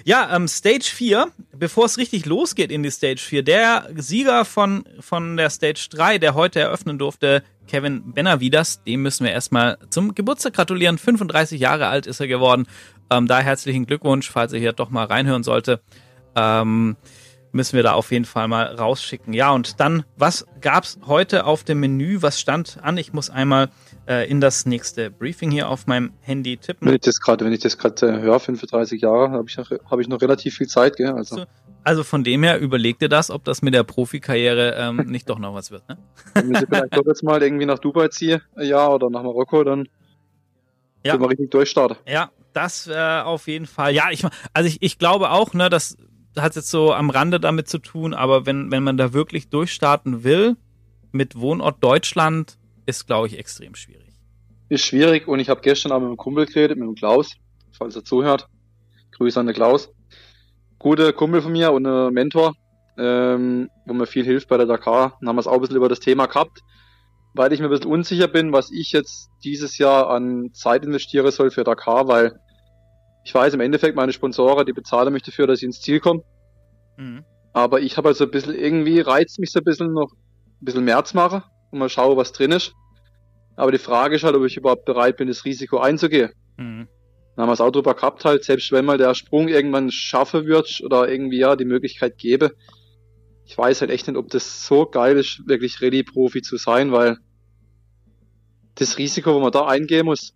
Ja, 0.03 0.35
ähm, 0.35 0.47
Stage 0.47 0.85
4, 0.85 1.27
bevor 1.57 1.85
es 1.85 1.97
richtig 1.97 2.25
losgeht 2.25 2.71
in 2.71 2.83
die 2.83 2.91
Stage 2.91 3.21
4, 3.21 3.43
der 3.43 3.89
Sieger 3.95 4.45
von, 4.45 4.83
von 4.99 5.37
der 5.37 5.49
Stage 5.49 5.87
3, 5.91 6.17
der 6.17 6.33
heute 6.33 6.59
eröffnen 6.59 6.97
durfte, 6.97 7.43
Kevin 7.67 8.13
Benavides, 8.13 8.83
dem 8.83 9.01
müssen 9.01 9.25
wir 9.25 9.31
erstmal 9.31 9.77
zum 9.89 10.15
Geburtstag 10.15 10.53
gratulieren. 10.53 10.97
35 10.97 11.59
Jahre 11.59 11.87
alt 11.87 12.07
ist 12.07 12.19
er 12.19 12.27
geworden. 12.27 12.67
Ähm, 13.09 13.27
da 13.27 13.39
herzlichen 13.39 13.85
Glückwunsch, 13.85 14.29
falls 14.29 14.53
er 14.53 14.59
hier 14.59 14.73
doch 14.73 14.89
mal 14.89 15.05
reinhören 15.05 15.43
sollte. 15.43 15.81
Ähm, 16.35 16.97
müssen 17.51 17.75
wir 17.75 17.83
da 17.83 17.93
auf 17.93 18.11
jeden 18.11 18.25
Fall 18.25 18.47
mal 18.47 18.65
rausschicken. 18.75 19.33
Ja, 19.33 19.51
und 19.51 19.79
dann, 19.79 20.03
was 20.17 20.45
gab's 20.61 20.99
heute 21.05 21.45
auf 21.45 21.63
dem 21.63 21.79
Menü? 21.79 22.21
Was 22.21 22.39
stand 22.39 22.77
an? 22.81 22.97
Ich 22.97 23.13
muss 23.13 23.29
einmal 23.29 23.69
äh, 24.07 24.29
in 24.29 24.41
das 24.41 24.65
nächste 24.65 25.11
Briefing 25.11 25.51
hier 25.51 25.69
auf 25.69 25.87
meinem 25.87 26.11
Handy 26.21 26.53
Wenn 26.55 26.61
tippen. 26.61 26.93
ich 26.93 27.01
das 27.01 27.19
gerade, 27.21 27.45
wenn 27.45 27.53
ich 27.53 27.59
das 27.59 27.77
gerade 27.77 28.07
äh, 28.07 28.21
höre, 28.21 28.39
35 28.39 29.01
Jahre, 29.01 29.31
habe 29.31 29.45
ich, 29.47 29.57
noch- 29.57 29.69
hab 29.89 29.99
ich 29.99 30.07
noch 30.07 30.21
relativ 30.21 30.55
viel 30.57 30.67
Zeit, 30.67 30.97
gell? 30.97 31.11
Also, 31.11 31.37
So. 31.37 31.43
Also 31.83 32.03
von 32.03 32.23
dem 32.23 32.43
her 32.43 32.59
überleg 32.59 32.99
dir 32.99 33.09
das, 33.09 33.31
ob 33.31 33.43
das 33.43 33.63
mit 33.63 33.73
der 33.73 33.83
Profikarriere 33.83 34.75
ähm, 34.77 34.97
nicht 35.07 35.27
doch 35.29 35.39
noch 35.39 35.53
was 35.55 35.71
wird. 35.71 35.87
Ne? 35.89 35.97
wenn 36.35 36.51
ich 36.53 36.59
vielleicht 36.59 36.95
doch 36.95 37.05
jetzt 37.07 37.23
mal 37.23 37.41
irgendwie 37.41 37.65
nach 37.65 37.79
Dubai 37.79 38.07
ziehe, 38.09 38.41
Jahr 38.57 38.93
oder 38.93 39.09
nach 39.09 39.23
Marokko, 39.23 39.63
dann 39.63 39.87
Ja. 41.03 41.13
können 41.13 41.23
wir 41.23 41.29
richtig 41.31 41.49
durchstarten. 41.49 41.97
Ja, 42.07 42.29
das 42.53 42.85
äh, 42.87 43.21
auf 43.23 43.47
jeden 43.47 43.65
Fall. 43.65 43.93
Ja, 43.93 44.11
ich, 44.11 44.23
also 44.53 44.67
ich, 44.67 44.77
ich 44.81 44.99
glaube 44.99 45.31
auch, 45.31 45.53
ne, 45.53 45.69
das 45.69 45.97
hat 46.37 46.55
jetzt 46.55 46.69
so 46.69 46.93
am 46.93 47.09
Rande 47.09 47.39
damit 47.39 47.67
zu 47.67 47.79
tun, 47.79 48.13
aber 48.13 48.45
wenn, 48.45 48.71
wenn 48.71 48.83
man 48.83 48.97
da 48.97 49.11
wirklich 49.13 49.49
durchstarten 49.49 50.23
will, 50.23 50.57
mit 51.11 51.35
Wohnort 51.35 51.83
Deutschland, 51.83 52.57
ist, 52.85 53.07
glaube 53.07 53.27
ich, 53.27 53.37
extrem 53.37 53.75
schwierig. 53.75 54.13
Ist 54.69 54.85
schwierig 54.85 55.27
und 55.27 55.39
ich 55.39 55.49
habe 55.49 55.61
gestern 55.61 55.91
auch 55.91 55.99
mit 55.99 56.07
einem 56.07 56.17
Kumpel 56.17 56.45
geredet, 56.45 56.77
mit 56.77 56.87
dem 56.87 56.95
Klaus, 56.95 57.33
falls 57.77 57.95
er 57.95 58.03
zuhört. 58.03 58.47
Grüße 59.17 59.39
an 59.39 59.47
den 59.47 59.55
Klaus. 59.55 59.89
Guter 60.79 61.13
Kumpel 61.13 61.41
von 61.41 61.51
mir 61.51 61.71
und 61.71 61.85
ein 61.85 62.13
Mentor, 62.13 62.53
ähm, 62.97 63.69
wo 63.85 63.93
mir 63.93 64.07
viel 64.07 64.23
hilft 64.23 64.47
bei 64.47 64.57
der 64.57 64.65
Dakar. 64.65 65.17
Dann 65.19 65.29
haben 65.29 65.35
wir 65.35 65.41
es 65.41 65.47
auch 65.47 65.55
ein 65.55 65.61
bisschen 65.61 65.75
über 65.75 65.89
das 65.89 65.99
Thema 65.99 66.25
gehabt, 66.25 66.61
weil 67.33 67.53
ich 67.53 67.59
mir 67.59 67.67
ein 67.67 67.71
bisschen 67.71 67.91
unsicher 67.91 68.27
bin, 68.27 68.51
was 68.51 68.71
ich 68.71 68.91
jetzt 68.91 69.29
dieses 69.43 69.77
Jahr 69.77 70.09
an 70.09 70.51
Zeit 70.53 70.83
investieren 70.83 71.29
soll 71.31 71.51
für 71.51 71.63
Dakar, 71.63 72.07
weil 72.07 72.39
ich 73.23 73.33
weiß 73.33 73.53
im 73.53 73.59
Endeffekt, 73.59 73.95
meine 73.95 74.13
Sponsoren, 74.13 74.65
die 74.65 74.73
bezahlen 74.73 75.13
mich 75.13 75.21
dafür, 75.21 75.45
dass 75.45 75.59
ich 75.59 75.65
ins 75.65 75.81
Ziel 75.81 75.99
komme. 75.99 76.23
Mhm. 76.97 77.23
Aber 77.53 77.81
ich 77.81 77.97
habe 77.97 78.07
also 78.07 78.23
ein 78.23 78.31
bisschen 78.31 78.55
irgendwie 78.55 79.01
reizt 79.01 79.37
mich 79.37 79.51
so 79.51 79.59
ein 79.59 79.65
bisschen 79.65 79.93
noch 79.93 80.11
ein 80.13 80.65
bisschen 80.65 80.85
mehr 80.85 81.03
zu 81.03 81.15
machen 81.15 81.43
und 81.71 81.79
mal 81.79 81.89
schauen, 81.89 82.17
was 82.17 82.31
drin 82.31 82.51
ist. 82.51 82.73
Aber 83.55 83.71
die 83.71 83.77
Frage 83.77 84.15
ist 84.15 84.23
halt, 84.23 84.35
ob 84.35 84.45
ich 84.45 84.57
überhaupt 84.57 84.85
bereit 84.85 85.17
bin, 85.17 85.27
das 85.27 85.45
Risiko 85.45 85.79
einzugehen. 85.79 86.31
Mhm. 86.57 86.87
Dann 87.35 87.43
haben 87.43 87.49
wir 87.49 87.53
es 87.53 87.61
auch 87.61 87.71
drüber 87.71 87.93
gehabt 87.93 88.25
halt, 88.25 88.43
selbst 88.43 88.71
wenn 88.71 88.85
mal 88.85 88.97
der 88.97 89.13
Sprung 89.13 89.47
irgendwann 89.47 89.91
schaffen 89.91 90.45
wird 90.45 90.81
oder 90.83 91.09
irgendwie 91.09 91.39
ja 91.39 91.55
die 91.55 91.65
Möglichkeit 91.65 92.17
gäbe. 92.17 92.51
Ich 93.45 93.57
weiß 93.57 93.81
halt 93.81 93.91
echt 93.91 94.07
nicht, 94.07 94.17
ob 94.17 94.29
das 94.29 94.65
so 94.65 94.85
geil 94.85 95.17
ist, 95.17 95.47
wirklich 95.47 95.81
Rallye-Profi 95.81 96.41
zu 96.41 96.57
sein, 96.57 96.91
weil 96.91 97.17
das 98.75 98.97
Risiko, 98.97 99.33
wo 99.33 99.39
man 99.39 99.51
da 99.51 99.67
eingehen 99.67 100.05
muss, 100.05 100.33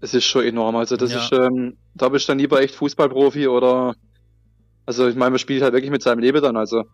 das 0.00 0.14
ist 0.14 0.24
schon 0.24 0.44
enorm. 0.44 0.76
Also 0.76 0.96
das 0.96 1.12
Ja. 1.12 1.18
ist, 1.20 1.32
ähm, 1.32 1.76
da 1.94 2.08
bist 2.08 2.28
du 2.28 2.32
dann 2.32 2.38
lieber 2.38 2.60
echt 2.60 2.74
Fußballprofi 2.74 3.48
oder 3.48 3.94
also 4.84 5.08
ich 5.08 5.14
meine, 5.14 5.30
man 5.30 5.38
spielt 5.38 5.62
halt 5.62 5.74
wirklich 5.74 5.90
mit 5.90 6.02
seinem 6.02 6.18
Leben 6.18 6.42
dann, 6.42 6.56
also 6.56 6.84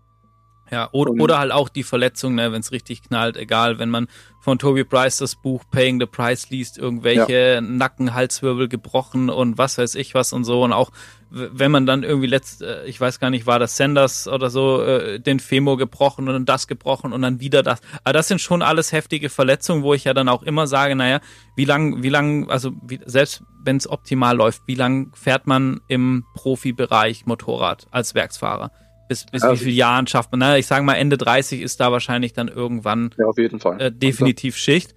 Ja, 0.71 0.89
oder, 0.93 1.13
Und- 1.13 1.21
oder 1.21 1.39
halt 1.39 1.53
auch 1.53 1.69
die 1.69 1.83
Verletzung, 1.83 2.35
ne, 2.35 2.53
wenn 2.53 2.61
es 2.61 2.73
richtig 2.73 3.03
knallt, 3.03 3.37
egal, 3.37 3.79
wenn 3.79 3.91
man 3.91 4.09
von 4.41 4.59
Toby 4.59 4.85
Price 4.85 5.19
das 5.19 5.37
Buch 5.37 5.65
Paying 5.71 6.01
the 6.01 6.07
Price 6.07 6.51
liest, 6.51 6.79
irgendwelche 6.79 7.61
Nacken, 7.63 8.15
Halswirbel 8.15 8.69
gebrochen 8.69 9.31
und 9.31 9.59
was 9.59 9.79
weiß 9.79 9.95
ich 9.97 10.15
was 10.15 10.33
und 10.33 10.45
so 10.45 10.63
und 10.65 10.73
auch 10.73 10.91
wenn 11.31 11.71
man 11.71 11.85
dann 11.85 12.03
irgendwie 12.05 12.27
letzt, 12.27 12.63
äh, 12.63 12.87
ich 12.87 13.01
weiß 13.01 13.21
gar 13.21 13.31
nicht, 13.31 13.47
war 13.47 13.59
das 13.59 13.77
Sanders 13.77 14.29
oder 14.29 14.49
so, 14.49 14.83
äh, 14.83 15.21
den 15.21 15.41
Femur 15.41 15.77
gebrochen 15.77 16.27
und 16.27 16.33
dann 16.33 16.47
das 16.47 16.67
gebrochen 16.67 17.13
und 17.13 17.21
dann 17.23 17.41
wieder 17.41 17.63
das. 17.63 17.81
Aber 18.05 18.15
das 18.15 18.29
sind 18.29 18.41
schon 18.41 18.63
alles 18.63 18.93
heftige 18.93 19.29
Verletzungen, 19.29 19.83
wo 19.83 19.93
ich 19.93 20.05
ja 20.05 20.15
dann 20.15 20.29
auch 20.29 20.43
immer 20.43 20.67
sage, 20.67 20.97
naja, 20.97 21.21
wie 21.55 21.67
lang, 21.67 22.03
wie 22.03 22.09
lang, 22.09 22.49
also 22.49 22.73
wie, 22.83 23.01
selbst 23.05 23.43
wenn 23.63 23.77
es 23.77 23.91
optimal 23.91 24.37
läuft, 24.37 24.63
wie 24.67 24.75
lang 24.75 25.13
fährt 25.15 25.47
man 25.47 25.81
im 25.89 26.25
Profibereich 26.35 27.27
Motorrad 27.27 27.87
als 27.91 28.15
Werksfahrer? 28.15 28.71
Bis, 29.09 29.25
bis 29.27 29.43
Ja, 29.43 29.53
wie 29.53 29.57
viel 29.57 29.73
Jahren 29.75 30.07
schafft 30.07 30.31
man. 30.33 30.41
Ne? 30.41 30.59
Ich 30.59 30.67
sage 30.67 30.85
mal, 30.85 30.95
Ende 30.95 31.17
30 31.19 31.61
ist 31.63 31.81
da 31.81 31.91
wahrscheinlich 31.91 32.33
dann 32.35 32.49
irgendwann 32.49 33.15
Ja, 33.19 33.27
auf 33.27 33.39
jeden 33.39 33.59
Fall. 33.61 33.81
äh, 33.81 33.91
definitiv 33.93 34.57
Schicht. 34.57 34.95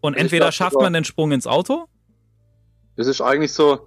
Und 0.00 0.14
entweder 0.16 0.46
glaub 0.46 0.52
schafft 0.54 0.76
man 0.76 0.92
den 0.92 1.04
Sprung 1.04 1.32
ins 1.32 1.46
Auto. 1.46 1.86
Das 2.96 3.06
ist 3.06 3.20
eigentlich 3.20 3.52
so, 3.52 3.86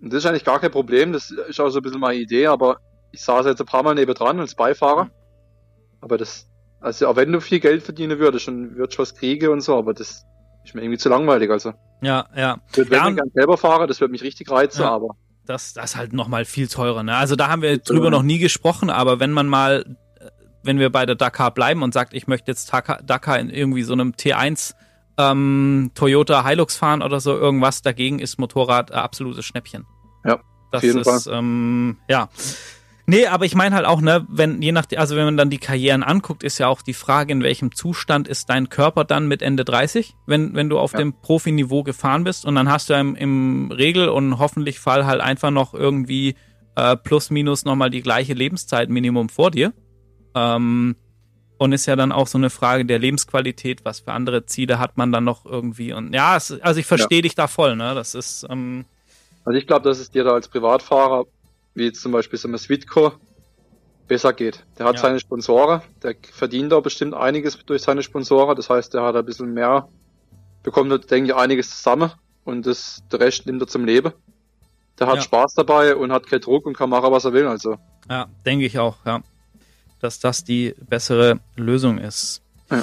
das 0.00 0.14
ist 0.14 0.26
eigentlich 0.26 0.44
gar 0.44 0.60
kein 0.60 0.70
Problem, 0.70 1.12
das 1.12 1.30
ist 1.30 1.60
auch 1.60 1.68
so 1.70 1.78
ein 1.78 1.82
bisschen 1.82 2.00
meine 2.00 2.18
Idee, 2.20 2.46
aber 2.46 2.78
ich 3.12 3.22
saß 3.22 3.46
jetzt 3.46 3.60
ein 3.60 3.66
paar 3.66 3.82
Mal 3.82 3.94
nebendran 3.94 4.38
als 4.40 4.54
Beifahrer. 4.54 5.10
Aber 6.00 6.16
das, 6.16 6.48
also 6.80 7.08
auch 7.08 7.16
wenn 7.16 7.32
du 7.32 7.40
viel 7.40 7.60
Geld 7.60 7.82
verdienen 7.82 8.18
würdest 8.18 8.48
und 8.48 8.76
würdest 8.76 8.98
was 8.98 9.14
kriegen 9.14 9.50
und 9.50 9.60
so, 9.60 9.76
aber 9.76 9.92
das 9.94 10.24
ist 10.64 10.74
mir 10.74 10.82
irgendwie 10.82 10.98
zu 10.98 11.08
langweilig. 11.08 11.50
Also, 11.50 11.72
Ja, 12.02 12.26
ja. 12.34 12.58
ich 12.70 12.76
würde 12.78 12.94
Ja, 12.94 13.10
gern 13.10 13.30
selber 13.34 13.58
fahren, 13.58 13.88
das 13.88 14.00
würde 14.00 14.12
mich 14.12 14.22
richtig 14.22 14.50
reizen, 14.50 14.82
Ja. 14.82 14.90
aber 14.90 15.16
Das, 15.50 15.72
das 15.72 15.90
ist 15.90 15.96
halt 15.96 16.12
nochmal 16.12 16.44
viel 16.44 16.68
teurer. 16.68 17.02
Ne? 17.02 17.16
Also 17.16 17.34
da 17.34 17.48
haben 17.48 17.60
wir 17.60 17.78
drüber 17.78 18.02
teurer. 18.02 18.10
noch 18.10 18.22
nie 18.22 18.38
gesprochen, 18.38 18.88
aber 18.88 19.18
wenn 19.18 19.32
man 19.32 19.48
mal, 19.48 19.84
äh, 20.20 20.26
wenn 20.62 20.78
wir 20.78 20.90
bei 20.90 21.04
der 21.06 21.16
Dakar 21.16 21.52
bleiben 21.52 21.82
und 21.82 21.92
sagt, 21.92 22.14
ich 22.14 22.28
möchte 22.28 22.52
jetzt 22.52 22.72
Dakar, 22.72 23.02
Dakar 23.02 23.40
in 23.40 23.50
irgendwie 23.50 23.82
so 23.82 23.92
einem 23.92 24.12
T1 24.12 24.74
ähm, 25.18 25.90
Toyota 25.96 26.46
Hilux 26.46 26.76
fahren 26.76 27.02
oder 27.02 27.18
so 27.18 27.36
irgendwas, 27.36 27.82
dagegen 27.82 28.20
ist 28.20 28.38
Motorrad 28.38 28.92
ein 28.92 29.00
absolutes 29.00 29.44
Schnäppchen. 29.44 29.86
Ja, 30.24 30.38
das 30.70 30.84
jeden 30.84 31.00
ist, 31.00 31.26
ähm, 31.26 31.96
ja. 32.08 32.28
Nee, 33.10 33.26
aber 33.26 33.44
ich 33.44 33.56
meine 33.56 33.74
halt 33.74 33.86
auch, 33.86 34.00
ne, 34.00 34.24
wenn, 34.28 34.62
je 34.62 34.70
nach, 34.70 34.86
also 34.94 35.16
wenn 35.16 35.24
man 35.24 35.36
dann 35.36 35.50
die 35.50 35.58
Karrieren 35.58 36.04
anguckt, 36.04 36.44
ist 36.44 36.58
ja 36.58 36.68
auch 36.68 36.80
die 36.80 36.94
Frage, 36.94 37.32
in 37.32 37.42
welchem 37.42 37.74
Zustand 37.74 38.28
ist 38.28 38.48
dein 38.50 38.68
Körper 38.68 39.02
dann 39.02 39.26
mit 39.26 39.42
Ende 39.42 39.64
30, 39.64 40.14
wenn, 40.26 40.54
wenn 40.54 40.68
du 40.68 40.78
auf 40.78 40.92
Ja. 40.92 41.00
dem 41.00 41.20
Profiniveau 41.20 41.82
gefahren 41.82 42.22
bist 42.22 42.44
und 42.44 42.54
dann 42.54 42.70
hast 42.70 42.88
du 42.88 42.94
im, 42.94 43.16
im 43.16 43.72
Regel 43.72 44.08
und 44.08 44.38
hoffentlich 44.38 44.78
Fall 44.78 45.06
halt 45.06 45.20
einfach 45.22 45.50
noch 45.50 45.74
irgendwie 45.74 46.36
äh, 46.76 46.96
plus 46.96 47.30
minus 47.30 47.64
nochmal 47.64 47.90
die 47.90 48.00
gleiche 48.00 48.32
Lebenszeit 48.32 48.88
Minimum 48.90 49.28
vor 49.28 49.50
dir. 49.50 49.72
Ähm, 50.36 50.94
und 51.58 51.72
ist 51.72 51.86
ja 51.86 51.96
dann 51.96 52.12
auch 52.12 52.28
so 52.28 52.38
eine 52.38 52.48
Frage 52.48 52.84
der 52.84 53.00
Lebensqualität, 53.00 53.84
was 53.84 53.98
für 53.98 54.12
andere 54.12 54.46
Ziele 54.46 54.78
hat 54.78 54.96
man 54.96 55.10
dann 55.10 55.24
noch 55.24 55.44
irgendwie 55.46 55.92
und 55.92 56.14
ja, 56.14 56.36
es, 56.36 56.52
also 56.60 56.78
ich 56.78 56.86
verstehe 56.86 57.22
dich 57.22 57.34
da 57.34 57.48
voll, 57.48 57.74
ne, 57.74 57.92
das 57.96 58.14
ist, 58.14 58.46
ähm, 58.48 58.84
also 59.44 59.58
ich 59.58 59.66
glaube, 59.66 59.88
dass 59.88 59.98
es 59.98 60.12
dir 60.12 60.22
da 60.22 60.30
als 60.30 60.46
Privatfahrer, 60.46 61.24
wie 61.74 61.84
jetzt 61.84 62.00
zum 62.02 62.12
Beispiel 62.12 62.38
so 62.38 62.48
ein 62.48 62.58
Switco, 62.58 63.12
besser 64.08 64.32
geht. 64.32 64.64
Der 64.78 64.86
hat 64.86 64.96
Ja. 64.96 65.02
seine 65.02 65.20
Sponsoren, 65.20 65.82
der 66.02 66.16
verdient 66.32 66.72
da 66.72 66.80
bestimmt 66.80 67.14
einiges 67.14 67.56
durch 67.64 67.82
seine 67.82 68.02
Sponsoren, 68.02 68.56
das 68.56 68.68
heißt, 68.68 68.92
der 68.94 69.02
hat 69.02 69.14
ein 69.16 69.24
bisschen 69.24 69.54
mehr, 69.54 69.88
bekommt, 70.62 70.90
da, 70.90 70.98
denke 70.98 71.30
ich, 71.30 71.36
einiges 71.36 71.70
zusammen 71.70 72.10
und 72.44 72.66
das, 72.66 73.02
der 73.12 73.20
Rest 73.20 73.46
nimmt 73.46 73.62
er 73.62 73.68
zum 73.68 73.84
Leben. 73.84 74.12
Der 74.98 75.06
hat 75.06 75.16
Ja. 75.16 75.22
Spaß 75.22 75.54
dabei 75.54 75.94
und 75.96 76.12
hat 76.12 76.26
keinen 76.26 76.40
Druck 76.42 76.66
und 76.66 76.76
kann 76.76 76.90
machen, 76.90 77.10
was 77.12 77.24
er 77.24 77.32
will, 77.32 77.46
also. 77.46 77.78
Ja, 78.08 78.26
denke 78.44 78.66
ich 78.66 78.78
auch, 78.78 78.96
ja. 79.06 79.22
Dass 80.00 80.18
das 80.18 80.44
die 80.44 80.74
bessere 80.88 81.40
Lösung 81.56 81.98
ist. 81.98 82.42
Ja. 82.70 82.82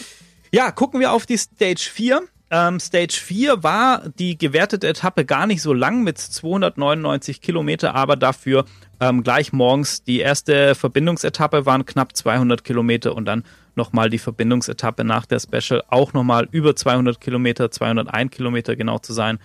Ja, 0.52 0.72
gucken 0.72 1.00
wir 1.02 1.12
auf 1.12 1.26
die 1.26 1.38
Stage 1.38 1.90
4. 1.92 2.22
Ähm, 2.50 2.80
Stage 2.80 3.20
4 3.22 3.62
war 3.64 4.08
die 4.18 4.38
gewertete 4.38 4.88
Etappe 4.88 5.26
gar 5.26 5.48
nicht 5.48 5.62
so 5.62 5.74
lang 5.74 6.04
mit 6.04 6.18
299 6.18 7.42
Kilometer, 7.42 7.94
aber 7.94 8.16
dafür 8.16 8.64
ähm, 9.02 9.24
gleich 9.24 9.52
morgens 9.52 10.04
die 10.04 10.20
erste 10.20 10.74
Verbindungsetappe 10.74 11.66
waren 11.66 11.86
knapp 11.86 12.16
200 12.16 12.64
Kilometer 12.64 13.16
und 13.16 13.26
dann 13.26 13.44
nochmal 13.76 14.10
die 14.10 14.18
Verbindungsetappe 14.18 15.04
nach 15.04 15.26
der 15.26 15.40
Special 15.40 15.84
auch 15.90 16.14
nochmal 16.14 16.48
über 16.52 16.76
200 16.76 17.20
Kilometer, 17.20 17.70
201 17.70 18.32
Kilometer 18.32 18.78
genau 18.78 18.98
zu 19.00 19.12
sein. 19.12 19.40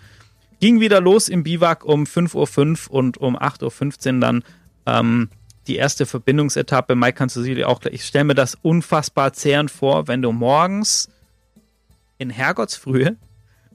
Ging 0.61 0.79
wieder 0.79 1.01
los 1.01 1.29
im 1.29 1.43
Biwak 1.43 1.85
um 1.85 2.05
5.05 2.05 2.88
Uhr 2.88 2.95
und 2.95 3.19
um 3.19 3.37
8.15 3.37 4.15
Uhr 4.15 4.21
dann 4.21 4.45
ähm, 4.87 5.29
die 5.67 5.75
erste 5.75 6.07
Verbindungsetappe. 6.07 6.95
Mike, 6.95 7.15
kannst 7.15 7.35
du 7.35 7.43
sie 7.43 7.65
auch 7.65 7.81
gleich. 7.81 7.95
Ich 7.95 8.05
stelle 8.05 8.25
mir 8.25 8.35
das 8.35 8.57
unfassbar 8.62 9.33
zehrend 9.33 9.73
vor, 9.73 10.07
wenn 10.07 10.23
du 10.23 10.31
morgens 10.31 11.09
in 12.23 12.31
Herrgottsfrühe 12.31 13.17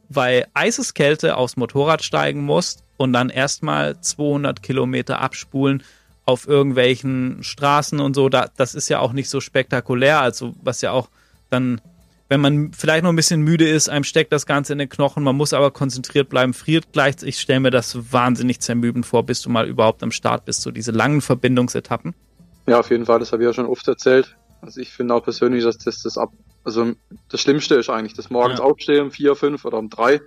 bei 0.10 0.48
Eiseskälte 0.54 1.36
aufs 1.38 1.58
Motorrad 1.58 2.04
steigen 2.04 2.42
musst 2.44 2.84
und 2.98 3.14
dann 3.14 3.30
erstmal 3.30 4.00
200 4.00 4.64
Kilometer 4.64 5.22
abspulen 5.22 5.84
auf 6.26 6.48
irgendwelchen 6.48 7.44
Straßen 7.44 8.00
und 8.00 8.16
so. 8.16 8.30
Da, 8.30 8.50
das 8.58 8.76
ist 8.76 8.90
ja 8.90 9.00
auch 9.00 9.14
nicht 9.14 9.30
so 9.30 9.40
spektakulär. 9.40 10.22
Also, 10.22 10.56
was 10.62 10.82
ja 10.82 10.92
auch 10.92 11.10
dann, 11.50 11.80
wenn 12.30 12.42
man 12.42 12.74
vielleicht 12.74 13.04
noch 13.04 13.12
ein 13.12 13.16
bisschen 13.16 13.42
müde 13.42 13.68
ist, 13.68 13.90
einem 13.90 14.04
steckt 14.04 14.34
das 14.34 14.46
Ganze 14.46 14.74
in 14.74 14.80
den 14.80 14.90
Knochen, 14.90 15.24
man 15.24 15.36
muss 15.36 15.54
aber 15.54 15.72
konzentriert 15.72 16.30
bleiben, 16.30 16.54
friert 16.54 16.92
gleich. 16.92 17.16
Ich 17.24 17.40
stelle 17.40 17.62
mir 17.62 17.72
das 17.72 18.12
wahnsinnig 18.12 18.60
zermübend 18.60 19.06
vor, 19.06 19.26
bis 19.26 19.42
du 19.42 19.50
mal 19.50 19.68
überhaupt 19.68 20.04
am 20.04 20.12
Start 20.12 20.46
bist, 20.46 20.62
so 20.62 20.72
diese 20.72 20.92
langen 20.92 21.22
Verbindungsetappen. 21.22 22.14
Ja, 22.68 22.80
auf 22.80 22.90
jeden 22.90 23.06
Fall, 23.06 23.20
das 23.20 23.32
habe 23.32 23.44
ich 23.44 23.48
ja 23.48 23.54
schon 23.54 23.66
oft 23.66 23.88
erzählt. 23.88 24.36
Also 24.62 24.82
ich 24.82 24.90
finde 24.90 25.14
auch 25.14 25.24
persönlich, 25.24 25.64
dass 25.64 25.78
das 25.78 26.02
das 26.02 26.18
ab, 26.18 26.32
also 26.68 26.94
das 27.30 27.40
Schlimmste 27.42 27.76
ist 27.76 27.90
eigentlich, 27.90 28.14
das 28.14 28.30
morgens 28.30 28.60
Ja. 28.60 28.66
aufstehen 28.66 29.04
um 29.06 29.12
vier, 29.12 29.36
fünf 29.36 29.64
oder 29.64 29.78
um 29.78 29.90
drei 29.90 30.20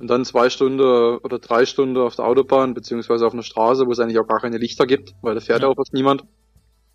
und 0.00 0.08
dann 0.08 0.24
zwei 0.24 0.48
Stunden 0.48 0.80
oder 0.80 1.38
drei 1.38 1.66
Stunden 1.66 1.98
auf 1.98 2.16
der 2.16 2.24
Autobahn 2.24 2.72
beziehungsweise 2.72 3.26
auf 3.26 3.34
einer 3.34 3.42
Straße, 3.42 3.86
wo 3.86 3.92
es 3.92 4.00
eigentlich 4.00 4.18
auch 4.18 4.26
gar 4.26 4.40
keine 4.40 4.56
Lichter 4.56 4.86
gibt, 4.86 5.14
weil 5.20 5.34
da 5.34 5.40
fährt 5.42 5.60
Ja. 5.60 5.66
ja 5.66 5.72
auch 5.72 5.76
fast 5.76 5.92
niemand. 5.92 6.24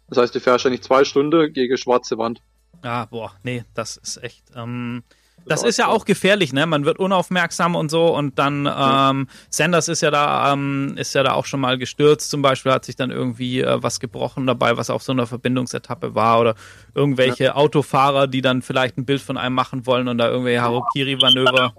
Das 0.09 0.17
heißt, 0.17 0.33
du 0.33 0.39
fährst 0.39 0.65
eigentlich 0.65 0.81
zwei 0.81 1.03
Stunden 1.03 1.53
gegen 1.53 1.77
schwarze 1.77 2.17
Wand. 2.17 2.41
Ah, 2.81 3.05
boah, 3.05 3.33
nee, 3.43 3.63
das 3.75 3.97
ist 3.97 4.17
echt. 4.23 4.45
Ähm, 4.55 5.03
das 5.47 5.63
ist 5.63 5.77
ja 5.77 5.87
auch 5.87 6.05
gefährlich, 6.05 6.53
ne? 6.53 6.65
Man 6.65 6.85
wird 6.85 6.99
unaufmerksam 6.99 7.75
und 7.75 7.89
so 7.89 8.15
und 8.15 8.37
dann 8.37 8.69
ähm, 8.71 9.27
Sanders 9.49 9.87
ist 9.87 10.01
ja 10.01 10.11
da, 10.11 10.53
ähm, 10.53 10.93
ist 10.97 11.15
ja 11.15 11.23
da 11.23 11.33
auch 11.33 11.45
schon 11.45 11.59
mal 11.59 11.77
gestürzt. 11.77 12.29
Zum 12.29 12.41
Beispiel 12.41 12.71
hat 12.71 12.85
sich 12.85 12.95
dann 12.95 13.11
irgendwie 13.11 13.61
äh, 13.61 13.81
was 13.81 13.99
gebrochen 13.99 14.45
dabei, 14.47 14.77
was 14.77 14.89
auf 14.89 15.03
so 15.03 15.11
einer 15.11 15.27
Verbindungsetappe 15.27 16.15
war 16.15 16.39
oder 16.39 16.55
irgendwelche 16.93 17.55
Autofahrer, 17.55 18.27
die 18.27 18.41
dann 18.41 18.61
vielleicht 18.61 18.97
ein 18.97 19.05
Bild 19.05 19.21
von 19.21 19.37
einem 19.37 19.55
machen 19.55 19.85
wollen 19.85 20.07
und 20.07 20.17
da 20.17 20.29
irgendwelche 20.29 20.61
Harakiri-Manöver 20.61 21.73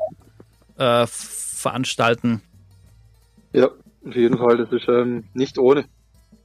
äh, 0.77 1.07
veranstalten. 1.07 2.43
Ja, 3.53 3.67
auf 3.67 4.15
jeden 4.15 4.39
Fall, 4.39 4.57
das 4.57 4.73
ist 4.73 4.89
ähm, 4.89 5.25
nicht 5.35 5.59
ohne. 5.59 5.85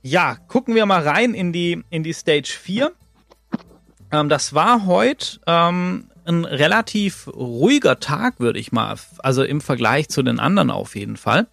Ja, 0.02 0.36
gucken 0.48 0.76
wir 0.76 0.86
mal 0.86 1.02
rein 1.02 1.34
in 1.34 1.54
die, 1.54 1.84
in 1.90 2.04
die 2.04 2.14
Stage 2.14 2.58
4. 2.60 2.92
Ähm, 4.12 4.30
das 4.30 4.54
war 4.54 4.86
heute 4.86 5.40
ähm, 5.48 6.10
ein 6.26 6.46
relativ 6.46 7.28
ruhiger 7.28 8.00
Tag, 8.00 8.40
würde 8.40 8.60
ich 8.60 8.72
mal, 8.72 8.96
also 9.20 9.44
im 9.44 9.62
Vergleich 9.62 10.10
zu 10.10 10.24
den 10.24 10.40
anderen 10.40 10.72
auf 10.72 10.96
jeden 10.96 11.18
Fall, 11.18 11.48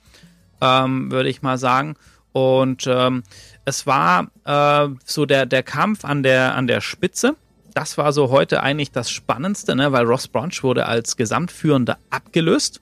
ähm, 0.60 1.10
würde 1.10 1.28
ich 1.28 1.42
mal 1.42 1.58
sagen. 1.58 1.96
Und 2.32 2.86
ähm, 2.86 3.24
es 3.64 3.86
war 3.86 4.30
äh, 4.44 4.88
so 5.04 5.26
der, 5.26 5.46
der 5.46 5.62
Kampf 5.62 6.04
an 6.04 6.22
der, 6.22 6.54
an 6.54 6.66
der 6.66 6.80
Spitze. 6.80 7.34
Das 7.74 7.98
war 7.98 8.12
so 8.12 8.30
heute 8.30 8.62
eigentlich 8.62 8.92
das 8.92 9.10
Spannendste, 9.10 9.74
ne? 9.74 9.92
weil 9.92 10.04
Ross 10.04 10.28
Branch 10.28 10.62
wurde 10.62 10.86
als 10.86 11.16
Gesamtführender 11.16 11.98
abgelöst. 12.10 12.80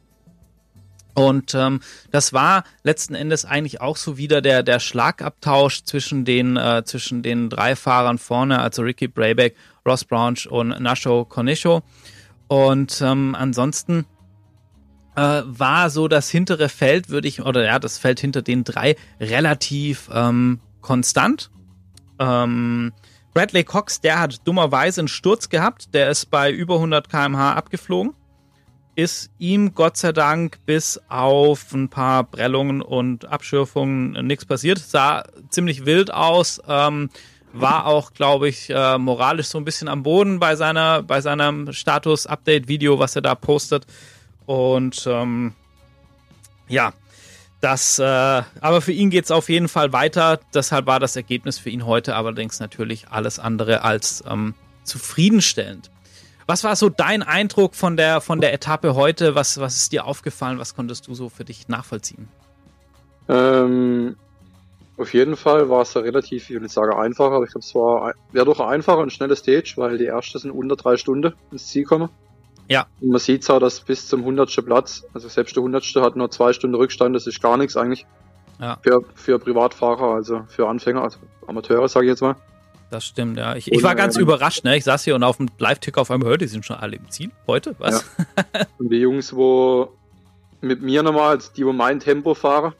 Und 1.19 1.53
ähm, 1.57 1.81
das 2.13 2.33
war 2.33 2.63
letzten 2.85 3.17
Endes 3.17 3.45
eigentlich 3.45 3.81
auch 3.81 3.97
so 3.97 4.19
wieder 4.19 4.41
der, 4.41 4.63
der 4.63 4.79
Schlagabtausch 4.79 5.83
zwischen 5.83 6.25
den, 6.25 6.57
äh, 6.57 6.85
zwischen 6.85 7.25
den 7.25 7.51
drei 7.51 7.75
Fahrern 7.75 8.19
vorne, 8.19 8.61
also 8.61 8.83
Ricky 8.83 9.09
Brayback, 9.09 9.57
Ross 9.85 10.05
Branch 10.05 10.47
und 10.49 10.69
Nasho 10.81 11.25
Cornicho. 11.25 11.83
Und 12.47 13.03
ähm, 13.03 13.35
ansonsten 13.37 14.07
äh, 15.17 15.43
war 15.45 15.91
so 15.91 16.07
das 16.07 16.31
hintere 16.31 16.69
Feld, 16.69 17.09
würde 17.09 17.27
ich, 17.27 17.43
oder 17.43 17.65
ja, 17.65 17.81
das 17.81 17.99
Feld 17.99 18.21
hinter 18.21 18.43
den 18.43 18.63
drei 18.63 18.95
relativ 19.19 20.09
ähm, 20.15 20.61
konstant. 20.83 21.51
Ähm, 22.21 22.93
Bradley 23.35 23.65
Cox, 23.65 24.01
der 24.01 24.21
hat 24.21 24.47
dummerweise 24.47 25.01
einen 25.01 25.09
Sturz 25.09 25.49
gehabt, 25.49 25.95
der 25.95 26.11
ist 26.11 26.27
bei 26.27 26.53
über 26.53 26.77
100 26.77 27.09
km/h 27.09 27.55
abgeflogen 27.55 28.15
ist 28.99 29.31
ihm 29.39 29.77
Gott 29.77 29.97
sei 29.97 30.11
Dank 30.11 30.59
bis 30.67 31.01
auf 31.09 31.73
ein 31.73 31.89
paar 31.89 32.25
Prellungen 32.25 32.83
und 32.83 33.27
Abschürfungen 33.27 34.27
nichts 34.27 34.45
passiert. 34.45 34.81
Sah 34.81 35.23
ziemlich 35.51 35.87
wild 35.87 36.13
aus, 36.13 36.61
ähm, 36.67 37.09
war 37.53 37.87
auch, 37.87 38.13
glaube 38.13 38.49
ich, 38.49 38.71
äh, 38.71 38.99
moralisch 38.99 39.47
so 39.47 39.59
ein 39.59 39.65
bisschen 39.65 39.87
am 39.87 40.03
Boden 40.03 40.41
bei 40.41 40.57
seiner, 40.57 41.05
bei 41.05 41.21
seinem 41.21 41.73
Status-Update-Video, 41.73 42.99
was 42.99 43.15
er 43.15 43.23
da 43.23 43.37
postet. 43.37 43.87
Und 44.47 45.07
ähm, 45.07 45.53
ja, 46.67 46.93
das, 47.61 48.01
äh, 48.01 48.03
aber 48.61 48.81
für 48.81 48.91
ihn 48.91 49.11
geht 49.11 49.27
es 49.27 49.31
auf 49.31 49.49
jeden 49.49 49.69
Fall 49.69 49.93
weiter. 49.93 50.41
Deshalb 50.53 50.87
war 50.87 50.99
das 50.99 51.15
Ergebnis 51.15 51.57
für 51.57 51.71
ihn 51.71 51.87
heute 51.87 52.17
allerdings 52.17 52.59
natürlich 52.59 53.07
alles 53.11 53.39
andere 53.39 53.85
als 53.85 54.25
ähm, 54.29 54.55
zufriedenstellend. 54.83 55.89
Was 56.49 56.65
war 56.65 56.77
so 56.77 56.89
dein 56.89 57.23
Eindruck 57.23 57.75
von 57.75 57.99
der, 57.99 58.23
von 58.23 58.41
der 58.41 58.55
Etappe 58.55 58.95
heute? 58.95 59.35
Was, 59.35 59.61
was 59.61 59.77
ist 59.77 59.93
dir 59.93 60.07
aufgefallen? 60.07 60.59
Was 60.59 60.75
konntest 60.75 61.07
du 61.07 61.13
so 61.13 61.29
für 61.29 61.45
dich 61.45 61.69
nachvollziehen? 61.69 62.27
Ähm, 63.29 64.17
auf 64.97 65.13
jeden 65.13 65.37
Fall 65.37 65.69
war 65.69 65.83
es 65.83 65.93
ja 65.93 66.01
relativ, 66.01 66.45
ich 66.45 66.55
will 66.55 66.63
nicht 66.63 66.73
sagen 66.73 66.95
einfacher, 66.95 67.33
aber 67.33 67.45
ich 67.45 67.51
glaube, 67.51 67.67
es 67.67 67.75
war 67.75 68.15
wäre 68.33 68.47
doch 68.47 68.61
ein 68.61 68.69
einfacher 68.69 69.01
und 69.01 69.13
schneller 69.13 69.37
Stage, 69.37 69.75
weil 69.77 69.99
die 69.99 70.07
erste 70.07 70.39
sind 70.39 70.51
unter 70.51 70.77
drei 70.77 70.97
Stunden 70.97 71.35
ins 71.53 71.67
Ziel 71.67 71.85
kommen. 71.85 72.09
Ja. 72.67 72.87
Und 73.03 73.11
man 73.11 73.21
sieht 73.21 73.45
zwar, 73.45 73.61
dass 73.61 73.81
bis 73.81 74.09
zum 74.09 74.21
100. 74.21 74.65
Platz, 74.65 75.05
also 75.13 75.29
selbst 75.29 75.55
der 75.55 75.61
100. 75.61 75.85
hat 75.97 76.17
nur 76.17 76.31
zwei 76.31 76.55
Stunden 76.55 76.77
Rückstand, 76.77 77.15
das 77.15 77.27
ist 77.27 77.43
gar 77.43 77.59
nichts 77.59 77.77
eigentlich. 77.77 78.07
Ja. 78.59 78.79
Für, 78.83 79.03
für 79.15 79.39
Privatfahrer, 79.39 80.15
also 80.15 80.45
für 80.49 80.67
Anfänger, 80.67 81.03
also 81.03 81.19
Amateure, 81.47 81.89
sage 81.89 82.07
ich 82.07 82.11
jetzt 82.11 82.23
mal. 82.23 82.37
Das 82.91 83.05
stimmt, 83.05 83.37
ja. 83.37 83.55
Ich, 83.55 83.71
ich 83.71 83.83
war 83.83 83.95
ganz 83.95 84.17
Und, 84.17 84.21
äh, 84.21 84.23
überrascht, 84.23 84.65
ne? 84.65 84.77
Ich 84.77 84.85
saß 84.85 85.05
hier 85.05 85.15
und 85.15 85.23
auf 85.23 85.37
dem 85.37 85.49
Live-Ticker 85.59 86.01
auf 86.01 86.11
einmal 86.11 86.31
hört, 86.31 86.41
die 86.41 86.47
sind 86.47 86.65
schon 86.65 86.77
alle 86.77 86.97
im 86.97 87.11
Ziel 87.11 87.31
heute. 87.47 87.75
Was? 87.79 88.05
Und 88.79 88.89
die 88.91 88.97
Jungs, 88.97 89.35
wo 89.37 89.93
mit 90.63 90.81
mir 90.81 91.03
nochmal, 91.03 91.37
also 91.37 91.51
die, 91.55 91.67
wo 91.67 91.73
mein 91.73 92.01
Tempo 92.01 92.35
fahren, 92.35 92.73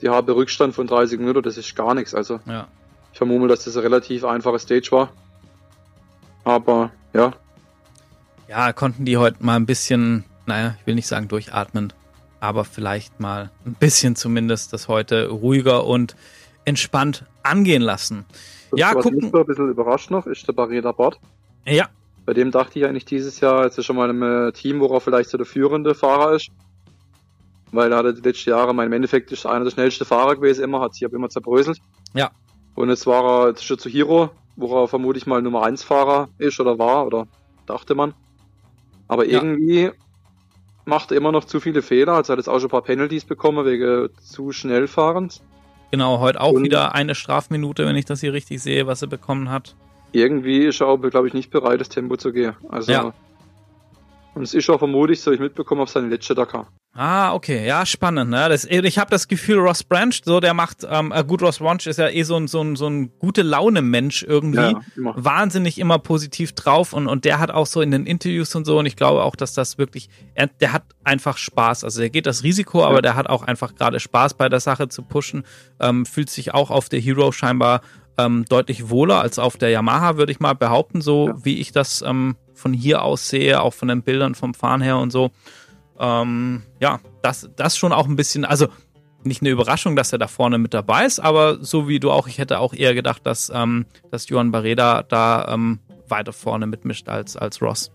die 0.00 0.08
haben 0.08 0.28
Rückstand 0.32 0.74
von 0.74 0.88
30 0.88 1.20
Minuten, 1.20 1.42
das 1.42 1.56
ist 1.56 1.74
gar 1.76 1.94
nichts. 1.94 2.14
Also 2.14 2.40
Ja. 2.46 2.66
ich 3.12 3.18
vermute, 3.18 3.46
dass 3.46 3.64
das 3.64 3.76
eine 3.76 3.84
relativ 3.84 4.24
einfache 4.24 4.58
Stage 4.58 4.88
war. 4.90 5.10
Aber 6.44 6.90
ja, 7.14 7.32
Ja, 8.48 8.72
konnten 8.72 9.04
die 9.04 9.16
heute 9.16 9.36
mal 9.44 9.56
ein 9.56 9.66
bisschen, 9.66 10.24
naja, 10.46 10.74
ich 10.80 10.86
will 10.86 10.96
nicht 10.96 11.06
sagen 11.06 11.28
durchatmen, 11.28 11.92
aber 12.40 12.64
vielleicht 12.64 13.20
mal 13.20 13.50
ein 13.64 13.74
bisschen 13.74 14.16
zumindest 14.16 14.72
das 14.72 14.88
heute 14.88 15.28
ruhiger 15.28 15.86
und 15.86 16.16
entspannt 16.64 17.24
angehen 17.44 17.82
lassen. 17.82 18.24
Ja, 18.78 18.94
was 18.94 19.04
gucken. 19.04 19.18
mich 19.20 19.30
so 19.30 19.38
ein 19.38 19.46
bisschen 19.46 19.68
überrascht 19.70 20.10
noch, 20.10 20.26
ist 20.26 20.46
der 20.46 20.52
Barreda 20.52 20.92
Bart. 20.92 21.18
Ja, 21.66 21.88
Bei 22.24 22.34
dem 22.34 22.50
dachte 22.50 22.78
ich 22.78 22.84
eigentlich 22.86 23.04
dieses 23.04 23.40
Jahr, 23.40 23.64
jetzt 23.64 23.78
ist 23.78 23.86
schon 23.86 23.96
mal 23.96 24.10
im 24.10 24.22
äh, 24.22 24.52
Team, 24.52 24.80
wo 24.80 24.86
er 24.94 25.00
vielleicht 25.00 25.30
so 25.30 25.36
der 25.38 25.46
führende 25.46 25.94
Fahrer 25.94 26.32
ist. 26.34 26.48
Weil 27.72 27.90
er 27.92 27.98
hatte 27.98 28.14
die 28.14 28.20
letzten 28.20 28.50
Jahre, 28.50 28.74
mein 28.74 28.88
im 28.88 28.92
Endeffekt 28.92 29.32
ist 29.32 29.46
einer 29.46 29.64
der 29.64 29.70
schnellsten 29.70 30.04
Fahrer 30.04 30.36
gewesen, 30.36 30.62
immer, 30.64 30.80
hat 30.80 30.94
sich 30.94 31.04
aber 31.04 31.16
immer 31.16 31.28
zerbröselt. 31.30 31.78
Ja. 32.14 32.30
Und 32.74 32.90
jetzt 32.90 33.06
war 33.06 33.24
er 33.44 33.48
jetzt 33.48 33.64
schon 33.64 33.78
zu 33.78 33.88
Hero, 33.88 34.30
wo 34.56 34.82
er 34.82 34.88
vermutlich 34.88 35.26
mal 35.26 35.40
Nummer 35.42 35.62
1 35.64 35.82
Fahrer 35.82 36.28
ist 36.38 36.60
oder 36.60 36.78
war, 36.78 37.06
oder 37.06 37.26
dachte 37.66 37.94
man. 37.94 38.14
Aber 39.08 39.24
Ja. 39.26 39.42
irgendwie 39.42 39.90
macht 40.84 41.10
er 41.12 41.16
immer 41.16 41.32
noch 41.32 41.44
zu 41.44 41.60
viele 41.60 41.80
Fehler. 41.82 42.12
Also 42.14 42.32
er 42.32 42.34
hat 42.34 42.38
jetzt 42.38 42.48
auch 42.48 42.58
schon 42.58 42.68
ein 42.68 42.70
paar 42.72 42.82
Penalties 42.82 43.24
bekommen 43.24 43.64
wegen 43.64 44.08
zu 44.20 44.52
schnell 44.52 44.86
fahrens. 44.86 45.42
Genau, 45.92 46.18
heute 46.18 46.40
auch 46.40 46.52
Und- 46.54 46.64
wieder 46.64 46.94
eine 46.96 47.14
Strafminute, 47.14 47.86
wenn 47.86 47.94
ich 47.96 48.04
das 48.06 48.20
hier 48.20 48.32
richtig 48.32 48.60
sehe, 48.60 48.88
was 48.88 49.02
er 49.02 49.08
bekommen 49.08 49.48
hat. 49.50 49.76
Irgendwie 50.10 50.64
ist 50.64 50.80
er 50.80 50.88
auch, 50.88 50.98
glaube 50.98 51.28
ich, 51.28 51.34
nicht 51.34 51.50
bereit, 51.50 51.80
das 51.80 51.88
Tempo 51.88 52.16
zu 52.16 52.32
gehen. 52.32 52.54
Also, 52.68 52.90
Ja. 52.90 53.14
Und 54.34 54.42
es 54.42 54.54
ist 54.54 54.68
auch 54.70 54.78
vermutlich, 54.78 55.20
so 55.20 55.30
ich 55.32 55.40
mitbekommen 55.40 55.80
habe, 55.80 55.90
seine 55.90 56.08
letzte 56.08 56.34
Dakar. 56.34 56.68
Ah, 56.94 57.32
okay, 57.32 57.66
ja, 57.66 57.86
spannend. 57.86 58.30
Ne? 58.30 58.50
Das, 58.50 58.66
ich 58.66 58.98
habe 58.98 59.10
das 59.10 59.26
Gefühl, 59.26 59.58
Ross 59.58 59.82
Branch, 59.82 60.12
so 60.24 60.40
der 60.40 60.52
macht, 60.52 60.86
ähm, 60.86 61.10
äh, 61.10 61.24
gut, 61.24 61.40
Ross 61.40 61.58
Branch 61.58 61.86
ist 61.86 61.98
ja 61.98 62.08
eh 62.10 62.22
so 62.22 62.36
ein, 62.36 62.48
so 62.48 62.60
ein, 62.60 62.76
so 62.76 62.86
ein 62.86 63.18
gute 63.18 63.40
Laune-Mensch 63.40 64.22
irgendwie. 64.24 64.58
Ja, 64.58 64.80
immer. 64.94 65.14
Wahnsinnig 65.16 65.78
immer 65.78 65.98
positiv 65.98 66.52
drauf 66.52 66.92
und, 66.92 67.06
und 67.06 67.24
der 67.24 67.38
hat 67.38 67.50
auch 67.50 67.64
so 67.66 67.80
in 67.80 67.92
den 67.92 68.04
Interviews 68.04 68.54
und 68.54 68.66
so 68.66 68.78
und 68.78 68.84
ich 68.84 68.96
glaube 68.96 69.22
auch, 69.22 69.36
dass 69.36 69.54
das 69.54 69.78
wirklich, 69.78 70.10
er, 70.34 70.48
der 70.48 70.74
hat 70.74 70.82
einfach 71.02 71.38
Spaß. 71.38 71.82
Also 71.84 72.00
der 72.00 72.10
geht 72.10 72.26
das 72.26 72.42
Risiko, 72.42 72.84
aber 72.84 72.96
Ja. 72.96 73.00
der 73.02 73.14
hat 73.16 73.26
auch 73.26 73.42
einfach 73.42 73.74
gerade 73.74 73.98
Spaß 73.98 74.34
bei 74.34 74.50
der 74.50 74.60
Sache 74.60 74.88
zu 74.88 75.00
pushen, 75.00 75.44
ähm, 75.80 76.04
fühlt 76.04 76.28
sich 76.28 76.52
auch 76.52 76.70
auf 76.70 76.90
der 76.90 77.00
Hero 77.00 77.32
scheinbar 77.32 77.80
ähm, 78.18 78.44
deutlich 78.48 78.90
wohler 78.90 79.20
als 79.20 79.38
auf 79.38 79.56
der 79.56 79.70
Yamaha, 79.70 80.16
würde 80.16 80.32
ich 80.32 80.40
mal 80.40 80.54
behaupten, 80.54 81.00
so 81.00 81.28
Ja. 81.28 81.34
wie 81.44 81.60
ich 81.60 81.72
das 81.72 82.02
ähm, 82.02 82.36
von 82.54 82.72
hier 82.72 83.02
aus 83.02 83.28
sehe, 83.28 83.60
auch 83.62 83.74
von 83.74 83.88
den 83.88 84.02
Bildern 84.02 84.34
vom 84.34 84.54
Fahren 84.54 84.80
her 84.82 84.98
und 84.98 85.10
so. 85.10 85.30
Ähm, 85.98 86.62
ja, 86.80 87.00
das, 87.22 87.50
das 87.56 87.76
schon 87.76 87.92
auch 87.92 88.06
ein 88.06 88.16
bisschen, 88.16 88.44
also 88.44 88.66
nicht 89.24 89.40
eine 89.40 89.50
Überraschung, 89.50 89.94
dass 89.96 90.12
er 90.12 90.18
da 90.18 90.26
vorne 90.26 90.58
mit 90.58 90.74
dabei 90.74 91.06
ist, 91.06 91.20
aber 91.20 91.62
so 91.64 91.86
wie 91.88 92.00
du 92.00 92.10
auch, 92.10 92.26
ich 92.26 92.38
hätte 92.38 92.58
auch 92.58 92.74
eher 92.74 92.92
gedacht, 92.94 93.24
dass, 93.24 93.50
ähm, 93.54 93.86
dass 94.10 94.28
Johann 94.28 94.50
Barreda 94.50 95.02
da 95.04 95.46
ähm, 95.48 95.78
weiter 96.08 96.32
vorne 96.32 96.66
mitmischt 96.66 97.08
als, 97.08 97.36
als 97.36 97.62
Ross. 97.62 97.92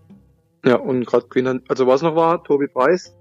Ja, 0.64 0.76
und 0.76 1.06
gerade 1.06 1.26
Quintan, 1.28 1.62
also 1.68 1.86
was 1.86 2.02
noch 2.02 2.16
war, 2.16 2.42
Tobi 2.42 2.66
Preis, 2.66 3.14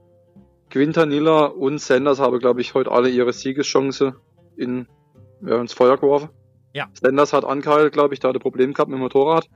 Quintanilla 0.70 1.46
und 1.46 1.80
Sanders 1.80 2.20
haben, 2.20 2.40
glaube 2.40 2.62
ich, 2.62 2.74
heute 2.74 2.92
alle 2.92 3.10
ihre 3.10 3.32
Siegeschance 3.34 4.16
in, 4.58 4.88
ja, 5.46 5.60
ins 5.62 5.74
Feuer 5.74 5.98
geworfen. 5.98 6.30
Ja. 6.78 6.88
Sanders 6.94 7.34
hat 7.34 7.44
angehalten, 7.44 7.92
glaube 7.92 8.14
ich, 8.14 8.20
da 8.20 8.28
hat 8.30 8.36
er 8.36 8.40
Problem 8.40 8.74
gehabt 8.74 8.90
mit 8.90 8.98
dem 9.00 9.02
Motorrad. 9.02 9.48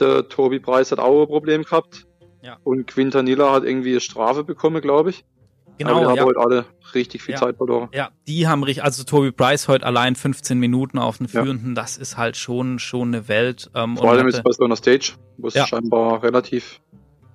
Der 0.00 0.28
Tobi 0.28 0.58
Preis 0.58 0.90
hat 0.90 0.98
auch 0.98 1.22
ein 1.22 1.28
Problem 1.28 1.62
gehabt. 1.62 2.06
Ja. 2.42 2.58
Und 2.64 2.86
Quintanilla 2.88 3.52
hat 3.52 3.64
irgendwie 3.64 3.90
eine 3.92 4.00
Strafe 4.00 4.42
bekommen, 4.44 4.82
glaube 4.82 5.10
ich. 5.10 5.24
Aber 5.24 5.76
die 5.78 5.84
Genau, 5.84 6.08
haben 6.10 6.16
ja. 6.16 6.24
heute 6.24 6.40
alle 6.40 6.64
richtig 6.94 7.22
viel 7.22 7.34
Ja. 7.34 7.40
Zeit 7.40 7.56
verloren. 7.58 7.88
Ja, 7.92 8.10
die 8.26 8.48
haben 8.48 8.62
richtig, 8.64 8.82
also 8.82 9.04
Toby 9.04 9.30
Price 9.30 9.68
heute 9.68 9.86
allein 9.86 10.16
15 10.16 10.58
Minuten 10.58 10.98
auf 10.98 11.18
den 11.18 11.26
Ja. 11.28 11.42
Führenden, 11.42 11.74
das 11.74 11.96
ist 11.96 12.16
halt 12.16 12.36
schon, 12.36 12.78
schon 12.78 13.08
eine 13.14 13.28
Welt. 13.28 13.70
Ähm, 13.74 13.96
Vor 13.96 14.10
allem 14.10 14.26
jetzt 14.26 14.42
bei 14.42 14.50
so 14.52 14.64
einer 14.64 14.76
Stage, 14.76 15.12
wo 15.36 15.48
es 15.48 15.54
Ja. 15.54 15.66
scheinbar 15.66 16.22
relativ 16.22 16.80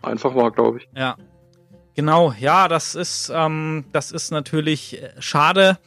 einfach 0.02 0.36
war, 0.36 0.52
glaube 0.52 0.80
ich. 0.80 0.90
Ja. 0.98 1.16
Genau, 1.94 2.34
ja, 2.40 2.68
das 2.68 2.96
ist, 2.96 3.32
ähm, 3.34 3.86
das 3.92 4.12
ist 4.12 4.32
natürlich 4.32 5.02
äh, 5.02 5.12
schade. 5.20 5.78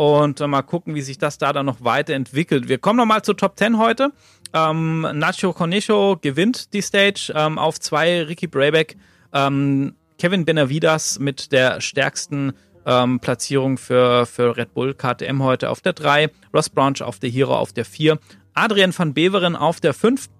Und 0.00 0.40
äh, 0.40 0.46
mal 0.46 0.62
gucken, 0.62 0.94
wie 0.94 1.02
sich 1.02 1.18
das 1.18 1.36
da 1.36 1.52
dann 1.52 1.66
noch 1.66 1.84
weiterentwickelt. 1.84 2.70
Wir 2.70 2.78
kommen 2.78 2.96
nochmal 2.96 3.20
zur 3.20 3.36
Top 3.36 3.58
10 3.58 3.76
heute. 3.76 4.12
Ähm, 4.54 5.06
Nacho 5.12 5.52
Cornicho 5.52 6.16
gewinnt 6.18 6.72
die 6.72 6.80
Stage 6.80 7.30
ähm, 7.36 7.58
auf 7.58 7.78
zwei, 7.78 8.22
Ricky 8.22 8.46
Brayback, 8.46 8.96
ähm, 9.34 9.94
Kevin 10.18 10.46
Benavidas 10.46 11.18
mit 11.18 11.52
der 11.52 11.82
stärksten 11.82 12.54
ähm, 12.86 13.20
Platzierung 13.20 13.76
für, 13.76 14.24
für 14.24 14.56
Red 14.56 14.72
Bull 14.72 14.94
KTM 14.94 15.42
heute 15.42 15.68
auf 15.68 15.82
der 15.82 15.92
3, 15.92 16.30
Ross 16.54 16.70
Branch 16.70 17.02
auf 17.02 17.18
der 17.18 17.28
Hero 17.28 17.54
auf 17.54 17.74
der 17.74 17.84
4, 17.84 18.18
Adrian 18.54 18.98
van 18.98 19.12
Beveren 19.12 19.54
auf 19.54 19.80
der 19.80 19.92
5, 19.92 20.30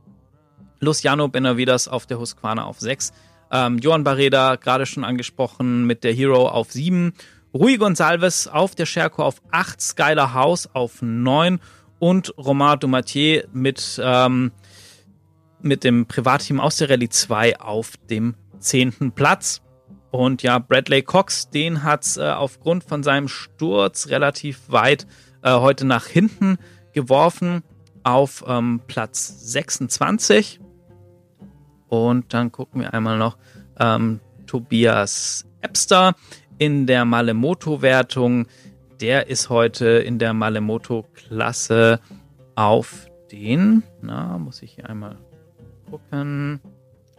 Luciano 0.79 1.29
Benavidas 1.29 1.87
auf 1.87 2.07
der 2.07 2.19
Husqvarna 2.19 2.65
auf 2.65 2.81
6. 2.81 3.13
Ähm, 3.53 3.77
Johan 3.77 4.05
Barreda, 4.05 4.57
gerade 4.57 4.87
schon 4.87 5.05
angesprochen, 5.05 5.85
mit 5.85 6.03
der 6.03 6.15
Hero 6.15 6.49
auf 6.49 6.73
7. 6.73 7.13
Rui 7.53 7.79
Gonsalves 7.79 8.47
auf 8.47 8.75
der 8.75 8.87
Scherko 8.87 9.25
auf 9.25 9.43
8. 9.51 9.81
Skylar 9.81 10.35
House 10.35 10.69
auf 10.73 11.03
9. 11.03 11.61
Und 11.99 12.33
Romain 12.39 12.79
Dumatier 12.79 13.47
mit, 13.53 14.01
ähm, 14.03 14.53
mit 15.61 15.85
dem 15.85 16.07
Privatteam 16.07 16.59
aus 16.59 16.77
der 16.77 16.89
Rallye 16.89 17.11
2 17.11 17.61
auf 17.61 17.99
dem 18.09 18.37
10. 18.59 19.13
Platz. 19.15 19.61
Und 20.11 20.43
ja, 20.43 20.59
Bradley 20.59 21.03
Cox, 21.03 21.51
den 21.51 21.83
hat's 21.83 22.17
äh, 22.17 22.23
aufgrund 22.23 22.85
von 22.85 23.03
seinem 23.03 23.29
Sturz 23.29 24.09
relativ 24.09 24.61
weit 24.69 25.07
äh, 25.43 25.53
heute 25.53 25.87
nach 25.87 26.07
hinten 26.07 26.57
geworfen 26.93 27.63
auf 28.03 28.45
ähm, 28.47 28.81
Platz 28.87 29.51
26. 29.53 30.61
Und 31.89 32.33
dann 32.33 32.51
gucken 32.51 32.81
wir 32.81 32.95
einmal 32.95 33.19
noch 33.19 33.37
ähm, 33.79 34.21
Tobias 34.47 35.45
Epster 35.61 36.15
in 36.61 36.87
der 36.87 37.05
Malemoto-Wertung. 37.07 38.47
Der 39.01 39.29
ist 39.29 39.49
heute 39.49 39.87
in 39.89 40.19
der 40.19 40.35
Malemoto-Klasse 40.35 42.01
auf 42.55 43.07
den, 43.33 43.83
na, 44.03 44.37
muss 44.37 44.61
ich 44.63 44.73
hier 44.75 44.89
einmal 44.89 45.17
gucken. 45.91 46.61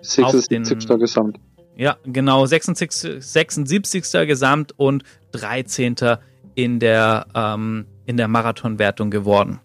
76. 0.02 0.88
den- 0.88 1.00
Gesamt. 1.00 1.40
Ja, 1.76 1.98
genau, 2.04 2.46
76, 2.46 3.24
76. 3.24 4.28
Gesamt 4.28 4.78
und 4.78 5.04
13. 5.32 6.18
in 6.54 6.80
der, 6.80 7.26
ähm, 7.34 7.86
in 8.06 8.18
der 8.18 8.28
Marathonwertung 8.28 9.10
geworden. 9.10 9.60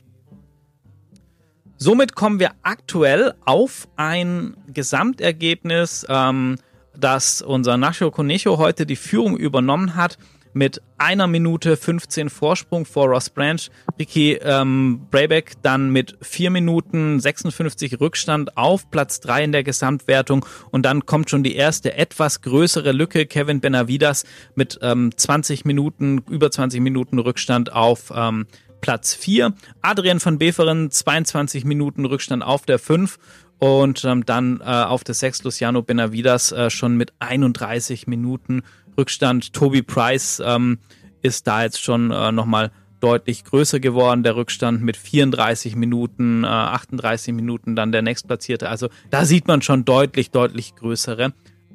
Somit 1.76 2.14
kommen 2.14 2.40
wir 2.40 2.52
aktuell 2.62 3.34
auf 3.44 3.88
ein 3.96 4.56
Gesamtergebnis, 4.72 6.06
ähm, 6.08 6.56
dass 6.98 7.42
unser 7.42 7.76
Nacho 7.76 8.10
Conejo 8.10 8.58
heute 8.58 8.86
die 8.86 8.96
Führung 8.96 9.36
übernommen 9.36 9.94
hat 9.94 10.18
mit 10.56 10.80
einer 10.96 11.26
Minute 11.26 11.76
15 11.76 12.30
Vorsprung 12.30 12.86
vor 12.86 13.08
Ross 13.08 13.28
Branch. 13.28 13.60
Ricky 13.98 14.38
ähm, 14.40 15.06
Brayback 15.10 15.52
dann 15.60 15.90
mit 15.90 16.16
vier 16.22 16.50
Minuten 16.50 17.20
56 17.20 18.00
Rückstand 18.00 18.56
auf 18.56 18.90
Platz 18.90 19.20
drei 19.20 19.44
in 19.44 19.52
der 19.52 19.64
Gesamtwertung. 19.64 20.46
Und 20.70 20.86
dann 20.86 21.04
kommt 21.04 21.28
schon 21.28 21.42
die 21.42 21.56
erste 21.56 21.94
etwas 21.94 22.40
größere 22.40 22.92
Lücke. 22.92 23.26
Kevin 23.26 23.60
Benavidas 23.60 24.24
mit 24.54 24.78
ähm, 24.80 25.10
20 25.14 25.66
Minuten, 25.66 26.22
über 26.30 26.50
20 26.50 26.80
Minuten 26.80 27.18
Rückstand 27.18 27.70
auf 27.70 28.10
ähm, 28.16 28.46
Platz 28.80 29.14
4. 29.14 29.52
Adrian 29.82 30.20
von 30.20 30.38
Beveren 30.38 30.90
22 30.90 31.66
Minuten 31.66 32.06
Rückstand 32.06 32.42
auf 32.42 32.64
der 32.64 32.78
5 32.78 33.18
und 33.58 34.04
ähm, 34.04 34.24
dann 34.24 34.60
äh, 34.60 34.64
auf 34.64 35.04
der 35.04 35.14
6 35.14 35.44
Luciano 35.44 35.82
Benavidas 35.82 36.52
äh, 36.52 36.70
schon 36.70 36.96
mit 36.96 37.12
31 37.20 38.06
Minuten 38.06 38.62
Rückstand. 38.98 39.52
Toby 39.52 39.82
Price 39.82 40.42
ähm, 40.44 40.78
ist 41.22 41.46
da 41.46 41.62
jetzt 41.62 41.82
schon 41.82 42.10
äh, 42.10 42.32
nochmal 42.32 42.70
deutlich 43.00 43.44
größer 43.44 43.80
geworden, 43.80 44.22
der 44.22 44.36
Rückstand 44.36 44.82
mit 44.82 44.96
34 44.96 45.76
Minuten, 45.76 46.44
äh, 46.44 46.48
38 46.48 47.34
Minuten 47.34 47.76
dann 47.76 47.92
der 47.92 48.02
nächstplatzierte. 48.02 48.68
Also 48.68 48.88
da 49.10 49.24
sieht 49.24 49.46
man 49.46 49.62
schon 49.62 49.84
deutlich, 49.84 50.30
deutlich 50.30 50.74
größere 50.74 51.32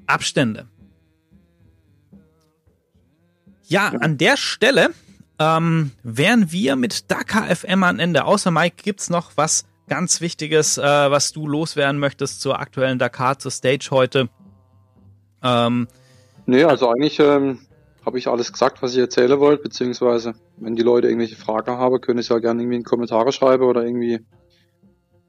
Abstände. 0.08 0.68
Ja, 3.68 3.90
an 3.90 4.18
der 4.18 4.36
Stelle 4.36 4.90
ähm, 5.40 5.92
wären 6.04 6.52
wir 6.52 6.76
mit 6.76 7.10
Dakar 7.10 7.56
FM 7.56 7.84
am 7.84 8.00
Ende. 8.00 8.26
Außer 8.26 8.52
Mike, 8.52 8.84
gibt's 8.84 9.10
noch 9.10 9.32
was 9.38 9.66
ganz 9.92 10.22
Wichtiges, 10.22 10.78
äh, 10.78 10.82
was 10.82 11.34
du 11.34 11.46
loswerden 11.46 12.00
möchtest 12.00 12.40
zur 12.40 12.62
aktuellen 12.62 12.98
Dakar, 12.98 13.38
zur 13.40 13.52
Stage 13.52 13.90
heute? 13.92 14.30
Ähm, 15.44 15.90
Nee, 16.46 16.64
also 16.64 16.90
eigentlich 16.90 17.20
ähm, 17.20 17.60
habe 18.06 18.18
ich 18.18 18.28
alles 18.28 18.52
gesagt, 18.52 18.82
was 18.82 18.94
ich 18.94 19.00
erzählen 19.00 19.40
wollte, 19.40 19.64
beziehungsweise 19.64 20.34
wenn 20.58 20.76
die 20.76 20.82
Leute 20.82 21.08
irgendwelche 21.08 21.36
Fragen 21.36 21.78
haben, 21.78 22.02
können 22.02 22.22
sie 22.22 22.34
ja 22.34 22.40
gerne 22.40 22.62
irgendwie 22.62 22.78
in 22.78 22.84
Kommentare 22.84 23.32
schreiben 23.32 23.64
oder 23.64 23.84
irgendwie 23.84 24.20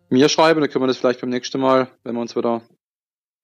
mir 0.08 0.28
schreiben, 0.28 0.60
dann 0.60 0.70
können 0.70 0.84
wir 0.84 0.88
das 0.88 0.98
vielleicht 0.98 1.20
beim 1.20 1.30
nächsten 1.30 1.60
Mal, 1.60 1.88
wenn 2.04 2.14
wir 2.14 2.20
uns 2.20 2.36
wieder 2.36 2.62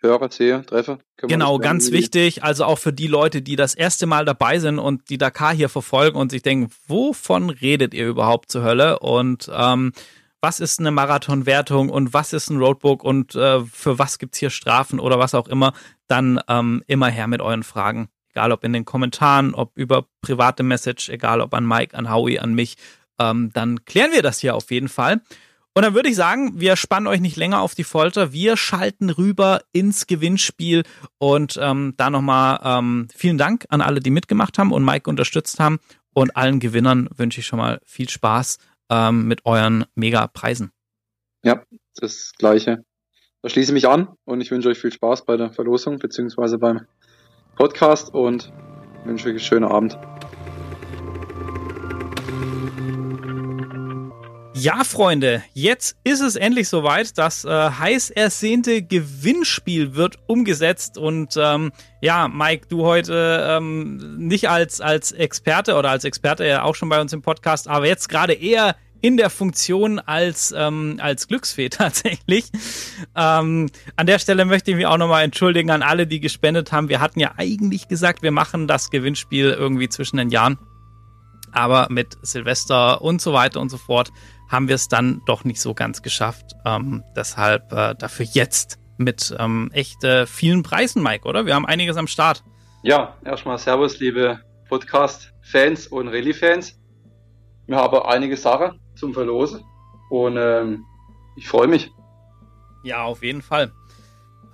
hören, 0.01 0.31
sehe, 0.31 0.65
treffe. 0.65 0.99
Genau, 1.17 1.59
ganz 1.59 1.91
wichtig, 1.91 2.45
also 2.45 2.65
auch 2.65 2.79
für 2.79 2.93
die 2.93 3.09
Leute, 3.09 3.43
die 3.43 3.57
das 3.57 3.75
erste 3.75 4.07
Mal 4.07 4.25
dabei 4.25 4.61
sind 4.61 4.79
und 4.79 5.11
die 5.11 5.19
Dakar 5.19 5.53
hier 5.53 5.69
verfolgen 5.69 6.17
und 6.17 6.31
sich 6.31 6.43
denken, 6.43 6.71
wovon 6.87 7.51
redet 7.51 7.95
ihr 7.95 8.07
überhaupt 8.07 8.53
zur 8.53 8.63
Hölle 8.63 9.01
und 9.01 9.51
ähm, 9.53 9.93
was 10.41 10.61
ist 10.61 10.79
eine 10.79 10.91
Marathonwertung 10.91 11.89
und 11.89 12.13
was 12.15 12.33
ist 12.33 12.51
ein 12.51 12.59
Roadbook 12.59 13.03
und 13.03 13.35
äh, 13.35 13.61
für 13.65 13.99
was 13.99 14.19
gibt's 14.19 14.39
hier 14.39 14.51
Strafen 14.51 15.01
oder 15.01 15.19
was 15.19 15.35
auch 15.35 15.49
immer, 15.49 15.73
dann 16.07 16.41
ähm, 16.49 16.83
immer 16.87 17.09
her 17.09 17.27
mit 17.27 17.41
euren 17.41 17.63
Fragen. 17.63 18.09
Egal 18.31 18.53
ob 18.53 18.63
in 18.63 18.73
den 18.73 18.85
Kommentaren, 18.85 19.55
ob 19.55 19.77
über 19.77 20.07
private 20.21 20.63
Message, 20.63 21.09
egal 21.09 21.41
ob 21.41 21.55
an 21.55 21.67
Mike, 21.67 21.97
an 21.97 22.11
Howie, 22.11 22.39
an 22.39 22.55
mich, 22.55 22.77
ähm, 23.19 23.51
dann 23.53 23.85
klären 23.85 24.13
wir 24.13 24.23
das 24.23 24.39
hier 24.39 24.55
auf 24.55 24.71
jeden 24.71 24.89
Fall. 24.89 25.21
Und 25.75 25.83
dann 25.83 25.95
würde 25.95 26.09
ich 26.09 26.17
sagen, 26.17 26.61
wir 26.61 26.77
spannen 26.77 27.07
euch 27.07 27.21
nicht 27.21 27.37
länger 27.37 27.61
auf 27.61 27.75
die 27.75 27.85
Folter. 27.85 28.33
Wir 28.33 28.57
schalten 28.57 29.11
rüber 29.11 29.63
ins 29.73 30.07
Gewinnspiel. 30.07 30.83
Und 31.19 31.59
ähm, 31.63 31.95
da 31.97 32.11
nochmal 32.11 32.61
ähm, 32.65 33.07
vielen 33.15 33.39
Dank 33.39 33.65
an 33.69 33.81
alle, 33.81 34.01
die 34.01 34.11
mitgemacht 34.11 34.59
haben 34.59 34.73
und 34.73 34.85
Mike 34.85 35.09
unterstützt 35.09 35.61
haben. 35.61 35.79
Und 36.15 36.37
allen 36.37 36.59
Gewinnern 36.59 37.09
wünsche 37.15 37.41
ich 37.41 37.47
schon 37.47 37.61
mal 37.61 37.81
viel 37.85 38.09
Spaß 38.09 38.59
ähm, 38.91 39.27
mit 39.27 39.45
euren 39.45 39.85
Mega-Preisen. 39.95 40.73
Ja, 41.43 41.63
das 41.97 42.33
Gleiche. 42.39 42.85
Da 43.43 43.49
schließe 43.49 43.71
ich 43.71 43.75
mich 43.75 43.89
an 43.89 44.09
und 44.25 44.41
ich 44.41 44.51
wünsche 44.51 44.69
euch 44.69 44.79
viel 44.79 44.93
Spaß 44.93 45.25
bei 45.25 45.37
der 45.37 45.53
Verlosung 45.53 45.99
beziehungsweise 45.99 46.59
beim 46.59 46.87
Podcast 47.57 48.13
und 48.13 48.53
wünsche 49.05 49.27
euch 49.27 49.31
einen 49.31 49.41
schönen 49.41 49.65
Abend. 49.65 49.97
Ja, 54.61 54.83
Freunde, 54.83 55.45
jetzt 55.55 55.97
ist 56.03 56.21
es 56.21 56.35
endlich 56.35 56.69
soweit. 56.69 57.17
Das 57.17 57.45
äh, 57.45 57.49
heiß 57.49 58.11
ersehnte 58.11 58.83
Gewinnspiel 58.83 59.95
wird 59.95 60.17
umgesetzt. 60.27 60.99
Und 60.99 61.37
ähm, 61.37 61.71
ja, 62.01 62.27
Mike, 62.27 62.67
du 62.69 62.85
heute 62.85 63.47
ähm, 63.49 64.17
nicht 64.17 64.49
als, 64.49 64.81
als 64.81 65.13
Experte 65.13 65.77
oder 65.77 65.91
als 65.91 66.03
Experte 66.03 66.45
ja 66.45 66.65
auch 66.65 66.75
schon 66.75 66.89
bei 66.89 67.01
uns 67.01 67.13
im 67.13 67.23
Podcast, 67.23 67.69
aber 67.69 67.87
jetzt 67.87 68.09
gerade 68.09 68.33
eher 68.33 68.75
in 69.01 69.17
der 69.17 69.31
Funktion 69.31 70.01
als, 70.01 70.53
ähm, 70.57 70.99
als 71.01 71.29
Glücksfee 71.29 71.69
tatsächlich. 71.69 72.51
Ähm, 73.15 73.71
an 73.95 74.07
der 74.09 74.19
Stelle 74.19 74.45
möchte 74.45 74.73
ich 74.73 74.77
mich 74.77 74.87
auch 74.87 74.99
nochmal 74.99 75.23
entschuldigen 75.23 75.71
an 75.71 75.83
alle, 75.83 76.09
die 76.09 76.19
gespendet 76.19 76.73
haben. 76.73 76.89
Wir 76.89 77.01
hatten 77.01 77.21
ja 77.21 77.35
eigentlich 77.37 77.87
gesagt, 77.87 78.23
wir 78.23 78.33
machen 78.33 78.67
das 78.67 78.91
Gewinnspiel 78.91 79.51
irgendwie 79.51 79.89
zwischen 79.89 80.17
den 80.17 80.31
Jahren. 80.31 80.59
Aber 81.53 81.87
mit 81.91 82.19
Silvester 82.23 83.01
und 83.01 83.23
so 83.23 83.33
weiter 83.33 83.61
und 83.61 83.71
so 83.71 83.79
fort 83.79 84.11
haben 84.49 84.69
wir 84.69 84.75
es 84.75 84.89
dann 84.89 85.21
doch 85.27 85.45
nicht 85.45 85.61
so 85.61 85.75
ganz 85.75 86.03
geschafft. 86.03 86.53
Ähm, 86.65 87.05
deshalb 87.15 87.73
äh, 87.73 87.95
dafür 87.95 88.27
jetzt 88.33 88.79
mit 88.97 89.35
ähm, 89.39 89.71
echt 89.73 90.03
äh, 90.05 90.27
vielen 90.27 90.63
Preisen, 90.63 91.03
Mike, 91.03 91.29
oder? 91.29 91.47
Wir 91.47 91.55
haben 91.55 91.67
einiges 91.67 91.97
am 91.97 92.07
Start. 92.07 92.43
Ja, 92.83 93.17
erstmal 93.25 93.59
Servus, 93.59 94.01
liebe 94.01 94.41
Podcast-Fans 94.69 95.87
und 95.89 96.09
Rallye-Fans. 96.09 96.79
Wir 97.67 97.77
haben 97.77 97.99
einige 98.03 98.37
Sachen 98.37 98.81
zum 98.97 99.15
Verlosen 99.15 99.63
und 100.11 100.37
ähm, 100.37 100.85
ich 101.37 101.47
freue 101.47 101.69
mich. 101.69 101.91
Ja, 102.83 103.05
auf 103.05 103.23
jeden 103.23 103.43
Fall. 103.43 103.73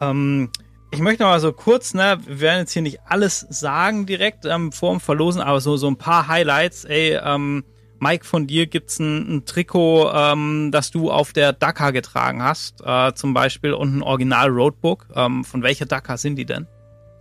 Ähm, 0.01 0.51
ich 0.91 1.01
möchte 1.01 1.23
noch 1.23 1.31
mal 1.31 1.41
so 1.41 1.53
kurz, 1.53 1.95
ne, 1.95 2.19
wir 2.27 2.41
werden 2.41 2.61
jetzt 2.61 2.73
hier 2.73 2.83
nicht 2.83 3.01
alles 3.07 3.41
sagen 3.51 4.07
direkt 4.07 4.45
ähm, 4.45 4.73
vor 4.73 4.93
dem 4.93 5.01
Verlosen, 5.01 5.41
aber 5.41 5.61
so, 5.61 5.77
so 5.77 5.89
ein 5.89 5.97
paar 5.97 6.29
Highlights. 6.29 6.85
Ey, 6.85 7.19
ähm, 7.23 7.65
Mike, 8.05 8.27
von 8.27 8.47
dir 8.47 8.67
gibt's 8.67 8.99
ein, 8.99 9.37
ein 9.37 9.45
Trikot, 9.47 10.11
ähm, 10.15 10.71
das 10.71 10.91
du 10.91 11.11
auf 11.11 11.33
der 11.33 11.55
Dakar 11.55 11.91
getragen 11.91 12.43
hast, 12.43 12.83
äh, 12.85 13.15
zum 13.15 13.33
Beispiel, 13.33 13.73
und 13.73 13.97
ein 13.97 14.03
Original 14.03 14.51
Roadbook. 14.51 15.07
Ähm, 15.17 15.43
von 15.43 15.63
welcher 15.63 15.87
Dakar 15.87 16.19
sind 16.19 16.37
die 16.37 16.45
denn? 16.45 16.67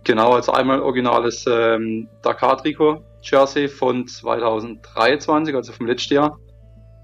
Genau, 0.04 0.32
also 0.32 0.52
einmal 0.52 0.82
originales 0.82 1.46
ähm, 1.48 2.06
Dakar-Trikot, 2.20 3.02
Jersey 3.22 3.66
von 3.66 4.06
2023, 4.06 5.54
also 5.54 5.72
vom 5.72 5.86
letzten 5.86 6.14
Jahr. 6.14 6.38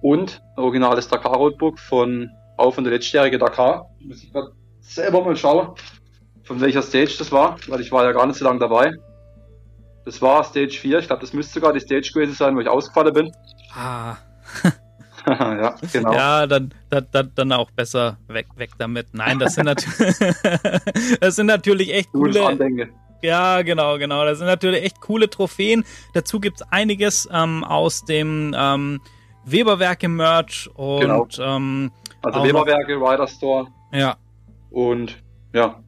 Und 0.03 0.43
originales 0.59 1.09
Dakar-Roadbook 1.09 1.79
von, 1.79 2.29
auch 2.59 2.75
von 2.75 2.85
der 2.85 2.93
letztjährigen 2.93 3.41
Dakar. 3.41 3.89
Muss 4.01 4.23
ich 4.23 4.31
grad 4.31 4.51
selber 4.83 5.25
mal 5.25 5.37
schauen, 5.37 5.71
von 6.43 6.61
welcher 6.61 6.83
Stage 6.83 7.15
das 7.19 7.33
war, 7.33 7.57
weil 7.69 7.81
ich 7.81 7.91
war 7.91 8.05
ja 8.05 8.13
gar 8.13 8.27
nicht 8.27 8.37
so 8.37 8.45
lange 8.45 8.59
dabei. 8.59 8.93
Das 10.05 10.21
war 10.21 10.45
Stage 10.45 10.79
4, 10.79 10.99
ich 10.99 11.07
glaube, 11.07 11.23
das 11.23 11.33
müsste 11.33 11.55
sogar 11.55 11.73
die 11.73 11.81
Stage 11.81 12.11
gewesen 12.13 12.35
sein, 12.35 12.55
wo 12.57 12.61
ich 12.61 12.69
ausgefallen 12.69 13.15
bin. 13.15 13.33
Ah. 13.75 14.17
ja, 15.27 15.75
genau. 15.93 16.13
Ja, 16.13 16.47
dann, 16.47 16.75
dann, 16.89 17.33
dann 17.35 17.53
auch 17.53 17.71
besser 17.71 18.19
weg, 18.29 18.47
weg 18.57 18.71
damit. 18.79 19.09
Nein, 19.13 19.39
das 19.39 19.55
sind 19.55 19.67
natürlich, 19.67 20.17
das 21.21 21.37
sind 21.37 21.47
natürlich 21.47 21.93
echt 21.95 22.13
coole. 22.13 22.47
Andenke. 22.47 22.89
Ja, 23.23 23.61
genau, 23.63 23.99
genau. 23.99 24.25
Das 24.25 24.39
sind 24.39 24.47
natürlich 24.47 24.83
echt 24.83 25.01
coole 25.01 25.29
Trophäen. 25.29 25.85
Dazu 26.15 26.41
gibt's 26.41 26.63
einiges 26.71 27.29
ähm, 27.31 27.65
aus 27.65 28.05
dem 28.05 28.55
ähm, 28.57 29.01
Weberwerke-Merch 29.45 30.71
und 30.75 31.01
Genau. 31.01 31.27
ähm, 31.39 31.91
Also 32.23 32.43
Weberwerke, 32.43 32.95
Rider 32.97 33.27
Store 33.29 33.67
ja. 33.93 34.17
und 34.71 35.23
ja, 35.53 35.83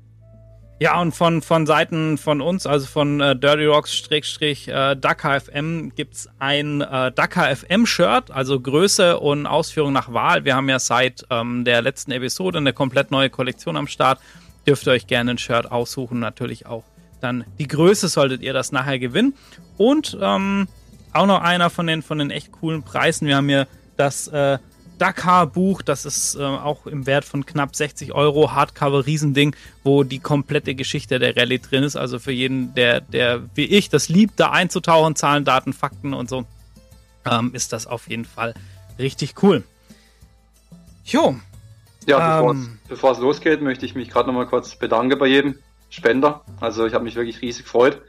Ja, 0.83 1.01
und 1.01 1.12
von, 1.12 1.43
von 1.43 1.64
Seiten 1.64 2.18
von 2.18 2.41
uns, 2.41 2.66
also 2.66 2.89
von 2.89 3.20
äh, 3.20 3.37
Dirty 3.37 3.66
Rocks 3.66 3.95
Schrägstrich 3.95 4.66
äh, 4.66 4.97
FM, 4.97 5.93
gibt's 5.95 6.28
ein 6.41 6.80
äh, 6.80 7.12
Dakar 7.12 7.55
FM 7.55 7.87
Shirt, 7.87 8.33
also 8.33 8.59
Größe 8.59 9.20
und 9.20 9.47
Ausführung 9.47 9.93
nach 9.93 10.12
Wahl. 10.12 10.45
Wir 10.45 10.57
haben 10.57 10.68
ja 10.68 10.80
seit 10.80 11.24
ähm, 11.30 11.64
der 11.64 11.83
letzten 11.83 12.11
Episode 12.11 12.59
eine 12.59 12.72
komplett 12.72 13.12
neue 13.12 13.30
Kollektion 13.30 13.76
am 13.76 13.87
Start. 13.87 14.18
Dürft 14.66 14.89
ihr 14.89 14.93
euch 14.95 15.07
gerne 15.07 15.30
ein 15.30 15.39
Shirt 15.39 15.70
aussuchen, 15.70 16.18
natürlich 16.18 16.66
auch 16.66 16.83
dann 17.20 17.45
die 17.61 17.68
Größe 17.68 18.09
solltet 18.09 18.43
ihr 18.43 18.53
das 18.53 18.72
nachher 18.72 18.99
gewinnen. 18.99 19.35
Und 19.76 20.18
ähm, 20.20 20.66
auch 21.12 21.26
noch 21.26 21.43
einer 21.43 21.70
von 21.70 21.87
den, 21.87 22.03
von 22.03 22.18
den 22.18 22.33
echt 22.33 22.51
coolen 22.51 22.83
Preisen. 22.83 23.28
Wir 23.28 23.37
haben 23.37 23.49
hier 23.49 23.68
das 23.97 24.26
äh, 24.26 24.59
Dakar-Buch, 25.03 25.82
das 25.82 26.05
ist 26.07 26.36
äh, 26.36 26.42
auch 26.44 26.86
im 26.86 27.07
Wert 27.07 27.24
von 27.24 27.44
knapp 27.44 27.74
60 27.74 28.12
Euro, 28.12 28.53
Hardcover-Riesending, 28.53 29.57
wo 29.82 30.05
die 30.05 30.20
komplette 30.20 30.76
Geschichte 30.76 31.18
der 31.18 31.36
Rallye 31.36 31.59
drin 31.59 31.82
ist. 31.82 31.96
Also 31.96 32.20
für 32.20 32.30
jeden, 32.30 32.72
der, 32.76 33.00
der 33.00 33.42
wie 33.57 33.64
ich 33.64 33.88
das 33.88 34.09
liebt, 34.09 34.38
da 34.38 34.53
einzutauchen, 34.53 35.16
Zahlen, 35.16 35.44
Daten, 35.44 35.72
Fakten 35.72 36.14
und 36.14 36.28
so, 36.28 36.44
ähm, 37.28 37.50
ist 37.53 37.72
das 37.72 37.88
auf 37.88 38.09
jeden 38.09 38.24
Fall 38.24 38.55
richtig 39.00 39.42
cool. 39.42 39.64
Jo, 41.05 41.34
Ja, 42.07 42.36
bevor, 42.36 42.53
Ähm. 42.53 42.78
es, 42.84 42.88
bevor 42.88 43.11
es 43.11 43.18
losgeht, 43.18 43.61
möchte 43.61 43.84
ich 43.84 43.96
mich 43.96 44.09
gerade 44.09 44.28
nochmal 44.28 44.46
kurz 44.46 44.76
bedanken 44.76 45.18
bei 45.18 45.26
jedem 45.26 45.57
Spender. 45.90 46.42
Also 46.61 46.86
ich 46.86 46.94
habe 46.94 47.03
mich 47.03 47.16
wirklich 47.16 47.42
riesig 47.42 47.64
gefreut. 47.64 48.00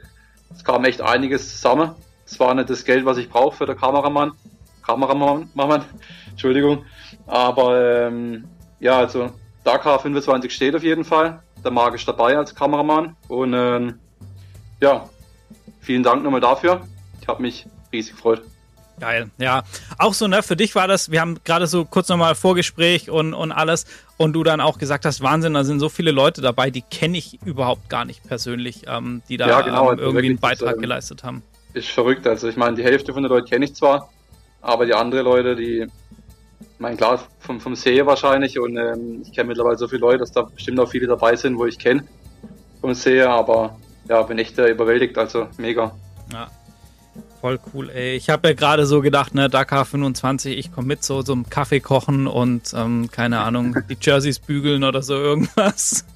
Es 0.54 0.62
kam 0.62 0.84
echt 0.84 1.00
einiges 1.00 1.56
zusammen. 1.56 1.90
Es 2.24 2.38
war 2.38 2.54
nicht 2.54 2.70
das 2.70 2.84
Geld, 2.84 3.04
was 3.04 3.18
ich 3.18 3.28
brauche 3.28 3.56
für 3.56 3.66
den 3.66 3.76
Kameramann. 3.76 4.30
Kameramann, 4.86 5.48
Mann, 5.54 5.84
Entschuldigung. 6.30 6.84
Aber 7.26 8.06
ähm, 8.06 8.44
ja, 8.80 8.98
also 8.98 9.30
Dakar 9.64 9.98
25 9.98 10.54
steht 10.54 10.76
auf 10.76 10.82
jeden 10.82 11.04
Fall. 11.04 11.42
Da 11.62 11.70
mag 11.70 11.94
ich 11.94 12.04
dabei 12.04 12.36
als 12.36 12.54
Kameramann. 12.54 13.16
Und 13.28 13.54
ähm, 13.54 13.98
ja, 14.80 15.08
vielen 15.80 16.02
Dank 16.02 16.22
nochmal 16.22 16.40
dafür. 16.40 16.82
Ich 17.20 17.28
habe 17.28 17.42
mich 17.42 17.66
riesig 17.92 18.14
gefreut. 18.14 18.42
Geil, 19.00 19.30
ja. 19.38 19.64
Auch 19.98 20.14
so, 20.14 20.28
ne, 20.28 20.42
für 20.42 20.54
dich 20.54 20.74
war 20.74 20.86
das, 20.86 21.10
wir 21.10 21.20
haben 21.20 21.38
gerade 21.44 21.66
so 21.66 21.84
kurz 21.84 22.08
nochmal 22.08 22.36
Vorgespräch 22.36 23.10
und, 23.10 23.34
und 23.34 23.50
alles 23.50 23.86
und 24.18 24.34
du 24.34 24.44
dann 24.44 24.60
auch 24.60 24.78
gesagt 24.78 25.04
hast, 25.04 25.20
Wahnsinn, 25.20 25.54
da 25.54 25.64
sind 25.64 25.80
so 25.80 25.88
viele 25.88 26.12
Leute 26.12 26.42
dabei, 26.42 26.70
die 26.70 26.82
kenne 26.82 27.18
ich 27.18 27.40
überhaupt 27.44 27.88
gar 27.88 28.04
nicht 28.04 28.22
persönlich, 28.22 28.82
ähm, 28.86 29.22
die 29.28 29.36
da 29.36 29.48
Ja, 29.48 29.60
genau, 29.62 29.84
ähm, 29.84 29.88
also 29.88 30.02
irgendwie 30.04 30.26
einen 30.26 30.40
wirklich, 30.40 30.40
das, 30.40 30.58
Beitrag 30.60 30.76
ähm, 30.76 30.82
geleistet 30.82 31.24
haben. 31.24 31.42
ist 31.72 31.88
verrückt. 31.88 32.26
Also 32.26 32.48
ich 32.48 32.56
meine, 32.56 32.76
die 32.76 32.84
Hälfte 32.84 33.12
von 33.12 33.24
den 33.24 33.30
Leuten 33.30 33.48
kenne 33.48 33.64
ich 33.64 33.74
zwar, 33.74 34.10
aber 34.64 34.86
die 34.86 34.94
anderen 34.94 35.24
Leute, 35.24 35.54
die, 35.54 35.86
ich 36.60 36.80
meine 36.80 36.96
klar, 36.96 37.20
vom, 37.40 37.60
vom 37.60 37.76
See 37.76 38.04
wahrscheinlich 38.04 38.58
und 38.58 38.76
ähm, 38.76 39.22
ich 39.22 39.32
kenne 39.32 39.48
mittlerweile 39.48 39.76
so 39.76 39.86
viele 39.86 40.00
Leute, 40.00 40.18
dass 40.18 40.32
da 40.32 40.42
bestimmt 40.42 40.80
auch 40.80 40.88
viele 40.88 41.06
dabei 41.06 41.36
sind, 41.36 41.56
wo 41.58 41.66
ich 41.66 41.78
kenne 41.78 42.04
vom 42.80 42.94
See, 42.94 43.22
aber 43.22 43.76
ja, 44.08 44.22
bin 44.22 44.38
echt 44.38 44.58
äh, 44.58 44.70
überwältigt, 44.70 45.16
also 45.16 45.48
mega. 45.58 45.94
Ja. 46.32 46.48
Voll 47.40 47.60
cool, 47.74 47.90
ey. 47.90 48.16
Ich 48.16 48.30
habe 48.30 48.48
ja 48.48 48.54
gerade 48.54 48.86
so 48.86 49.02
gedacht, 49.02 49.34
ne, 49.34 49.50
Dakar 49.50 49.84
25, 49.84 50.56
ich 50.56 50.72
komme 50.72 50.88
mit 50.88 51.04
so 51.04 51.22
zum 51.22 51.50
Kaffee 51.50 51.80
kochen 51.80 52.26
und, 52.26 52.72
ähm, 52.74 53.10
keine 53.10 53.40
Ahnung, 53.40 53.76
die 53.90 53.98
Jerseys 54.00 54.38
bügeln 54.38 54.82
oder 54.82 55.02
so 55.02 55.14
irgendwas. 55.14 56.06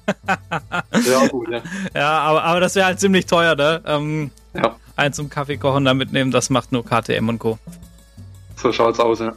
Ja, 1.07 1.27
gut, 1.27 1.49
ja. 1.49 1.61
Ja, 1.93 2.19
aber, 2.19 2.43
aber 2.43 2.59
das 2.59 2.75
wäre 2.75 2.87
halt 2.87 2.99
ziemlich 2.99 3.27
teuer, 3.27 3.55
ne? 3.55 3.81
Ähm, 3.85 4.31
ja, 4.55 4.75
eins 4.95 5.15
zum 5.15 5.29
Kaffee 5.29 5.57
kochen 5.57 5.85
da 5.85 5.93
mitnehmen, 5.93 6.31
das 6.31 6.49
macht 6.49 6.71
nur 6.71 6.83
KTM 6.83 7.29
und 7.29 7.39
Co. 7.39 7.59
so 8.61 8.71
schaut's 8.71 8.99
aus, 8.99 9.19
ja. 9.19 9.33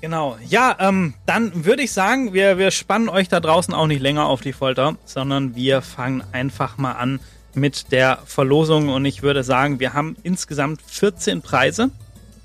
Genau. 0.00 0.36
Ja, 0.48 0.76
ähm, 0.80 1.14
dann 1.26 1.64
würde 1.64 1.82
ich 1.82 1.92
sagen, 1.92 2.32
wir, 2.32 2.58
wir 2.58 2.72
spannen 2.72 3.08
euch 3.08 3.28
da 3.28 3.38
draußen 3.38 3.72
auch 3.72 3.86
nicht 3.86 4.02
länger 4.02 4.26
auf 4.26 4.40
die 4.40 4.52
Folter, 4.52 4.96
sondern 5.04 5.54
wir 5.54 5.80
fangen 5.80 6.24
einfach 6.32 6.76
mal 6.76 6.92
an 6.92 7.20
mit 7.54 7.92
der 7.92 8.18
Verlosung 8.24 8.88
und 8.88 9.04
ich 9.04 9.22
würde 9.22 9.44
sagen, 9.44 9.78
wir 9.78 9.92
haben 9.92 10.16
insgesamt 10.24 10.82
14 10.82 11.42
Preise, 11.42 11.90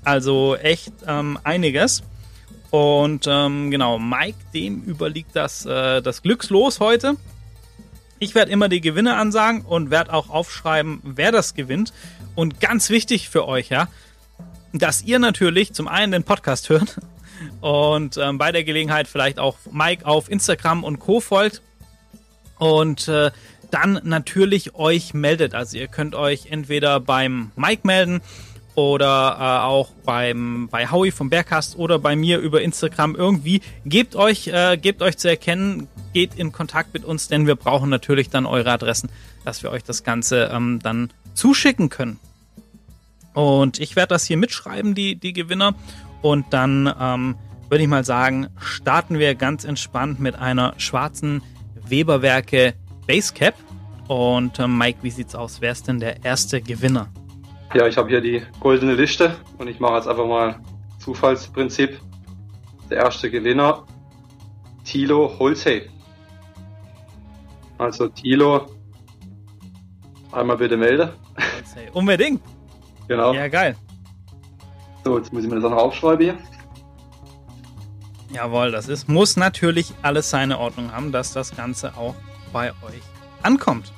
also 0.04 0.54
echt 0.54 0.92
ähm, 1.06 1.38
einiges. 1.42 2.04
Und 2.70 3.26
ähm, 3.26 3.70
genau, 3.70 3.98
Mike, 3.98 4.38
dem 4.54 4.82
überliegt 4.84 5.34
das, 5.34 5.66
äh, 5.66 6.00
das 6.00 6.22
Glückslos 6.22 6.78
heute. 6.78 7.16
Ich 8.20 8.34
werde 8.34 8.52
immer 8.52 8.68
die 8.68 8.80
Gewinne 8.80 9.16
ansagen 9.16 9.62
und 9.62 9.90
werde 9.90 10.12
auch 10.12 10.28
aufschreiben, 10.28 11.00
wer 11.02 11.32
das 11.32 11.54
gewinnt. 11.54 11.92
Und 12.34 12.60
ganz 12.60 12.90
wichtig 12.90 13.30
für 13.30 13.48
euch, 13.48 13.70
ja, 13.70 13.88
dass 14.72 15.02
ihr 15.02 15.18
natürlich 15.18 15.72
zum 15.72 15.88
einen 15.88 16.12
den 16.12 16.24
Podcast 16.24 16.68
hört 16.68 16.98
und 17.60 18.16
ähm, 18.16 18.38
bei 18.38 18.52
der 18.52 18.64
Gelegenheit 18.64 19.08
vielleicht 19.08 19.38
auch 19.38 19.56
Mike 19.70 20.06
auf 20.06 20.30
Instagram 20.30 20.84
und 20.84 20.98
Co. 20.98 21.20
folgt 21.20 21.62
und 22.58 23.08
äh, 23.08 23.30
dann 23.70 24.00
natürlich 24.04 24.74
euch 24.74 25.14
meldet. 25.14 25.54
Also 25.54 25.76
ihr 25.76 25.88
könnt 25.88 26.14
euch 26.14 26.46
entweder 26.50 27.00
beim 27.00 27.52
Mike 27.56 27.82
melden 27.84 28.20
oder 28.74 29.36
äh, 29.38 29.66
auch 29.66 29.90
beim 30.04 30.68
bei 30.70 30.90
Howie 30.90 31.10
vom 31.10 31.30
Bergcast 31.30 31.76
oder 31.76 31.98
bei 31.98 32.16
mir 32.16 32.38
über 32.38 32.62
Instagram 32.62 33.14
irgendwie. 33.16 33.60
Gebt 33.84 34.16
euch, 34.16 34.48
äh, 34.48 34.76
gebt 34.76 35.02
euch 35.02 35.18
zu 35.18 35.28
erkennen, 35.28 35.88
geht 36.12 36.34
in 36.36 36.52
Kontakt 36.52 36.94
mit 36.94 37.04
uns, 37.04 37.28
denn 37.28 37.46
wir 37.46 37.56
brauchen 37.56 37.90
natürlich 37.90 38.30
dann 38.30 38.46
eure 38.46 38.70
Adressen, 38.70 39.10
dass 39.44 39.62
wir 39.62 39.70
euch 39.70 39.82
das 39.82 40.04
Ganze 40.04 40.50
ähm, 40.52 40.78
dann 40.82 41.10
zuschicken 41.34 41.88
können. 41.88 42.20
Und 43.34 43.78
ich 43.78 43.96
werde 43.96 44.14
das 44.14 44.24
hier 44.24 44.36
mitschreiben, 44.36 44.94
die, 44.94 45.16
die 45.16 45.32
Gewinner. 45.32 45.74
Und 46.22 46.46
dann 46.50 46.92
ähm, 47.00 47.36
würde 47.68 47.82
ich 47.82 47.88
mal 47.88 48.04
sagen, 48.04 48.48
starten 48.58 49.18
wir 49.18 49.34
ganz 49.34 49.64
entspannt 49.64 50.20
mit 50.20 50.36
einer 50.36 50.74
schwarzen 50.78 51.42
Weberwerke 51.86 52.74
Basecap. 53.06 53.54
Und 54.08 54.58
äh, 54.58 54.66
Mike, 54.66 54.98
wie 55.02 55.10
sieht's 55.10 55.34
aus? 55.34 55.60
Wer 55.60 55.72
ist 55.72 55.86
denn 55.86 56.00
der 56.00 56.24
erste 56.24 56.60
Gewinner? 56.60 57.08
Ja, 57.74 57.86
ich 57.86 57.96
habe 57.98 58.08
hier 58.08 58.20
die 58.20 58.42
goldene 58.60 58.94
Liste 58.94 59.36
und 59.58 59.68
ich 59.68 59.78
mache 59.78 59.96
jetzt 59.96 60.08
einfach 60.08 60.26
mal 60.26 60.58
Zufallsprinzip. 60.98 62.00
Der 62.90 62.98
erste 62.98 63.30
Gewinner, 63.30 63.84
Tilo 64.84 65.38
Holzey. 65.38 65.90
Also 67.76 68.08
Tilo, 68.08 68.66
einmal 70.32 70.56
bitte 70.56 70.78
melde. 70.78 71.14
Unbedingt. 71.92 72.40
Genau. 73.08 73.32
Ja, 73.32 73.48
geil. 73.48 73.74
So, 75.04 75.18
jetzt 75.18 75.32
muss 75.32 75.42
ich 75.42 75.48
mir 75.48 75.56
das 75.56 75.64
auch 75.64 75.70
noch 75.70 75.78
aufschreiben 75.78 76.24
hier. 76.24 76.38
Jawohl, 78.30 78.70
das 78.70 78.88
ist, 78.88 79.08
muss 79.08 79.36
natürlich 79.36 79.92
alles 80.02 80.28
seine 80.28 80.58
Ordnung 80.58 80.92
haben, 80.92 81.12
dass 81.12 81.32
das 81.32 81.56
Ganze 81.56 81.96
auch 81.96 82.14
bei 82.52 82.70
euch 82.82 83.00
ankommt. 83.42 83.92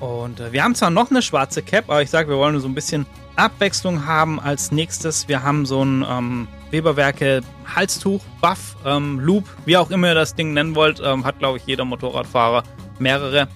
Und 0.00 0.40
äh, 0.40 0.52
wir 0.52 0.64
haben 0.64 0.74
zwar 0.74 0.90
noch 0.90 1.10
eine 1.10 1.22
schwarze 1.22 1.62
Cap, 1.62 1.84
aber 1.88 2.02
ich 2.02 2.10
sage, 2.10 2.28
wir 2.28 2.36
wollen 2.36 2.58
so 2.60 2.68
ein 2.68 2.74
bisschen 2.74 3.06
Abwechslung 3.36 4.06
haben. 4.06 4.40
Als 4.40 4.72
nächstes, 4.72 5.28
wir 5.28 5.42
haben 5.42 5.66
so 5.66 5.84
ein 5.84 6.04
ähm, 6.08 6.48
Weberwerke 6.70 7.42
Halstuch, 7.74 8.22
Buff, 8.40 8.76
ähm, 8.84 9.20
Loop, 9.20 9.44
wie 9.66 9.76
auch 9.76 9.90
immer 9.90 10.08
ihr 10.08 10.14
das 10.14 10.34
Ding 10.34 10.52
nennen 10.52 10.74
wollt, 10.74 11.00
ähm, 11.04 11.24
hat 11.24 11.38
glaube 11.38 11.58
ich 11.58 11.66
jeder 11.66 11.84
Motorradfahrer 11.84 12.62
mehrere. 12.98 13.48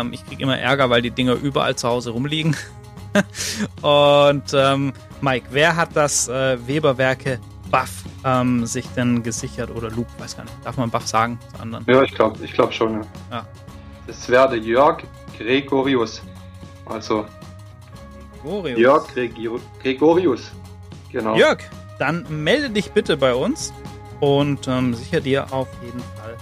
Ähm, 0.00 0.12
ich 0.12 0.24
kriege 0.26 0.42
immer 0.42 0.58
Ärger, 0.58 0.90
weil 0.90 1.02
die 1.02 1.10
Dinger 1.10 1.34
überall 1.34 1.76
zu 1.76 1.88
Hause 1.88 2.10
rumliegen. 2.10 2.56
Und 3.82 4.52
ähm, 4.54 4.92
Mike, 5.20 5.46
wer 5.50 5.76
hat 5.76 5.90
das 5.94 6.28
äh, 6.28 6.58
Weberwerke 6.66 7.38
Buff 7.70 8.04
ähm, 8.24 8.66
sich 8.66 8.86
denn 8.96 9.22
gesichert 9.22 9.70
oder 9.70 9.90
Loop? 9.90 10.06
Weiß 10.18 10.36
gar 10.36 10.44
nicht. 10.44 10.56
Darf 10.64 10.76
man 10.76 10.90
Buff 10.90 11.06
sagen 11.06 11.38
zu 11.54 11.62
anderen? 11.62 11.84
Ja, 11.88 12.02
ich 12.02 12.14
glaube 12.14 12.44
ich 12.44 12.52
glaub 12.52 12.72
schon. 12.72 12.94
Ja. 12.94 13.02
Ja. 13.30 13.46
Das 14.06 14.28
wäre 14.28 14.50
der 14.50 14.58
Jörg 14.58 15.02
Gregorius. 15.38 16.22
Also 16.86 17.24
Gregorius. 18.42 18.78
Jörg 18.78 19.14
Gregor 19.14 19.60
Gregorius. 19.82 20.52
Genau. 21.10 21.36
Jörg, 21.36 21.58
dann 21.98 22.26
melde 22.42 22.70
dich 22.70 22.90
bitte 22.90 23.16
bei 23.16 23.34
uns 23.34 23.72
und 24.20 24.68
ähm, 24.68 24.94
sicher 24.94 25.20
dir 25.20 25.52
auf 25.52 25.68
jeden 25.82 26.00
Fall 26.00 26.36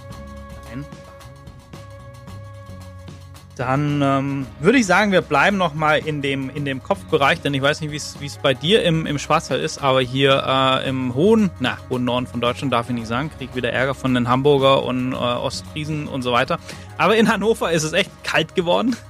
Dann 3.55 4.01
ähm, 4.01 4.47
würde 4.59 4.79
ich 4.79 4.87
sagen, 4.87 5.11
wir 5.11 5.21
bleiben 5.21 5.57
noch 5.57 5.75
mal 5.75 5.99
in 5.99 6.23
dem, 6.23 6.49
in 6.49 6.65
dem 6.65 6.81
Kopfbereich, 6.81 7.39
denn 7.41 7.53
ich 7.53 7.61
weiß 7.61 7.81
nicht, 7.81 7.91
wie 7.91 8.25
es 8.25 8.37
bei 8.41 8.55
dir 8.55 8.83
im, 8.83 9.05
im 9.05 9.19
Schwarzwald 9.19 9.63
ist, 9.63 9.77
aber 9.77 10.01
hier 10.01 10.43
äh, 10.45 10.89
im 10.89 11.13
hohen, 11.13 11.51
na, 11.59 11.77
hohen 11.89 12.03
Norden 12.03 12.25
von 12.25 12.41
Deutschland 12.41 12.73
darf 12.73 12.89
ich 12.89 12.95
nicht 12.95 13.07
sagen, 13.07 13.29
krieg 13.37 13.55
wieder 13.55 13.71
Ärger 13.71 13.93
von 13.93 14.15
den 14.15 14.27
Hamburger 14.27 14.83
und 14.83 15.13
äh, 15.13 15.15
Ostfriesen 15.15 16.07
und 16.07 16.23
so 16.23 16.31
weiter. 16.31 16.57
Aber 16.97 17.15
in 17.15 17.31
Hannover 17.31 17.71
ist 17.71 17.83
es 17.83 17.93
echt 17.93 18.11
kalt 18.23 18.55
geworden. 18.55 18.95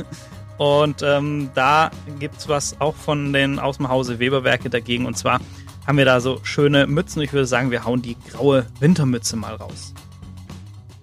Und 0.57 1.01
ähm, 1.01 1.49
da 1.55 1.89
gibt's 2.19 2.47
was 2.47 2.79
auch 2.79 2.95
von 2.95 3.33
den 3.33 3.57
aus 3.57 3.77
dem 3.77 3.89
Hause 3.89 4.19
Weberwerke 4.19 4.69
dagegen. 4.69 5.07
Und 5.07 5.17
zwar 5.17 5.39
haben 5.87 5.97
wir 5.97 6.05
da 6.05 6.21
so 6.21 6.39
schöne 6.43 6.85
Mützen. 6.85 7.21
Ich 7.23 7.33
würde 7.33 7.47
sagen, 7.47 7.71
wir 7.71 7.85
hauen 7.85 8.01
die 8.01 8.15
graue 8.31 8.67
Wintermütze 8.79 9.35
mal 9.35 9.55
raus. 9.55 9.93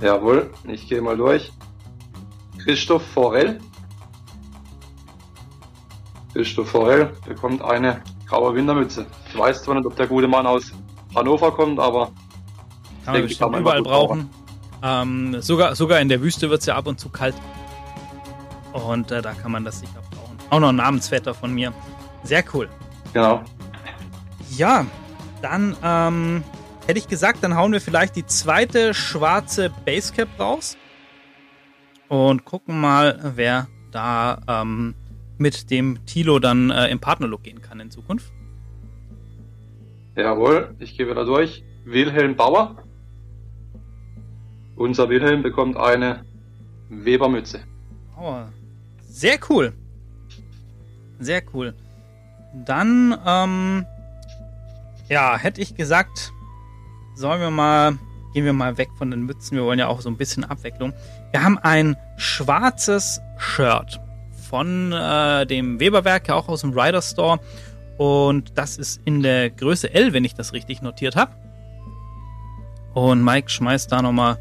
Jawohl, 0.00 0.50
ich 0.68 0.88
gehe 0.88 1.02
mal 1.02 1.16
durch. 1.16 1.52
Christoph 2.64 3.02
Forell. 3.02 3.58
Christoph 6.32 6.68
Forell 6.68 7.12
bekommt 7.26 7.62
eine 7.62 8.02
graue 8.26 8.54
Wintermütze. 8.54 9.06
Ich 9.28 9.38
weiß 9.38 9.62
zwar 9.64 9.74
nicht, 9.74 9.86
ob 9.86 9.96
der 9.96 10.06
gute 10.06 10.28
Mann 10.28 10.46
aus 10.46 10.72
Hannover 11.14 11.50
kommt, 11.52 11.78
aber 11.80 12.12
ich 13.00 13.04
Kann 13.04 13.14
man 13.14 13.22
denke, 13.22 13.34
kann 13.36 13.50
man 13.50 13.60
überall 13.60 13.82
brauchen. 13.82 14.30
Ähm, 14.82 15.40
sogar, 15.42 15.74
sogar 15.74 16.00
in 16.00 16.08
der 16.08 16.20
Wüste 16.22 16.48
wird's 16.48 16.66
ja 16.66 16.76
ab 16.76 16.86
und 16.86 17.00
zu 17.00 17.08
kalt. 17.08 17.34
Und 18.72 19.10
äh, 19.10 19.20
da 19.20 19.32
kann 19.32 19.52
man 19.52 19.64
das 19.64 19.80
sicher 19.80 20.00
brauchen. 20.10 20.38
Auch 20.50 20.60
noch 20.60 20.68
ein 20.68 20.76
Namensvetter 20.76 21.34
von 21.34 21.52
mir. 21.52 21.72
Sehr 22.22 22.44
cool. 22.54 22.68
Genau. 23.12 23.42
Ja, 24.56 24.86
dann 25.42 25.76
ähm, 25.82 26.44
hätte 26.86 26.98
ich 26.98 27.08
gesagt, 27.08 27.42
dann 27.42 27.56
hauen 27.56 27.72
wir 27.72 27.80
vielleicht 27.80 28.16
die 28.16 28.26
zweite 28.26 28.94
schwarze 28.94 29.70
Basecap 29.84 30.28
raus 30.38 30.76
und 32.10 32.44
gucken 32.44 32.80
mal, 32.80 33.20
wer 33.36 33.68
da 33.92 34.40
ähm, 34.48 34.96
mit 35.38 35.70
dem 35.70 36.04
Tilo 36.06 36.40
dann 36.40 36.70
äh, 36.70 36.88
im 36.88 36.98
Partnerlook 36.98 37.44
gehen 37.44 37.62
kann 37.62 37.78
in 37.78 37.92
Zukunft. 37.92 38.32
Jawohl, 40.16 40.74
ich 40.80 40.96
gehe 40.96 41.08
wieder 41.08 41.24
durch. 41.24 41.62
Wilhelm 41.84 42.34
Bauer. 42.34 42.82
Unser 44.74 45.08
Wilhelm 45.08 45.42
bekommt 45.42 45.76
eine 45.76 46.24
Webermütze. 46.88 47.60
Oh, 48.20 48.40
sehr 49.08 49.38
cool. 49.48 49.72
Sehr 51.20 51.42
cool. 51.54 51.74
Dann, 52.66 53.16
ähm, 53.24 53.86
ja, 55.08 55.38
hätte 55.38 55.60
ich 55.60 55.76
gesagt, 55.76 56.32
sollen 57.14 57.40
wir 57.40 57.52
mal, 57.52 57.98
gehen 58.34 58.44
wir 58.44 58.52
mal 58.52 58.78
weg 58.78 58.88
von 58.98 59.12
den 59.12 59.22
Mützen. 59.26 59.56
Wir 59.56 59.64
wollen 59.64 59.78
ja 59.78 59.86
auch 59.86 60.00
so 60.00 60.10
ein 60.10 60.16
bisschen 60.16 60.42
Abwechslung. 60.42 60.92
Wir 61.32 61.44
haben 61.44 61.58
ein 61.58 61.96
schwarzes 62.16 63.20
Shirt 63.36 64.00
von 64.48 64.92
äh, 64.92 65.46
dem 65.46 65.78
Weberwerk, 65.78 66.28
auch 66.30 66.48
aus 66.48 66.62
dem 66.62 66.76
Rider 66.76 67.02
Store. 67.02 67.38
Und 67.98 68.58
das 68.58 68.78
ist 68.78 69.00
in 69.04 69.22
der 69.22 69.50
Größe 69.50 69.94
L, 69.94 70.12
wenn 70.12 70.24
ich 70.24 70.34
das 70.34 70.52
richtig 70.52 70.82
notiert 70.82 71.14
habe. 71.14 71.32
Und 72.94 73.22
Mike 73.22 73.48
schmeißt 73.48 73.92
da 73.92 74.02
nochmal 74.02 74.38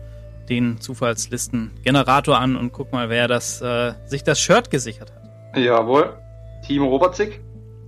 den 0.50 0.82
Zufallslisten-Generator 0.82 2.40
an 2.40 2.56
und 2.56 2.74
guck 2.74 2.92
mal, 2.92 3.10
wer 3.10 3.28
das, 3.28 3.62
äh, 3.62 3.94
sich 4.06 4.24
das 4.24 4.40
Shirt 4.40 4.72
gesichert 4.72 5.14
hat. 5.14 5.58
Jawohl, 5.58 6.18
Timo 6.66 6.88
Robertzig. 6.88 7.40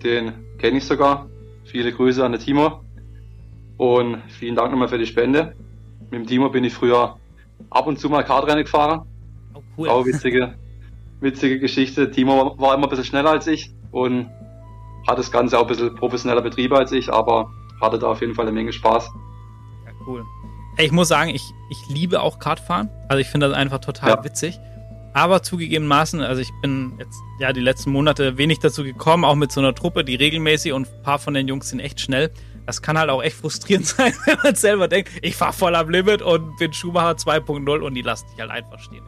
Den 0.03 0.33
kenne 0.59 0.77
ich 0.77 0.85
sogar. 0.85 1.27
Viele 1.65 1.91
Grüße 1.91 2.23
an 2.23 2.33
den 2.33 2.41
Timo. 2.41 2.81
Und 3.77 4.21
vielen 4.27 4.55
Dank 4.55 4.71
nochmal 4.71 4.89
für 4.89 4.99
die 4.99 5.07
Spende. 5.07 5.55
Mit 6.11 6.13
dem 6.13 6.27
Timo 6.27 6.49
bin 6.49 6.63
ich 6.63 6.73
früher 6.73 7.17
ab 7.69 7.87
und 7.87 7.99
zu 7.99 8.09
mal 8.09 8.23
Kartrennen 8.23 8.63
gefahren. 8.63 9.01
Oh, 9.53 9.61
cool. 9.77 9.89
Auch 9.89 10.05
witzige, 10.05 10.55
witzige 11.19 11.59
Geschichte. 11.59 12.09
Timo 12.11 12.55
war 12.57 12.73
immer 12.75 12.85
ein 12.85 12.89
bisschen 12.89 13.05
schneller 13.05 13.31
als 13.31 13.47
ich 13.47 13.71
und 13.91 14.29
hat 15.07 15.17
das 15.17 15.31
Ganze 15.31 15.57
auch 15.57 15.63
ein 15.63 15.67
bisschen 15.67 15.95
professioneller 15.95 16.41
betrieben 16.41 16.75
als 16.75 16.91
ich, 16.91 17.11
aber 17.11 17.49
hatte 17.81 17.97
da 17.99 18.07
auf 18.07 18.21
jeden 18.21 18.35
Fall 18.35 18.45
eine 18.45 18.53
Menge 18.53 18.71
Spaß. 18.71 19.09
Ja, 19.85 19.91
cool. 20.05 20.23
Ich 20.77 20.91
muss 20.91 21.07
sagen, 21.09 21.29
ich, 21.31 21.43
ich 21.69 21.89
liebe 21.89 22.21
auch 22.21 22.39
Kartfahren. 22.39 22.89
Also 23.09 23.19
ich 23.19 23.27
finde 23.27 23.49
das 23.49 23.57
einfach 23.57 23.79
total 23.79 24.09
Ja. 24.11 24.23
witzig. 24.23 24.59
Aber 25.13 25.43
zugegebenermaßen, 25.43 26.21
also 26.21 26.41
ich 26.41 26.51
bin 26.61 26.93
jetzt 26.97 27.19
ja 27.39 27.51
die 27.51 27.59
letzten 27.59 27.91
Monate 27.91 28.37
wenig 28.37 28.59
dazu 28.59 28.83
gekommen, 28.83 29.25
auch 29.25 29.35
mit 29.35 29.51
so 29.51 29.59
einer 29.59 29.75
Truppe, 29.75 30.05
die 30.05 30.15
regelmäßig 30.15 30.71
und 30.71 30.87
ein 30.87 31.03
paar 31.03 31.19
von 31.19 31.33
den 31.33 31.49
Jungs 31.49 31.69
sind 31.69 31.81
echt 31.81 31.99
schnell. 31.99 32.31
Das 32.71 32.81
kann 32.81 32.97
halt 32.97 33.09
auch 33.09 33.21
echt 33.21 33.35
frustrierend 33.35 33.85
sein, 33.97 34.13
wenn 34.25 34.37
man 34.41 34.55
selber 34.55 34.87
denkt, 34.87 35.09
ich 35.21 35.35
fahr 35.35 35.51
voll 35.51 35.75
am 35.75 35.89
Limit 35.89 36.21
und 36.21 36.55
bin 36.57 36.71
Schumacher 36.71 37.11
2.0 37.17 37.79
und 37.81 37.93
die 37.95 38.01
lassen 38.01 38.25
dich 38.31 38.39
halt 38.39 38.49
einfach 38.49 38.79
stehen. 38.79 39.03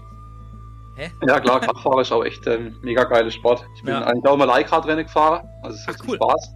Hä? 0.97 1.09
Ja 1.25 1.39
klar, 1.39 1.61
Kartfahren 1.61 2.01
ist 2.01 2.11
auch 2.11 2.25
echt 2.25 2.45
ein 2.45 2.75
mega 2.81 3.05
geiles 3.05 3.33
Sport. 3.35 3.65
Ich 3.77 3.83
bin 3.83 3.93
Ja. 3.93 4.01
eigentlich 4.01 4.25
auch 4.25 4.35
mal 4.35 4.43
Leihkartrennen 4.43 5.05
gefahren, 5.05 5.47
also 5.61 5.77
es 5.77 5.87
hat 5.87 5.95
cool. 6.05 6.17
Spaß. 6.17 6.55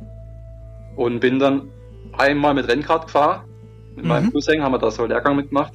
Und 0.97 1.21
bin 1.21 1.39
dann 1.39 1.69
einmal 2.17 2.53
mit 2.53 2.67
Rennkart 2.67 3.05
gefahren. 3.05 3.45
Mit 3.95 4.03
meinem 4.03 4.25
Mhm. 4.25 4.33
Cousin 4.33 4.61
haben 4.61 4.73
wir 4.73 4.79
da 4.79 4.91
so 4.91 5.03
einen 5.03 5.11
Lehrgang 5.11 5.37
mitgemacht. 5.37 5.71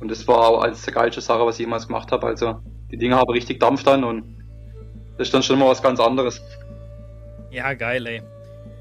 Und 0.00 0.10
das 0.10 0.26
war 0.26 0.38
auch 0.48 0.62
eines 0.64 0.82
der 0.82 0.92
geilsten 0.92 1.22
Sachen, 1.22 1.46
was 1.46 1.54
ich 1.54 1.60
jemals 1.66 1.86
gemacht 1.86 2.10
habe. 2.10 2.26
Also 2.26 2.56
die 2.90 2.96
Dinger 2.98 3.16
haben 3.18 3.30
richtig 3.30 3.60
Dampf 3.60 3.84
dann 3.84 4.02
und 4.02 4.24
das 5.18 5.28
ist 5.28 5.34
dann 5.34 5.42
schon 5.44 5.54
immer 5.56 5.68
was 5.68 5.80
ganz 5.82 6.00
anderes. 6.00 6.42
Ja, 7.52 7.72
geil, 7.74 8.04
ey. 8.08 8.22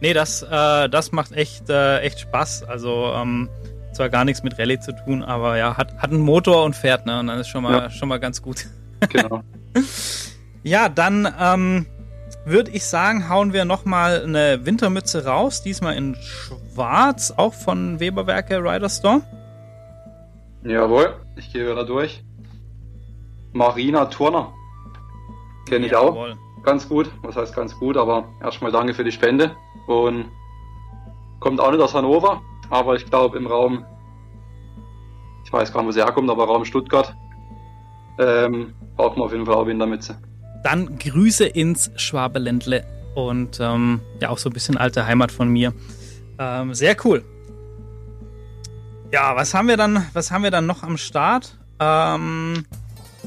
Nee, 0.01 0.13
das, 0.13 0.43
äh, 0.43 0.89
das 0.89 1.11
macht 1.11 1.31
echt, 1.31 1.69
äh, 1.69 1.99
echt 1.99 2.19
Spaß. 2.19 2.63
Also, 2.63 3.11
ähm, 3.15 3.49
zwar 3.93 4.09
gar 4.09 4.25
nichts 4.25 4.43
mit 4.43 4.59
Rallye 4.59 4.79
zu 4.79 4.91
tun, 4.95 5.23
aber 5.23 5.57
ja, 5.57 5.75
hat, 5.75 5.97
hat 5.97 6.11
einen 6.11 6.21
Motor 6.21 6.63
und 6.65 6.75
fährt, 6.75 7.05
ne? 7.07 7.19
Und 7.19 7.27
dann 7.27 7.39
ist 7.39 7.47
schon 7.47 7.63
mal, 7.63 7.73
Ja. 7.73 7.89
schon 7.89 8.09
mal 8.09 8.19
ganz 8.19 8.41
gut. 8.41 8.65
Genau. 9.09 9.41
Ja, 10.63 10.89
dann 10.89 11.33
ähm, 11.39 11.85
würde 12.43 12.71
ich 12.71 12.83
sagen, 12.85 13.29
hauen 13.29 13.53
wir 13.53 13.63
nochmal 13.63 14.23
eine 14.23 14.65
Wintermütze 14.65 15.23
raus. 15.25 15.61
Diesmal 15.63 15.95
in 15.95 16.15
schwarz, 16.15 17.33
auch 17.37 17.53
von 17.53 17.99
Weberwerke 18.01 18.57
Rider 18.57 18.89
Store. 18.89 19.21
Jawohl, 20.63 21.15
ich 21.37 21.53
gehe 21.53 21.69
wieder 21.71 21.85
durch. 21.85 22.21
Marina 23.53 24.05
Turner. 24.07 24.51
Kenne 25.69 25.85
ich 25.85 25.95
auch. 25.95 26.15
Jawohl. 26.15 26.35
Ganz 26.63 26.89
gut. 26.89 27.09
Was 27.21 27.37
heißt 27.37 27.55
ganz 27.55 27.73
gut, 27.77 27.95
aber 27.95 28.25
erstmal 28.43 28.71
danke 28.71 28.93
für 28.93 29.03
die 29.05 29.11
Spende. 29.11 29.55
Und 29.87 30.25
kommt 31.39 31.59
auch 31.59 31.71
nicht 31.71 31.81
aus 31.81 31.93
Hannover, 31.93 32.41
aber 32.69 32.95
ich 32.95 33.05
glaube 33.05 33.37
im 33.37 33.47
Raum, 33.47 33.85
ich 35.45 35.51
weiß 35.51 35.71
gar 35.71 35.81
nicht, 35.81 35.87
wo 35.87 35.91
sie 35.91 36.03
herkommt, 36.03 36.29
aber 36.29 36.45
Raum 36.45 36.65
Stuttgart, 36.65 37.15
ähm, 38.19 38.73
braucht 38.95 39.17
man 39.17 39.25
auf 39.25 39.31
jeden 39.31 39.45
Fall 39.45 39.55
auch 39.55 39.65
Wintermütze. 39.65 40.17
Dann 40.63 40.97
Grüße 40.97 41.45
ins 41.45 41.91
Schwabeländle 41.95 42.85
und 43.15 43.59
ähm, 43.59 44.01
ja, 44.21 44.29
auch 44.29 44.37
so 44.37 44.49
ein 44.49 44.53
bisschen 44.53 44.77
alte 44.77 45.05
Heimat 45.05 45.31
von 45.31 45.49
mir. 45.49 45.73
Ähm, 46.39 46.73
sehr 46.73 46.95
cool. 47.05 47.23
Ja, 49.11 49.35
was 49.35 49.53
haben 49.53 49.67
wir 49.67 49.77
dann, 49.77 50.05
was 50.13 50.31
haben 50.31 50.43
wir 50.43 50.51
dann 50.51 50.65
noch 50.65 50.83
am 50.83 50.97
Start? 50.97 51.57
Ähm, 51.79 52.65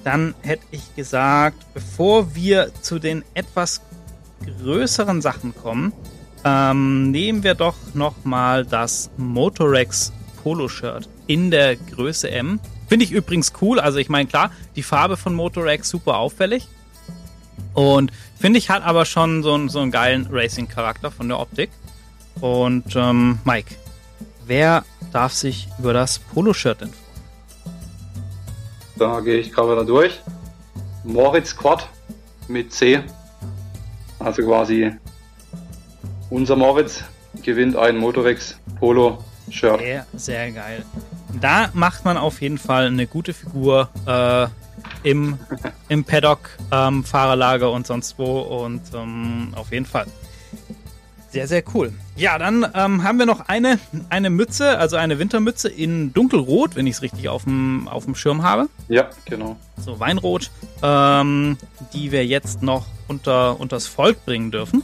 dann 0.04 0.34
hätte 0.42 0.64
ich 0.70 0.94
gesagt, 0.94 1.56
bevor 1.72 2.34
wir 2.34 2.70
zu 2.82 2.98
den 2.98 3.24
etwas 3.34 3.80
größeren 4.60 5.22
Sachen 5.22 5.54
kommen, 5.54 5.92
ähm, 6.44 7.10
nehmen 7.10 7.42
wir 7.42 7.54
doch 7.54 7.76
noch 7.94 8.24
mal 8.24 8.64
das 8.64 9.10
Motorex 9.16 10.12
Polo-Shirt 10.42 11.08
in 11.26 11.50
der 11.50 11.76
Größe 11.76 12.30
M. 12.30 12.60
Finde 12.88 13.04
ich 13.04 13.12
übrigens 13.12 13.52
cool. 13.60 13.78
Also 13.78 13.98
ich 13.98 14.08
meine, 14.08 14.28
klar, 14.28 14.50
die 14.76 14.82
Farbe 14.82 15.16
von 15.16 15.34
Motorex 15.34 15.88
super 15.88 16.16
auffällig. 16.16 16.66
Und 17.74 18.10
finde 18.38 18.58
ich 18.58 18.68
hat 18.70 18.82
aber 18.82 19.04
schon 19.04 19.42
so, 19.42 19.54
einen- 19.54 19.68
so 19.68 19.80
einen 19.80 19.90
geilen 19.90 20.26
Racing-Charakter 20.30 21.10
von 21.10 21.28
der 21.28 21.38
Optik. 21.38 21.70
Und 22.40 22.96
ähm, 22.96 23.38
Mike, 23.44 23.74
wer 24.46 24.84
darf 25.12 25.32
sich 25.34 25.68
über 25.78 25.92
das 25.92 26.18
Poloshirt 26.18 26.78
freuen? 26.78 26.92
Da 28.96 29.20
gehe 29.20 29.38
ich 29.38 29.52
gerade 29.52 29.72
wieder 29.72 29.84
durch. 29.84 30.20
Moritz 31.04 31.56
Quad 31.56 31.88
mit 32.48 32.72
C. 32.72 33.02
Also 34.18 34.42
quasi 34.42 34.90
unser 36.30 36.56
Moritz 36.56 37.04
gewinnt 37.42 37.76
ein 37.76 37.96
Motorex 37.96 38.56
Polo 38.78 39.18
Shirt. 39.50 39.80
Sehr, 39.80 40.06
sehr 40.14 40.52
geil. 40.52 40.84
Da 41.40 41.70
macht 41.74 42.04
man 42.04 42.16
auf 42.16 42.40
jeden 42.40 42.58
Fall 42.58 42.86
eine 42.86 43.06
gute 43.06 43.34
Figur 43.34 43.88
äh, 44.06 44.46
im, 45.08 45.38
im 45.88 46.04
Paddock, 46.04 46.50
ähm, 46.72 47.04
Fahrerlager 47.04 47.70
und 47.70 47.86
sonst 47.86 48.18
wo. 48.18 48.40
Und 48.40 48.82
ähm, 48.94 49.52
auf 49.54 49.72
jeden 49.72 49.86
Fall. 49.86 50.06
Sehr, 51.30 51.46
sehr 51.46 51.62
cool. 51.74 51.92
Ja, 52.16 52.38
dann 52.38 52.66
ähm, 52.74 53.04
haben 53.04 53.18
wir 53.20 53.26
noch 53.26 53.48
eine, 53.48 53.78
eine 54.08 54.30
Mütze, 54.30 54.78
also 54.78 54.96
eine 54.96 55.20
Wintermütze 55.20 55.68
in 55.68 56.12
dunkelrot, 56.12 56.74
wenn 56.74 56.88
ich 56.88 56.96
es 56.96 57.02
richtig 57.02 57.28
auf 57.28 57.44
dem, 57.44 57.88
Schirm 58.14 58.42
habe. 58.42 58.68
Ja, 58.88 59.10
genau. 59.26 59.56
So 59.76 60.00
Weinrot, 60.00 60.50
ähm, 60.82 61.56
die 61.92 62.10
wir 62.10 62.26
jetzt 62.26 62.62
noch 62.62 62.86
unter 63.06 63.60
unters 63.60 63.86
Volk 63.86 64.24
bringen 64.26 64.50
dürfen. 64.50 64.82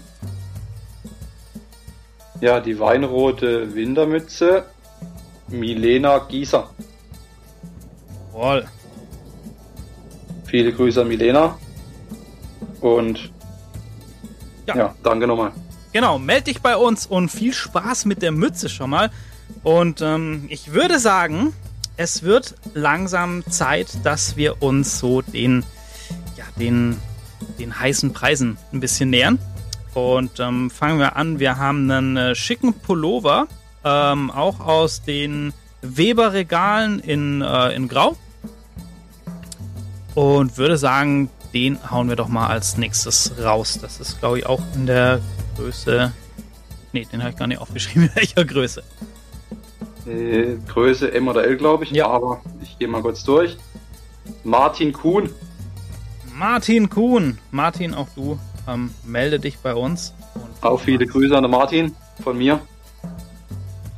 Ja, 2.40 2.60
die 2.60 2.78
weinrote 2.78 3.74
Wintermütze. 3.74 4.64
Milena 5.48 6.18
Gieser. 6.18 6.70
Jawohl. 8.32 8.66
Viele 10.46 10.72
Grüße 10.72 11.02
an 11.02 11.08
Milena. 11.08 11.58
Und 12.80 13.30
Ja. 14.66 14.76
ja, 14.76 14.94
danke 15.02 15.26
nochmal. 15.26 15.52
Genau, 15.92 16.18
meld 16.18 16.46
dich 16.46 16.60
bei 16.60 16.76
uns 16.76 17.06
und 17.06 17.30
viel 17.30 17.52
Spaß 17.54 18.04
mit 18.04 18.20
der 18.20 18.32
Mütze 18.32 18.68
schon 18.68 18.90
mal. 18.90 19.10
Und 19.62 20.02
ähm, 20.02 20.44
ich 20.48 20.72
würde 20.72 20.98
sagen, 20.98 21.54
es 21.96 22.22
wird 22.22 22.54
langsam 22.74 23.44
Zeit, 23.48 24.04
dass 24.04 24.36
wir 24.36 24.62
uns 24.62 24.98
so 24.98 25.22
den, 25.22 25.64
ja, 26.36 26.44
den, 26.58 26.98
den 27.58 27.78
heißen 27.80 28.12
Preisen 28.12 28.58
ein 28.72 28.80
bisschen 28.80 29.08
nähern. 29.10 29.38
Und 29.96 30.40
ähm, 30.40 30.68
fangen 30.68 30.98
wir 30.98 31.16
an. 31.16 31.40
Wir 31.40 31.56
haben 31.56 31.90
einen 31.90 32.18
äh, 32.18 32.34
schicken 32.34 32.74
Pullover, 32.74 33.46
ähm, 33.82 34.30
auch 34.30 34.60
aus 34.60 35.00
den 35.00 35.54
Weber-Regalen 35.80 37.00
in, 37.00 37.40
äh, 37.40 37.74
in 37.74 37.88
Grau. 37.88 38.14
Und 40.14 40.58
würde 40.58 40.76
sagen, 40.76 41.30
den 41.54 41.78
hauen 41.90 42.10
wir 42.10 42.16
doch 42.16 42.28
mal 42.28 42.48
als 42.48 42.76
nächstes 42.76 43.42
raus. 43.42 43.78
Das 43.80 43.98
ist, 43.98 44.20
glaube 44.20 44.40
ich, 44.40 44.44
auch 44.44 44.60
in 44.74 44.84
der 44.84 45.22
Größe. 45.56 46.12
Nee, 46.92 47.06
den 47.10 47.22
habe 47.22 47.30
ich 47.30 47.38
gar 47.38 47.46
nicht 47.46 47.62
aufgeschrieben, 47.62 48.02
in 48.10 48.16
welcher 48.16 48.44
Größe. 48.44 48.82
Äh, 50.06 50.56
Größe 50.68 51.10
M 51.10 51.26
oder 51.26 51.42
L, 51.44 51.56
glaube 51.56 51.84
ich. 51.84 51.92
Ja. 51.92 52.08
Aber 52.08 52.42
ich 52.62 52.78
gehe 52.78 52.86
mal 52.86 53.00
kurz 53.00 53.24
durch. 53.24 53.56
Martin 54.44 54.92
Kuhn. 54.92 55.30
Martin 56.34 56.90
Kuhn. 56.90 57.38
Martin, 57.50 57.94
auch 57.94 58.08
du, 58.14 58.38
ähm, 58.68 58.92
melde 59.04 59.38
dich 59.40 59.58
bei 59.58 59.74
uns. 59.74 60.14
Und 60.34 60.62
Auch 60.62 60.80
viele 60.80 61.06
Grüße 61.06 61.36
an 61.36 61.42
den 61.42 61.50
Martin 61.50 61.94
von 62.22 62.36
mir. 62.36 62.60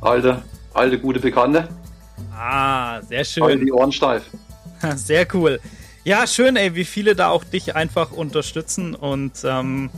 Alte, 0.01 0.41
alte 0.73 0.99
gute 0.99 1.19
Bekannte. 1.19 1.67
Ah, 2.33 3.01
sehr 3.01 3.23
schön. 3.25 3.43
Heute 3.43 3.65
die 3.65 3.71
Ohren 3.71 3.91
steif. 3.91 4.23
Sehr 4.95 5.27
cool. 5.33 5.59
Ja, 6.05 6.25
schön, 6.25 6.55
ey, 6.55 6.73
wie 6.73 6.85
viele 6.85 7.13
da 7.13 7.29
auch 7.29 7.43
dich 7.43 7.75
einfach 7.75 8.11
unterstützen. 8.11 8.95
Und 8.95 9.33
ähm, 9.43 9.89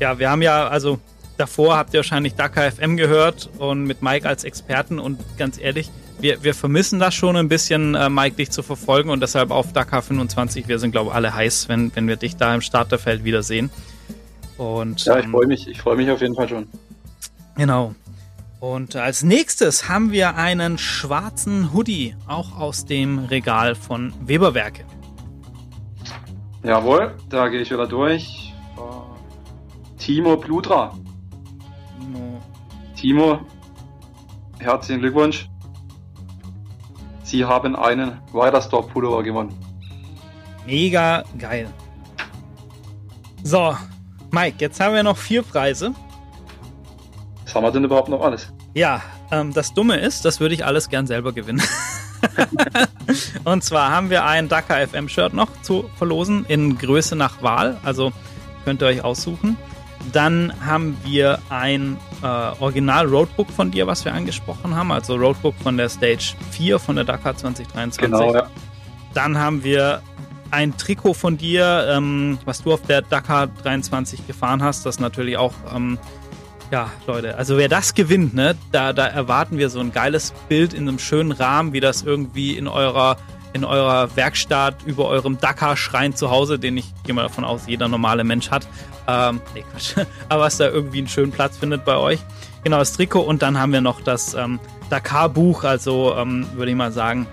ja, 0.00 0.18
wir 0.18 0.30
haben 0.30 0.42
ja, 0.42 0.68
also 0.68 0.98
davor 1.38 1.78
habt 1.78 1.94
ihr 1.94 1.98
wahrscheinlich 1.98 2.34
Dakar 2.34 2.70
FM 2.70 2.98
gehört 2.98 3.48
und 3.58 3.84
mit 3.84 4.02
Mike 4.02 4.28
als 4.28 4.44
Experten. 4.44 4.98
Und 4.98 5.18
ganz 5.38 5.58
ehrlich, 5.58 5.90
wir, 6.20 6.42
wir 6.44 6.54
vermissen 6.54 6.98
das 6.98 7.14
schon 7.14 7.36
ein 7.36 7.48
bisschen, 7.48 7.94
äh, 7.94 8.10
Mike, 8.10 8.36
dich 8.36 8.50
zu 8.50 8.62
verfolgen. 8.62 9.08
Und 9.08 9.20
deshalb 9.20 9.50
auf 9.50 9.72
Dakar 9.72 10.02
25. 10.02 10.68
Wir 10.68 10.78
sind, 10.78 10.92
glaube 10.92 11.10
ich, 11.10 11.14
alle 11.14 11.34
heiß, 11.34 11.68
wenn, 11.68 11.90
wenn 11.96 12.06
wir 12.06 12.16
dich 12.16 12.36
da 12.36 12.54
im 12.54 12.60
Starterfeld 12.60 13.24
wiedersehen. 13.24 13.70
Und, 14.58 15.04
Ja, 15.04 15.18
ich 15.18 15.24
ähm, 15.24 15.30
freue 15.30 15.46
mich. 15.46 15.66
Ich 15.68 15.80
freue 15.80 15.96
mich 15.96 16.10
auf 16.10 16.20
jeden 16.20 16.34
Fall 16.34 16.48
schon. 16.48 16.68
Genau. 17.56 17.94
Und 18.60 18.96
als 18.96 19.22
nächstes 19.22 19.88
haben 19.88 20.10
wir 20.10 20.34
einen 20.34 20.78
schwarzen 20.78 21.72
Hoodie, 21.72 22.16
auch 22.26 22.58
aus 22.58 22.84
dem 22.84 23.20
Regal 23.20 23.76
von 23.76 24.12
Weberwerke. 24.26 24.84
Jawohl, 26.64 27.14
da 27.28 27.48
gehe 27.48 27.60
ich 27.60 27.70
wieder 27.70 27.86
durch. 27.86 28.52
Timo 29.96 30.36
Plutra. 30.36 30.96
Timo 32.00 32.40
Timo, 32.96 33.40
herzlichen 34.58 35.00
Glückwunsch. 35.00 35.48
Sie 37.22 37.44
haben 37.44 37.76
einen 37.76 38.18
Riderstore 38.34 38.88
Pullover 38.88 39.22
gewonnen. 39.22 39.54
Mega 40.66 41.22
geil. 41.38 41.72
So, 43.44 43.76
Mike, 44.30 44.56
jetzt 44.58 44.80
haben 44.80 44.94
wir 44.94 45.02
noch 45.02 45.16
vier 45.16 45.42
Preise. 45.42 45.92
Was 47.44 47.54
haben 47.54 47.64
wir 47.64 47.72
denn 47.72 47.84
überhaupt 47.84 48.08
noch 48.08 48.20
alles? 48.20 48.52
Ja, 48.74 49.02
ähm, 49.30 49.54
das 49.54 49.72
Dumme 49.72 49.96
ist, 49.96 50.24
das 50.24 50.38
würde 50.40 50.54
ich 50.54 50.64
alles 50.64 50.88
gern 50.88 51.06
selber 51.06 51.32
gewinnen. 51.32 51.62
Und 53.44 53.64
zwar 53.64 53.90
haben 53.90 54.10
wir 54.10 54.24
ein 54.24 54.48
Dakar 54.48 54.86
FM 54.86 55.08
Shirt 55.08 55.32
noch 55.32 55.48
zu 55.62 55.88
verlosen 55.96 56.44
in 56.46 56.76
Größe 56.76 57.16
nach 57.16 57.42
Wahl, 57.42 57.78
also 57.84 58.12
könnt 58.64 58.82
ihr 58.82 58.86
euch 58.86 59.02
aussuchen. 59.02 59.56
Dann 60.12 60.52
haben 60.64 60.96
wir 61.04 61.38
ein 61.48 61.96
äh, 62.22 62.26
Original 62.26 63.06
Roadbook 63.06 63.50
von 63.50 63.70
dir, 63.70 63.86
was 63.86 64.04
wir 64.04 64.14
angesprochen 64.14 64.76
haben, 64.76 64.92
also 64.92 65.16
Roadbook 65.16 65.54
von 65.62 65.76
der 65.76 65.88
Stage 65.88 66.34
4 66.52 66.78
von 66.78 66.96
der 66.96 67.04
Dakar 67.04 67.36
2023. 67.36 68.02
Genau, 68.02 68.34
ja. 68.34 68.48
Dann 69.14 69.38
haben 69.38 69.64
wir 69.64 70.02
ein 70.50 70.76
Trikot 70.76 71.14
von 71.14 71.36
dir, 71.36 71.86
ähm, 71.90 72.38
was 72.44 72.62
du 72.62 72.72
auf 72.72 72.82
der 72.82 73.02
Dakar 73.02 73.48
23 73.48 74.26
gefahren 74.26 74.62
hast, 74.62 74.86
das 74.86 74.98
natürlich 74.98 75.36
auch, 75.36 75.52
ähm, 75.74 75.98
ja, 76.70 76.90
Leute, 77.06 77.36
also 77.36 77.56
wer 77.56 77.68
das 77.68 77.94
gewinnt, 77.94 78.34
ne, 78.34 78.54
da, 78.72 78.92
da 78.92 79.06
erwarten 79.06 79.58
wir 79.58 79.70
so 79.70 79.80
ein 79.80 79.92
geiles 79.92 80.32
Bild 80.48 80.74
in 80.74 80.88
einem 80.88 80.98
schönen 80.98 81.32
Rahmen, 81.32 81.72
wie 81.72 81.80
das 81.80 82.02
irgendwie 82.02 82.56
in 82.56 82.68
eurer, 82.68 83.16
in 83.52 83.64
eurer 83.64 84.14
Werkstatt 84.16 84.76
über 84.84 85.06
eurem 85.06 85.38
Dakar-Schrein 85.38 86.14
zu 86.14 86.30
Hause, 86.30 86.58
den 86.58 86.76
ich 86.76 86.92
gehe 87.04 87.14
mal 87.14 87.22
davon 87.22 87.44
aus, 87.44 87.62
jeder 87.66 87.88
normale 87.88 88.24
Mensch 88.24 88.50
hat. 88.50 88.66
Ähm, 89.06 89.40
nee, 89.54 89.64
Quatsch. 89.70 89.94
Aber 90.28 90.42
was 90.42 90.58
da 90.58 90.68
irgendwie 90.68 90.98
einen 90.98 91.08
schönen 91.08 91.32
Platz 91.32 91.56
findet 91.56 91.84
bei 91.84 91.96
euch. 91.96 92.20
Genau, 92.64 92.78
das 92.78 92.92
Trikot 92.92 93.20
und 93.20 93.40
dann 93.40 93.58
haben 93.58 93.72
wir 93.72 93.80
noch 93.80 94.02
das 94.02 94.34
ähm, 94.34 94.60
Dakar-Buch, 94.90 95.64
also 95.64 96.14
ähm, 96.16 96.46
würde 96.54 96.70
ich 96.70 96.76
mal 96.76 96.92
sagen, 96.92 97.26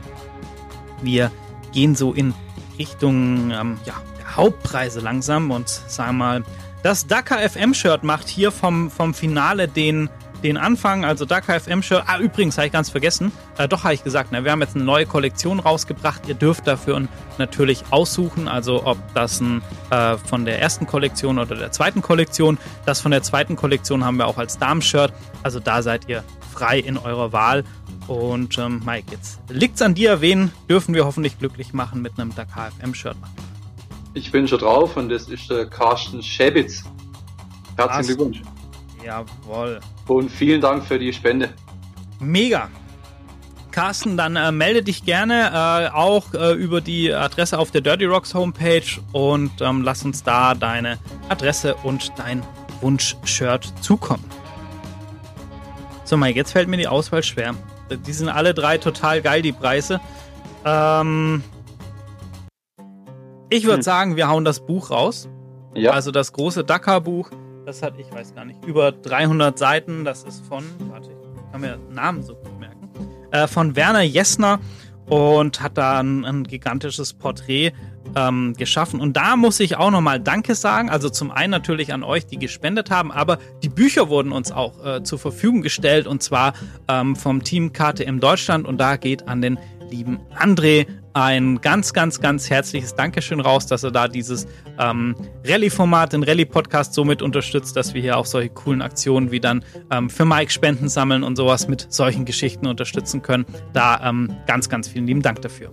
wir 1.01 1.31
gehen 1.73 1.95
so 1.95 2.13
in 2.13 2.33
Richtung 2.77 3.51
ähm, 3.51 3.77
ja, 3.85 3.93
Hauptpreise 4.35 4.99
langsam 4.99 5.51
und 5.51 5.69
sagen 5.69 6.17
mal, 6.17 6.43
das 6.83 7.07
Dakar 7.07 7.39
FM 7.39 7.73
Shirt 7.73 8.03
macht 8.03 8.27
hier 8.27 8.51
vom, 8.51 8.91
vom 8.91 9.15
Finale 9.15 9.67
den, 9.67 10.07
den 10.43 10.55
Anfang, 10.55 11.03
also 11.03 11.25
Dakar 11.25 11.59
FM 11.59 11.81
Shirt. 11.81 12.03
Ah, 12.05 12.19
übrigens, 12.19 12.57
habe 12.57 12.67
ich 12.67 12.73
ganz 12.73 12.91
vergessen. 12.91 13.31
Äh, 13.57 13.67
doch, 13.67 13.83
habe 13.83 13.95
ich 13.95 14.03
gesagt, 14.03 14.31
ne, 14.31 14.43
wir 14.43 14.51
haben 14.51 14.61
jetzt 14.61 14.75
eine 14.75 14.85
neue 14.85 15.07
Kollektion 15.07 15.59
rausgebracht. 15.59 16.27
Ihr 16.27 16.35
dürft 16.35 16.67
dafür 16.67 17.01
natürlich 17.39 17.83
aussuchen, 17.89 18.47
also 18.47 18.85
ob 18.85 18.97
das 19.15 19.41
ein, 19.41 19.63
äh, 19.89 20.17
von 20.17 20.45
der 20.45 20.61
ersten 20.61 20.85
Kollektion 20.85 21.39
oder 21.39 21.55
der 21.55 21.71
zweiten 21.71 22.03
Kollektion. 22.03 22.59
Das 22.85 23.01
von 23.01 23.09
der 23.09 23.23
zweiten 23.23 23.55
Kollektion 23.55 24.05
haben 24.05 24.17
wir 24.17 24.27
auch 24.27 24.37
als 24.37 24.59
Darmshirt. 24.59 25.11
Also 25.41 25.59
da 25.59 25.81
seid 25.81 26.07
ihr 26.07 26.23
frei 26.53 26.79
in 26.79 26.99
eurer 26.99 27.33
Wahl. 27.33 27.63
Und 28.07 28.57
ähm, 28.57 28.81
Mike, 28.85 29.07
jetzt 29.11 29.39
liegt's 29.49 29.81
an 29.81 29.95
dir. 29.95 30.21
Wen 30.21 30.51
dürfen 30.69 30.93
wir 30.93 31.05
hoffentlich 31.05 31.39
glücklich 31.39 31.73
machen 31.73 32.01
mit 32.01 32.19
einem 32.19 32.33
Dakar 32.35 32.71
FM 32.71 32.93
Shirt? 32.93 33.17
Ich 34.13 34.31
bin 34.31 34.47
schon 34.47 34.59
drauf 34.59 34.95
und 34.95 35.09
das 35.09 35.27
ist 35.27 35.49
der 35.49 35.65
Carsten 35.65 36.21
Schäbitz. 36.21 36.83
Herzlichen? 37.75 38.07
Glückwunsch. 38.07 38.41
Jawohl. 39.03 39.79
Und 40.07 40.31
vielen 40.31 40.61
Dank 40.61 40.85
für 40.85 40.97
die 40.97 41.11
Spende. 41.11 41.49
Mega. 42.19 42.69
Carsten, 43.71 44.15
dann 44.15 44.37
äh, 44.37 44.53
melde 44.53 44.83
dich 44.83 45.03
gerne 45.03 45.51
äh, 45.53 45.93
auch 45.93 46.33
äh, 46.33 46.53
über 46.53 46.79
die 46.79 47.11
Adresse 47.11 47.59
auf 47.59 47.71
der 47.71 47.81
Dirty 47.81 48.05
Rocks 48.05 48.33
Homepage 48.33 49.01
und 49.11 49.51
ähm, 49.59 49.81
lass 49.81 50.05
uns 50.05 50.23
da 50.23 50.55
deine 50.55 50.97
Adresse 51.27 51.75
und 51.75 52.13
dein 52.17 52.41
Wunsch-Shirt 52.79 53.73
zukommen. 53.81 54.23
So, 56.05 56.15
Mike, 56.15 56.37
jetzt 56.37 56.53
fällt 56.53 56.69
mir 56.69 56.77
die 56.77 56.87
Auswahl 56.87 57.21
schwer. 57.21 57.53
Die 57.89 58.13
sind 58.13 58.29
alle 58.29 58.53
drei 58.53 58.77
total 58.77 59.21
geil, 59.21 59.41
die 59.41 59.51
Preise. 59.51 59.99
Ähm, 60.65 61.43
ich 63.49 63.63
würde 63.65 63.77
Hm. 63.77 63.81
sagen, 63.83 64.15
wir 64.15 64.27
hauen 64.27 64.45
das 64.45 64.65
Buch 64.65 64.89
raus. 64.91 65.29
Ja, 65.75 65.91
Also 65.91 66.11
das 66.11 66.31
große 66.33 66.63
Dakar-Buch, 66.63 67.29
das 67.65 67.81
hat, 67.81 67.95
ich 67.99 68.11
weiß 68.13 68.33
gar 68.33 68.45
nicht, 68.45 68.63
über 68.65 68.91
300 68.91 69.57
Seiten. 69.57 70.05
Das 70.05 70.23
ist 70.23 70.45
von, 70.45 70.63
warte, 70.89 71.09
ich 71.11 71.51
kann 71.51 71.61
mir 71.61 71.77
Namen 71.89 72.23
so 72.23 72.35
gut 72.35 72.59
merken, 72.59 72.89
äh, 73.31 73.47
von 73.47 73.75
Werner 73.75 74.01
Jessner 74.03 74.59
und 75.07 75.61
hat 75.61 75.77
da 75.77 75.99
ein, 75.99 76.25
ein 76.25 76.43
gigantisches 76.43 77.13
Porträt 77.13 77.71
ähm, 78.15 78.53
geschaffen. 78.57 78.99
Und 78.99 79.17
da 79.17 79.35
muss 79.35 79.59
ich 79.59 79.77
auch 79.77 79.91
nochmal 79.91 80.19
Danke 80.19 80.55
sagen. 80.55 80.89
Also 80.89 81.09
zum 81.09 81.31
einen 81.31 81.51
natürlich 81.51 81.93
an 81.93 82.03
euch, 82.03 82.25
die 82.25 82.37
gespendet 82.37 82.89
haben, 82.91 83.11
aber 83.11 83.39
die 83.63 83.69
Bücher 83.69 84.09
wurden 84.09 84.31
uns 84.31 84.51
auch 84.51 84.83
äh, 84.85 85.03
zur 85.03 85.19
Verfügung 85.19 85.61
gestellt 85.61 86.07
und 86.07 86.23
zwar 86.23 86.53
ähm, 86.87 87.15
vom 87.15 87.43
Team 87.43 87.73
KTM 87.73 88.19
Deutschland 88.19 88.67
und 88.67 88.77
da 88.77 88.97
geht 88.97 89.27
an 89.27 89.41
den 89.41 89.59
lieben 89.89 90.19
André 90.37 90.87
ein 91.15 91.61
ganz, 91.61 91.93
ganz, 91.93 92.19
ganz 92.19 92.49
herzliches 92.49 92.93
Dankeschön 92.93 93.39
raus, 93.39 93.65
dass 93.67 93.83
er 93.83 93.91
da 93.91 94.09
dieses 94.09 94.47
ähm, 94.77 95.15
Rallye-Format, 95.45 96.11
den 96.11 96.23
Rallye-Podcast 96.23 96.93
so 96.93 97.05
mit 97.05 97.21
unterstützt, 97.21 97.77
dass 97.77 97.93
wir 97.93 98.01
hier 98.01 98.17
auch 98.17 98.25
solche 98.25 98.49
coolen 98.49 98.81
Aktionen 98.81 99.31
wie 99.31 99.39
dann 99.39 99.63
ähm, 99.91 100.09
für 100.09 100.25
Mike 100.25 100.51
Spenden 100.51 100.89
sammeln 100.89 101.23
und 101.23 101.37
sowas 101.37 101.69
mit 101.69 101.87
solchen 101.89 102.25
Geschichten 102.25 102.67
unterstützen 102.67 103.21
können. 103.21 103.45
Da 103.71 104.01
ähm, 104.03 104.35
ganz, 104.45 104.67
ganz 104.67 104.89
vielen 104.89 105.07
lieben 105.07 105.21
Dank 105.21 105.41
dafür. 105.41 105.71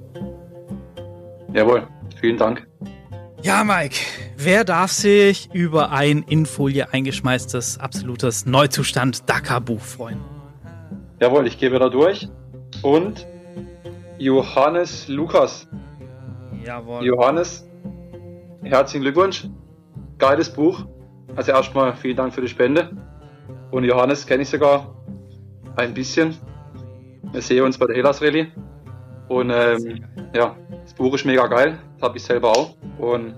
jawohl. 1.53 1.88
Vielen 2.20 2.38
Dank. 2.38 2.64
Ja, 3.43 3.64
Mike, 3.64 3.97
wer 4.36 4.62
darf 4.62 4.93
sich 4.93 5.53
über 5.53 5.90
ein 5.90 6.24
in 6.28 6.47
Folie 6.47 6.93
eingeschmeißtes, 6.93 7.80
absolutes 7.80 8.47
Neuzustand 8.47 9.28
Dakar-Buch 9.28 9.80
freuen? 9.80 10.20
Jawohl, 11.20 11.49
ich 11.49 11.59
gehe 11.59 11.72
wieder 11.72 11.90
durch. 11.90 12.28
Und 12.82 13.26
Johannes 14.23 15.09
Lukas. 15.09 15.66
Jawohl. 16.64 17.05
Johannes, 17.05 17.68
herzlichen 18.62 19.03
Glückwunsch. 19.03 19.49
Geiles 20.18 20.53
Buch. 20.53 20.87
Also 21.35 21.51
erstmal 21.51 21.93
vielen 21.95 22.16
Dank 22.16 22.33
für 22.33 22.41
die 22.41 22.47
Spende. 22.47 22.91
Und 23.73 23.83
Johannes 23.83 24.25
kenne 24.25 24.45
ich 24.45 24.49
sogar 24.49 24.95
ein 25.75 25.93
bisschen. 25.93 26.37
Wir 27.33 27.43
sehen 27.43 27.64
uns 27.64 27.77
bei 27.77 27.87
der 27.87 27.97
Hellas 27.97 28.23
Rallye. 28.23 28.47
Und 29.29 29.51
ähm, 29.51 30.05
ja, 30.33 30.55
das 30.85 30.95
Buch 30.95 31.12
ist 31.14 31.25
mega 31.25 31.49
geil. 31.49 31.81
Das 31.95 32.09
habe 32.09 32.16
ich 32.16 32.23
selber 32.23 32.51
auch. 32.51 32.77
Und 32.99 33.35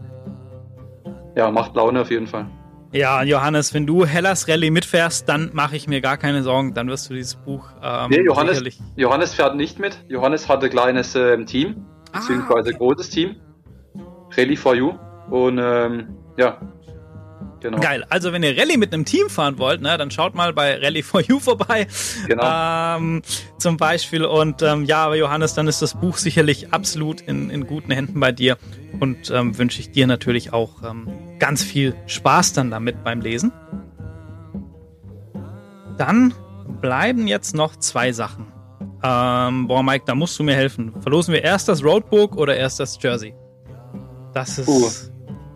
ja, 1.34 1.50
macht 1.50 1.74
Laune 1.76 2.02
auf 2.02 2.10
jeden 2.10 2.26
Fall. 2.26 2.46
Ja, 2.94 3.24
Johannes, 3.24 3.74
wenn 3.74 3.86
du 3.88 4.06
Hellas 4.06 4.46
Rallye 4.46 4.70
mitfährst, 4.70 5.28
dann 5.28 5.50
mache 5.52 5.74
ich 5.74 5.88
mir 5.88 6.00
gar 6.00 6.16
keine 6.16 6.44
Sorgen. 6.44 6.74
Dann 6.74 6.86
wirst 6.88 7.10
du 7.10 7.14
dieses 7.14 7.34
Buch 7.34 7.66
ähm, 7.82 8.08
Nee, 8.10 8.20
Johannes, 8.20 8.52
sicherlich. 8.58 8.78
Johannes 8.94 9.34
fährt 9.34 9.56
nicht 9.56 9.80
mit. 9.80 9.98
Johannes 10.08 10.48
hat 10.48 10.62
ein 10.62 10.70
kleines 10.70 11.16
ähm, 11.16 11.44
Team, 11.44 11.84
Ah, 12.12 12.20
beziehungsweise 12.20 12.68
okay. 12.68 12.78
großes 12.78 13.10
Team. 13.10 13.34
Rally 14.36 14.54
for 14.56 14.76
You. 14.76 14.92
Und 15.28 15.58
ähm, 15.60 16.14
ja, 16.36 16.60
genau. 17.64 17.80
Geil. 17.80 18.04
Also, 18.10 18.32
wenn 18.32 18.42
ihr 18.42 18.56
Rallye 18.56 18.76
mit 18.76 18.92
einem 18.92 19.04
Team 19.04 19.28
fahren 19.28 19.58
wollt, 19.58 19.80
ne, 19.80 19.96
dann 19.98 20.10
schaut 20.10 20.34
mal 20.34 20.52
bei 20.52 20.76
Rally 20.76 21.02
for 21.02 21.20
You 21.22 21.40
vorbei. 21.40 21.86
Genau. 22.28 22.96
Ähm, 22.96 23.22
zum 23.58 23.76
Beispiel. 23.76 24.24
Und 24.24 24.62
ähm, 24.62 24.84
ja, 24.84 25.04
aber 25.06 25.16
Johannes, 25.16 25.54
dann 25.54 25.66
ist 25.66 25.82
das 25.82 25.94
Buch 25.94 26.18
sicherlich 26.18 26.72
absolut 26.72 27.22
in, 27.22 27.50
in 27.50 27.66
guten 27.66 27.90
Händen 27.90 28.20
bei 28.20 28.30
dir. 28.32 28.58
Und 29.00 29.30
ähm, 29.30 29.58
wünsche 29.58 29.80
ich 29.80 29.90
dir 29.90 30.06
natürlich 30.06 30.52
auch 30.52 30.82
ähm, 30.88 31.08
ganz 31.38 31.64
viel 31.64 31.94
Spaß 32.06 32.52
dann 32.52 32.70
damit 32.70 33.02
beim 33.02 33.20
Lesen. 33.20 33.50
Dann 35.96 36.34
bleiben 36.80 37.26
jetzt 37.26 37.54
noch 37.54 37.76
zwei 37.76 38.12
Sachen. 38.12 38.46
Ähm, 39.02 39.66
boah, 39.66 39.82
Mike, 39.82 40.04
da 40.06 40.14
musst 40.14 40.38
du 40.38 40.44
mir 40.44 40.54
helfen. 40.54 40.92
Verlosen 41.00 41.34
wir 41.34 41.42
erst 41.42 41.68
das 41.68 41.82
Roadbook 41.82 42.36
oder 42.36 42.56
erst 42.56 42.80
das 42.80 42.98
Jersey? 43.02 43.34
Das 44.32 44.58
ist 44.58 44.68
Uh. 44.68 44.90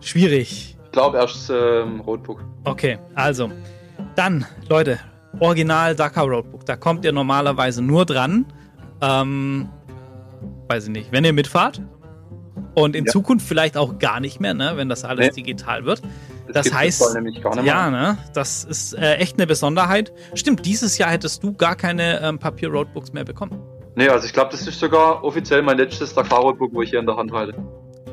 schwierig. 0.01 0.77
Ich 0.89 0.93
glaube 0.93 1.17
erst 1.19 1.51
ähm, 1.51 1.99
Rotbook. 2.01 2.43
Okay, 2.63 2.97
also 3.13 3.51
dann, 4.15 4.43
Leute, 4.69 4.97
Original 5.39 5.95
Dakar 5.95 6.25
Roadbook. 6.25 6.65
Da 6.65 6.75
kommt 6.75 7.05
ihr 7.05 7.11
normalerweise 7.11 7.83
nur 7.83 8.05
dran. 8.05 8.45
Ähm, 8.99 9.69
weiß 10.67 10.85
ich 10.85 10.89
nicht, 10.89 11.11
wenn 11.11 11.23
ihr 11.23 11.33
mitfahrt. 11.33 11.81
Und 12.73 12.95
in 12.95 13.05
Ja. 13.05 13.11
Zukunft 13.11 13.47
vielleicht 13.47 13.77
auch 13.77 13.99
gar 13.99 14.19
nicht 14.19 14.39
mehr, 14.39 14.53
ne, 14.55 14.73
wenn 14.75 14.89
das 14.89 15.05
alles 15.05 15.27
Nee. 15.35 15.43
digital 15.43 15.85
wird. 15.85 16.01
Das 16.51 16.65
gibt's 16.65 16.79
heißt- 17.01 17.63
Ja, 17.63 17.91
ne? 17.91 18.17
Das 18.33 18.63
ist 18.63 18.93
äh, 18.93 19.15
echt 19.17 19.37
eine 19.37 19.45
Besonderheit. 19.45 20.11
Stimmt, 20.33 20.65
dieses 20.65 20.97
Jahr 20.97 21.11
hättest 21.11 21.43
du 21.43 21.53
gar 21.53 21.75
keine 21.75 22.19
ähm, 22.21 22.39
Papier-Roadbooks 22.39 23.13
mehr 23.13 23.25
bekommen. 23.25 23.61
Nee, 23.95 24.09
also 24.09 24.25
ich 24.25 24.33
glaube, 24.33 24.49
das 24.51 24.65
ist 24.67 24.79
sogar 24.79 25.23
offiziell 25.23 25.61
mein 25.61 25.77
letztes 25.77 26.15
Dakar 26.15 26.39
Rotbook, 26.39 26.73
wo 26.73 26.81
ich 26.81 26.89
hier 26.89 26.99
in 26.99 27.05
der 27.05 27.15
Hand 27.17 27.31
halte. 27.31 27.53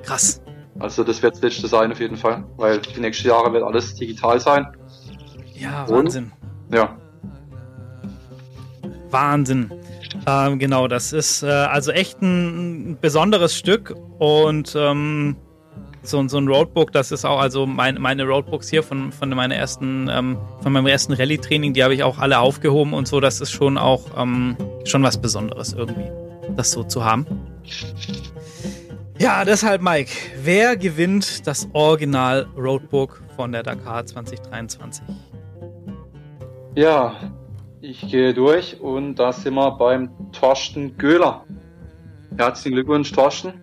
Krass. 0.02 0.42
Also 0.78 1.04
das 1.04 1.22
wird 1.22 1.34
das 1.34 1.42
letzte 1.42 1.68
sein 1.68 1.92
auf 1.92 2.00
jeden 2.00 2.16
Fall, 2.16 2.44
weil 2.56 2.80
die 2.80 3.00
nächsten 3.00 3.28
Jahre 3.28 3.52
wird 3.52 3.62
alles 3.62 3.94
digital 3.94 4.38
sein. 4.40 4.66
Ja, 5.54 5.84
Und? 5.84 6.04
Wahnsinn. 6.04 6.32
Ja, 6.72 6.96
Wahnsinn. 9.10 9.70
Ähm, 10.26 10.58
genau, 10.58 10.88
das 10.88 11.12
ist 11.12 11.42
äh, 11.42 11.46
also 11.46 11.90
echt 11.92 12.20
ein 12.22 12.98
besonderes 13.00 13.56
Stück 13.56 13.94
und 14.18 14.74
ähm, 14.76 15.36
so, 16.02 16.26
so 16.28 16.38
ein 16.38 16.48
Roadbook, 16.48 16.92
das 16.92 17.12
ist 17.12 17.24
auch, 17.24 17.40
also 17.40 17.66
mein, 17.66 18.00
meine 18.00 18.24
Roadbooks 18.24 18.68
hier 18.68 18.82
von, 18.82 19.10
von 19.12 19.30
meiner 19.30 19.56
ersten, 19.56 20.08
ähm, 20.10 20.38
von 20.62 20.72
meinem 20.72 20.86
ersten 20.86 21.12
Rallye-Training, 21.12 21.72
die 21.72 21.82
habe 21.82 21.94
ich 21.94 22.02
auch 22.02 22.18
alle 22.18 22.38
aufgehoben 22.38 22.92
und 22.94 23.08
so, 23.08 23.20
das 23.20 23.40
ist 23.40 23.50
schon 23.50 23.78
auch 23.78 24.02
ähm, 24.16 24.56
schon 24.84 25.02
was 25.02 25.20
Besonderes 25.20 25.72
irgendwie, 25.72 26.10
das 26.56 26.72
so 26.72 26.84
zu 26.84 27.04
haben. 27.04 27.26
Ja, 29.18 29.44
deshalb, 29.44 29.82
Mike, 29.82 30.10
wer 30.42 30.76
gewinnt 30.76 31.46
das 31.46 31.68
Original 31.72 32.46
Roadbook 32.56 33.22
von 33.34 33.52
der 33.52 33.62
Dakar 33.62 34.04
2023? 34.04 35.04
ja, 36.76 37.14
ich 37.80 38.06
gehe 38.10 38.34
durch 38.34 38.80
und 38.80 39.16
da 39.16 39.32
sind 39.32 39.54
wir 39.54 39.70
beim 39.72 40.10
Torsten 40.32 40.96
Göhler. 40.98 41.44
Herzlichen 42.36 42.74
Glückwunsch, 42.74 43.10
Torsten. 43.12 43.54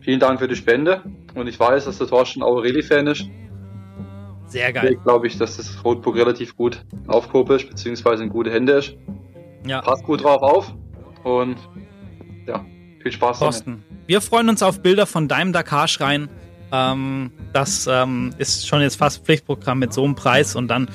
Vielen 0.00 0.18
Dank 0.18 0.40
für 0.40 0.48
die 0.48 0.56
Spende. 0.56 1.02
Und 1.34 1.46
ich 1.46 1.58
weiß, 1.58 1.84
dass 1.84 1.98
der 1.98 2.08
Torsten 2.08 2.42
auch 2.42 2.58
Rallye-Fan 2.58 3.06
ist. 3.06 3.24
Sehr 4.46 4.72
geil. 4.72 4.82
Deswegen 4.82 5.02
glaube 5.04 5.28
ich, 5.28 5.38
dass 5.38 5.56
das 5.56 5.84
Rotbook 5.84 6.16
relativ 6.16 6.56
gut 6.56 6.84
ist, 7.50 7.68
beziehungsweise 7.68 8.24
in 8.24 8.28
gute 8.28 8.50
Hände 8.50 8.72
ist. 8.72 8.96
Ja. 9.64 9.80
Passt 9.80 10.04
gut 10.04 10.24
drauf 10.24 10.42
auf 10.42 10.74
und 11.22 11.56
viel 13.02 13.12
Spaß. 13.12 13.38
Thorsten, 13.38 13.84
wir 14.06 14.20
freuen 14.20 14.48
uns 14.48 14.62
auf 14.62 14.80
Bilder 14.80 15.06
von 15.06 15.28
deinem 15.28 15.52
Dakar-Schrein. 15.52 16.28
Ähm, 16.72 17.30
das 17.52 17.86
ähm, 17.86 18.32
ist 18.38 18.66
schon 18.66 18.80
jetzt 18.80 18.96
fast 18.96 19.24
Pflichtprogramm 19.24 19.78
mit 19.78 19.92
so 19.92 20.04
einem 20.04 20.14
Preis. 20.14 20.56
Und 20.56 20.68
dann 20.68 20.88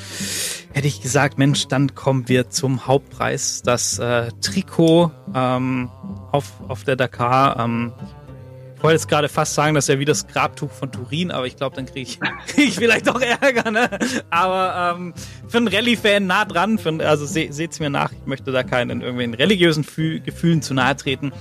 hätte 0.73 0.87
ich 0.87 1.01
gesagt, 1.01 1.37
Mensch, 1.37 1.67
dann 1.67 1.93
kommen 1.93 2.27
wir 2.27 2.49
zum 2.49 2.87
Hauptpreis. 2.87 3.61
Das 3.61 3.99
äh, 3.99 4.31
Trikot 4.41 5.11
ähm, 5.35 5.89
auf, 6.31 6.53
auf 6.67 6.83
der 6.83 6.95
Dakar. 6.95 7.59
Ähm, 7.59 7.93
ich 8.77 8.83
wollte 8.83 8.93
jetzt 8.93 9.07
gerade 9.07 9.27
fast 9.27 9.55
sagen, 9.55 9.73
das 9.73 9.85
ist 9.85 9.93
ja 9.95 9.99
wie 9.99 10.05
das 10.05 10.27
Grabtuch 10.27 10.69
von 10.69 10.91
Turin, 10.91 11.31
aber 11.31 11.47
ich 11.47 11.55
glaube, 11.55 11.75
dann 11.75 11.87
kriege 11.87 12.01
ich, 12.01 12.19
krieg 12.47 12.67
ich 12.67 12.75
vielleicht 12.75 13.07
doch 13.07 13.19
Ärger. 13.19 13.71
Ne? 13.71 13.89
Aber 14.29 14.95
ähm, 14.95 15.13
für 15.47 15.57
einen 15.57 15.67
Rallye-Fan 15.67 16.27
nah 16.27 16.45
dran, 16.45 16.77
für, 16.77 17.03
also 17.03 17.25
se, 17.25 17.47
seht's 17.49 17.79
mir 17.79 17.89
nach, 17.89 18.11
ich 18.11 18.25
möchte 18.27 18.51
da 18.51 18.61
keinen 18.61 19.01
irgendwelchen 19.01 19.33
religiösen 19.33 19.83
Fü 19.83 20.19
Gefühlen 20.19 20.61
zu 20.61 20.75
nahe 20.75 20.95
treten. 20.95 21.31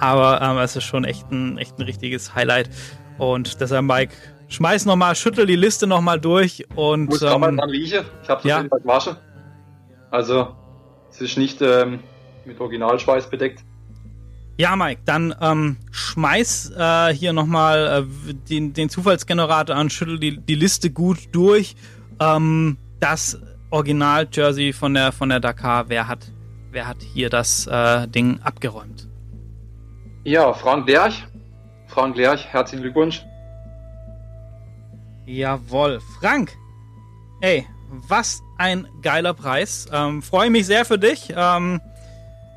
Aber 0.00 0.40
ähm, 0.42 0.58
es 0.58 0.76
ist 0.76 0.84
schon 0.84 1.04
echt 1.04 1.30
ein, 1.30 1.58
echt 1.58 1.78
ein 1.78 1.82
richtiges 1.82 2.34
Highlight. 2.34 2.70
Und 3.18 3.60
deshalb, 3.60 3.84
Mike, 3.84 4.14
schmeiß 4.48 4.84
nochmal, 4.84 5.14
schüttel 5.16 5.46
die 5.46 5.56
Liste 5.56 5.86
nochmal 5.86 6.20
durch 6.20 6.66
und. 6.74 7.06
Muss 7.06 7.22
ähm, 7.22 7.40
mal 7.40 7.56
dran 7.56 7.70
riechen. 7.70 8.04
Ich 8.22 8.28
habe 8.28 8.46
ja. 8.48 8.56
auf 8.56 8.62
jeden 8.62 8.70
Fall 8.70 8.80
gewaschen. 8.80 9.16
Also, 10.10 10.54
es 11.10 11.20
ist 11.20 11.36
nicht 11.36 11.60
ähm, 11.62 12.00
mit 12.44 12.60
Originalschweiß 12.60 13.28
bedeckt. 13.28 13.64
Ja, 14.58 14.74
Mike, 14.74 15.02
dann 15.04 15.34
ähm, 15.40 15.76
schmeiß 15.90 16.72
äh, 16.78 17.12
hier 17.12 17.34
nochmal 17.34 18.06
äh, 18.28 18.34
den, 18.48 18.72
den 18.72 18.88
Zufallsgenerator 18.88 19.76
an, 19.76 19.90
schüttel 19.90 20.18
die, 20.18 20.38
die 20.38 20.54
Liste 20.54 20.90
gut 20.90 21.18
durch. 21.32 21.76
Ähm, 22.20 22.78
das 22.98 23.38
Original-Jersey 23.70 24.72
von 24.72 24.94
der, 24.94 25.12
von 25.12 25.28
der 25.28 25.40
Dakar, 25.40 25.90
wer 25.90 26.08
hat, 26.08 26.32
wer 26.70 26.88
hat 26.88 27.02
hier 27.02 27.28
das 27.28 27.66
äh, 27.66 28.08
Ding 28.08 28.40
abgeräumt? 28.40 29.08
Ja, 30.26 30.52
Frank 30.52 30.88
Lerch. 30.88 31.24
Frank 31.86 32.16
Lerch, 32.16 32.46
herzlichen 32.48 32.82
Glückwunsch. 32.82 33.24
Jawohl. 35.24 36.00
Frank, 36.18 36.50
ey, 37.42 37.64
was 38.08 38.42
ein 38.58 38.88
geiler 39.02 39.34
Preis. 39.34 39.86
Ähm, 39.92 40.22
Freue 40.22 40.50
mich 40.50 40.66
sehr 40.66 40.84
für 40.84 40.98
dich. 40.98 41.32
Ähm, 41.36 41.80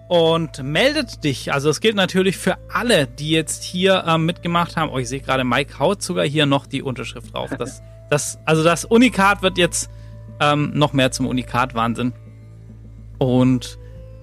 und 0.08 0.64
meldet 0.64 1.24
dich. 1.24 1.54
Also 1.54 1.70
es 1.70 1.80
gilt 1.80 1.96
natürlich 1.96 2.38
für 2.38 2.58
alle, 2.74 3.06
die 3.06 3.30
jetzt 3.30 3.64
hier 3.64 4.04
ähm, 4.08 4.26
mitgemacht 4.26 4.76
haben. 4.76 4.90
Oh, 4.90 4.98
ich 4.98 5.08
sehe 5.08 5.20
gerade, 5.20 5.44
Mike 5.44 5.78
haut 5.78 6.02
sogar 6.02 6.26
hier 6.26 6.48
noch 6.48 6.66
die 6.66 6.82
Unterschrift 6.82 7.36
drauf. 7.36 7.52
Das, 7.56 7.84
das, 8.10 8.40
also 8.46 8.64
das 8.64 8.84
Unikat 8.84 9.44
wird 9.44 9.60
jetzt 9.60 9.92
ähm, 10.40 10.72
noch 10.74 10.94
mehr 10.94 11.12
zum 11.12 11.28
Unikat. 11.28 11.76
Wahnsinn. 11.76 12.14
Und 13.20 13.78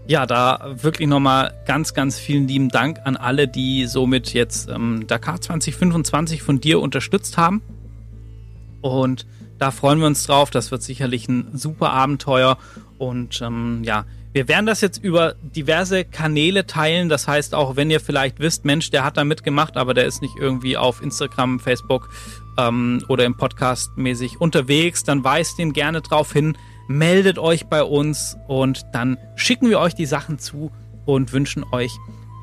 ja, 0.09 0.27
da 0.27 0.75
wirklich 0.83 1.09
nochmal 1.09 1.53
ganz, 1.67 1.95
ganz 1.95 2.19
vielen 2.19 2.47
lieben 2.47 2.69
Dank 2.69 3.01
an 3.05 3.17
alle, 3.17 3.49
die 3.49 3.87
somit 3.87 4.33
jetzt 4.33 4.69
ähm, 4.69 5.07
Dakar 5.07 5.41
2025 5.41 6.43
von 6.43 6.61
dir 6.61 6.81
unterstützt 6.81 7.37
haben. 7.39 7.63
Und 8.83 9.27
da 9.59 9.71
freuen 9.71 9.99
wir 9.99 10.07
uns 10.07 10.25
drauf. 10.27 10.51
Das 10.51 10.71
wird 10.71 10.83
sicherlich 10.83 11.29
ein 11.29 11.51
super 11.55 11.91
Abenteuer. 11.91 12.59
Und 12.99 13.41
ähm, 13.43 13.83
ja, 13.83 14.05
wir 14.33 14.49
werden 14.49 14.67
das 14.67 14.81
jetzt 14.81 15.03
über 15.03 15.35
diverse 15.41 16.05
Kanäle 16.05 16.67
teilen. 16.67 17.09
Das 17.09 17.27
heißt, 17.27 17.55
auch 17.55 17.75
wenn 17.75 17.91
ihr 17.91 18.01
vielleicht 18.01 18.39
wisst, 18.39 18.65
Mensch, 18.65 18.91
der 18.91 19.03
hat 19.03 19.17
da 19.17 19.25
mitgemacht, 19.25 19.77
aber 19.77 19.95
der 19.95 20.05
ist 20.05 20.23
nicht 20.23 20.35
irgendwie 20.39 20.77
auf 20.77 21.03
Instagram, 21.03 21.59
Facebook 21.59 22.11
ähm, 22.59 23.03
oder 23.09 23.25
im 23.25 23.37
Podcast 23.37 23.97
mäßig 23.97 24.41
unterwegs, 24.41 25.05
dann 25.05 25.25
weist 25.25 25.59
den 25.59 25.73
gerne 25.73 26.01
drauf 26.03 26.33
hin. 26.33 26.57
Meldet 26.89 27.39
euch 27.39 27.67
bei 27.67 27.83
uns 27.83 28.37
und 28.47 28.87
dann 28.93 29.19
schicken 29.35 29.69
wir 29.69 29.81
euch 29.81 29.95
die 29.95 30.07
Sachen 30.07 30.39
zu 30.39 30.71
und 31.05 31.33
wünschen 31.33 31.65
euch 31.73 31.93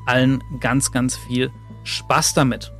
allen 0.06 0.42
ganz, 0.60 0.92
ganz 0.92 1.16
viel 1.16 1.50
Spaß 1.84 2.34
damit. 2.34 2.72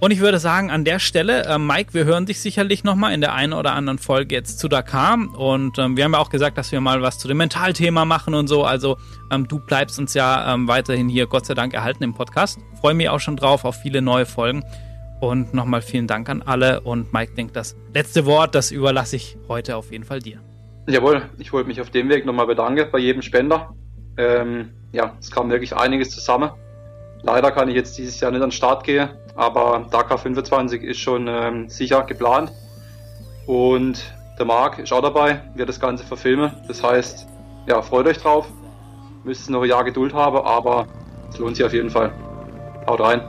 Und 0.00 0.12
ich 0.12 0.20
würde 0.20 0.38
sagen, 0.38 0.70
an 0.70 0.86
der 0.86 0.98
Stelle, 0.98 1.44
äh, 1.44 1.58
Mike, 1.58 1.92
wir 1.92 2.06
hören 2.06 2.24
dich 2.24 2.40
sicherlich 2.40 2.84
nochmal 2.84 3.12
in 3.12 3.20
der 3.20 3.34
einen 3.34 3.52
oder 3.52 3.74
anderen 3.74 3.98
Folge 3.98 4.34
jetzt 4.34 4.58
zu 4.58 4.66
Dakar. 4.66 5.18
Und 5.36 5.78
ähm, 5.78 5.96
wir 5.98 6.04
haben 6.04 6.14
ja 6.14 6.18
auch 6.18 6.30
gesagt, 6.30 6.56
dass 6.56 6.72
wir 6.72 6.80
mal 6.80 7.02
was 7.02 7.18
zu 7.18 7.28
dem 7.28 7.36
Mentalthema 7.36 8.06
machen 8.06 8.32
und 8.32 8.48
so. 8.48 8.64
Also 8.64 8.96
ähm, 9.30 9.46
du 9.46 9.58
bleibst 9.60 9.98
uns 9.98 10.14
ja 10.14 10.54
ähm, 10.54 10.68
weiterhin 10.68 11.10
hier, 11.10 11.26
Gott 11.26 11.44
sei 11.44 11.52
Dank, 11.52 11.74
erhalten 11.74 12.02
im 12.02 12.14
Podcast. 12.14 12.58
Freue 12.80 12.94
mich 12.94 13.10
auch 13.10 13.20
schon 13.20 13.36
drauf 13.36 13.66
auf 13.66 13.76
viele 13.76 14.00
neue 14.00 14.24
Folgen. 14.24 14.64
Und 15.20 15.52
nochmal 15.52 15.82
vielen 15.82 16.06
Dank 16.06 16.30
an 16.30 16.40
alle. 16.40 16.80
Und 16.80 17.12
Mike 17.12 17.34
denkt, 17.34 17.54
das 17.54 17.76
letzte 17.92 18.24
Wort, 18.24 18.54
das 18.54 18.70
überlasse 18.70 19.16
ich 19.16 19.36
heute 19.48 19.76
auf 19.76 19.92
jeden 19.92 20.04
Fall 20.04 20.20
dir. 20.20 20.49
Jawohl, 20.90 21.22
ich 21.38 21.52
wollte 21.52 21.68
mich 21.68 21.80
auf 21.80 21.90
dem 21.90 22.08
Weg 22.08 22.26
nochmal 22.26 22.46
bedanken 22.46 22.88
bei 22.90 22.98
jedem 22.98 23.22
Spender. 23.22 23.74
Ähm, 24.16 24.70
ja, 24.90 25.14
es 25.20 25.30
kam 25.30 25.48
wirklich 25.48 25.76
einiges 25.76 26.10
zusammen. 26.10 26.50
Leider 27.22 27.52
kann 27.52 27.68
ich 27.68 27.76
jetzt 27.76 27.96
dieses 27.96 28.18
Jahr 28.18 28.32
nicht 28.32 28.42
an 28.42 28.48
den 28.48 28.52
Start 28.52 28.82
gehen, 28.82 29.08
aber 29.36 29.86
Dakar 29.90 30.18
25 30.18 30.82
ist 30.82 30.98
schon 30.98 31.28
ähm, 31.28 31.68
sicher 31.68 32.02
geplant. 32.02 32.52
Und 33.46 34.12
der 34.36 34.46
Marc 34.46 34.80
ist 34.80 34.92
auch 34.92 35.02
dabei, 35.02 35.42
wird 35.54 35.68
das 35.68 35.78
Ganze 35.78 36.04
verfilmen. 36.04 36.50
Das 36.66 36.82
heißt, 36.82 37.28
ja, 37.68 37.82
freut 37.82 38.06
euch 38.06 38.18
drauf. 38.18 38.48
Müsst 39.22 39.48
noch 39.48 39.62
ein 39.62 39.68
Jahr 39.68 39.84
Geduld 39.84 40.12
haben, 40.12 40.38
aber 40.38 40.88
es 41.30 41.38
lohnt 41.38 41.56
sich 41.56 41.64
auf 41.64 41.72
jeden 41.72 41.90
Fall. 41.90 42.12
Haut 42.88 43.00
rein. 43.00 43.22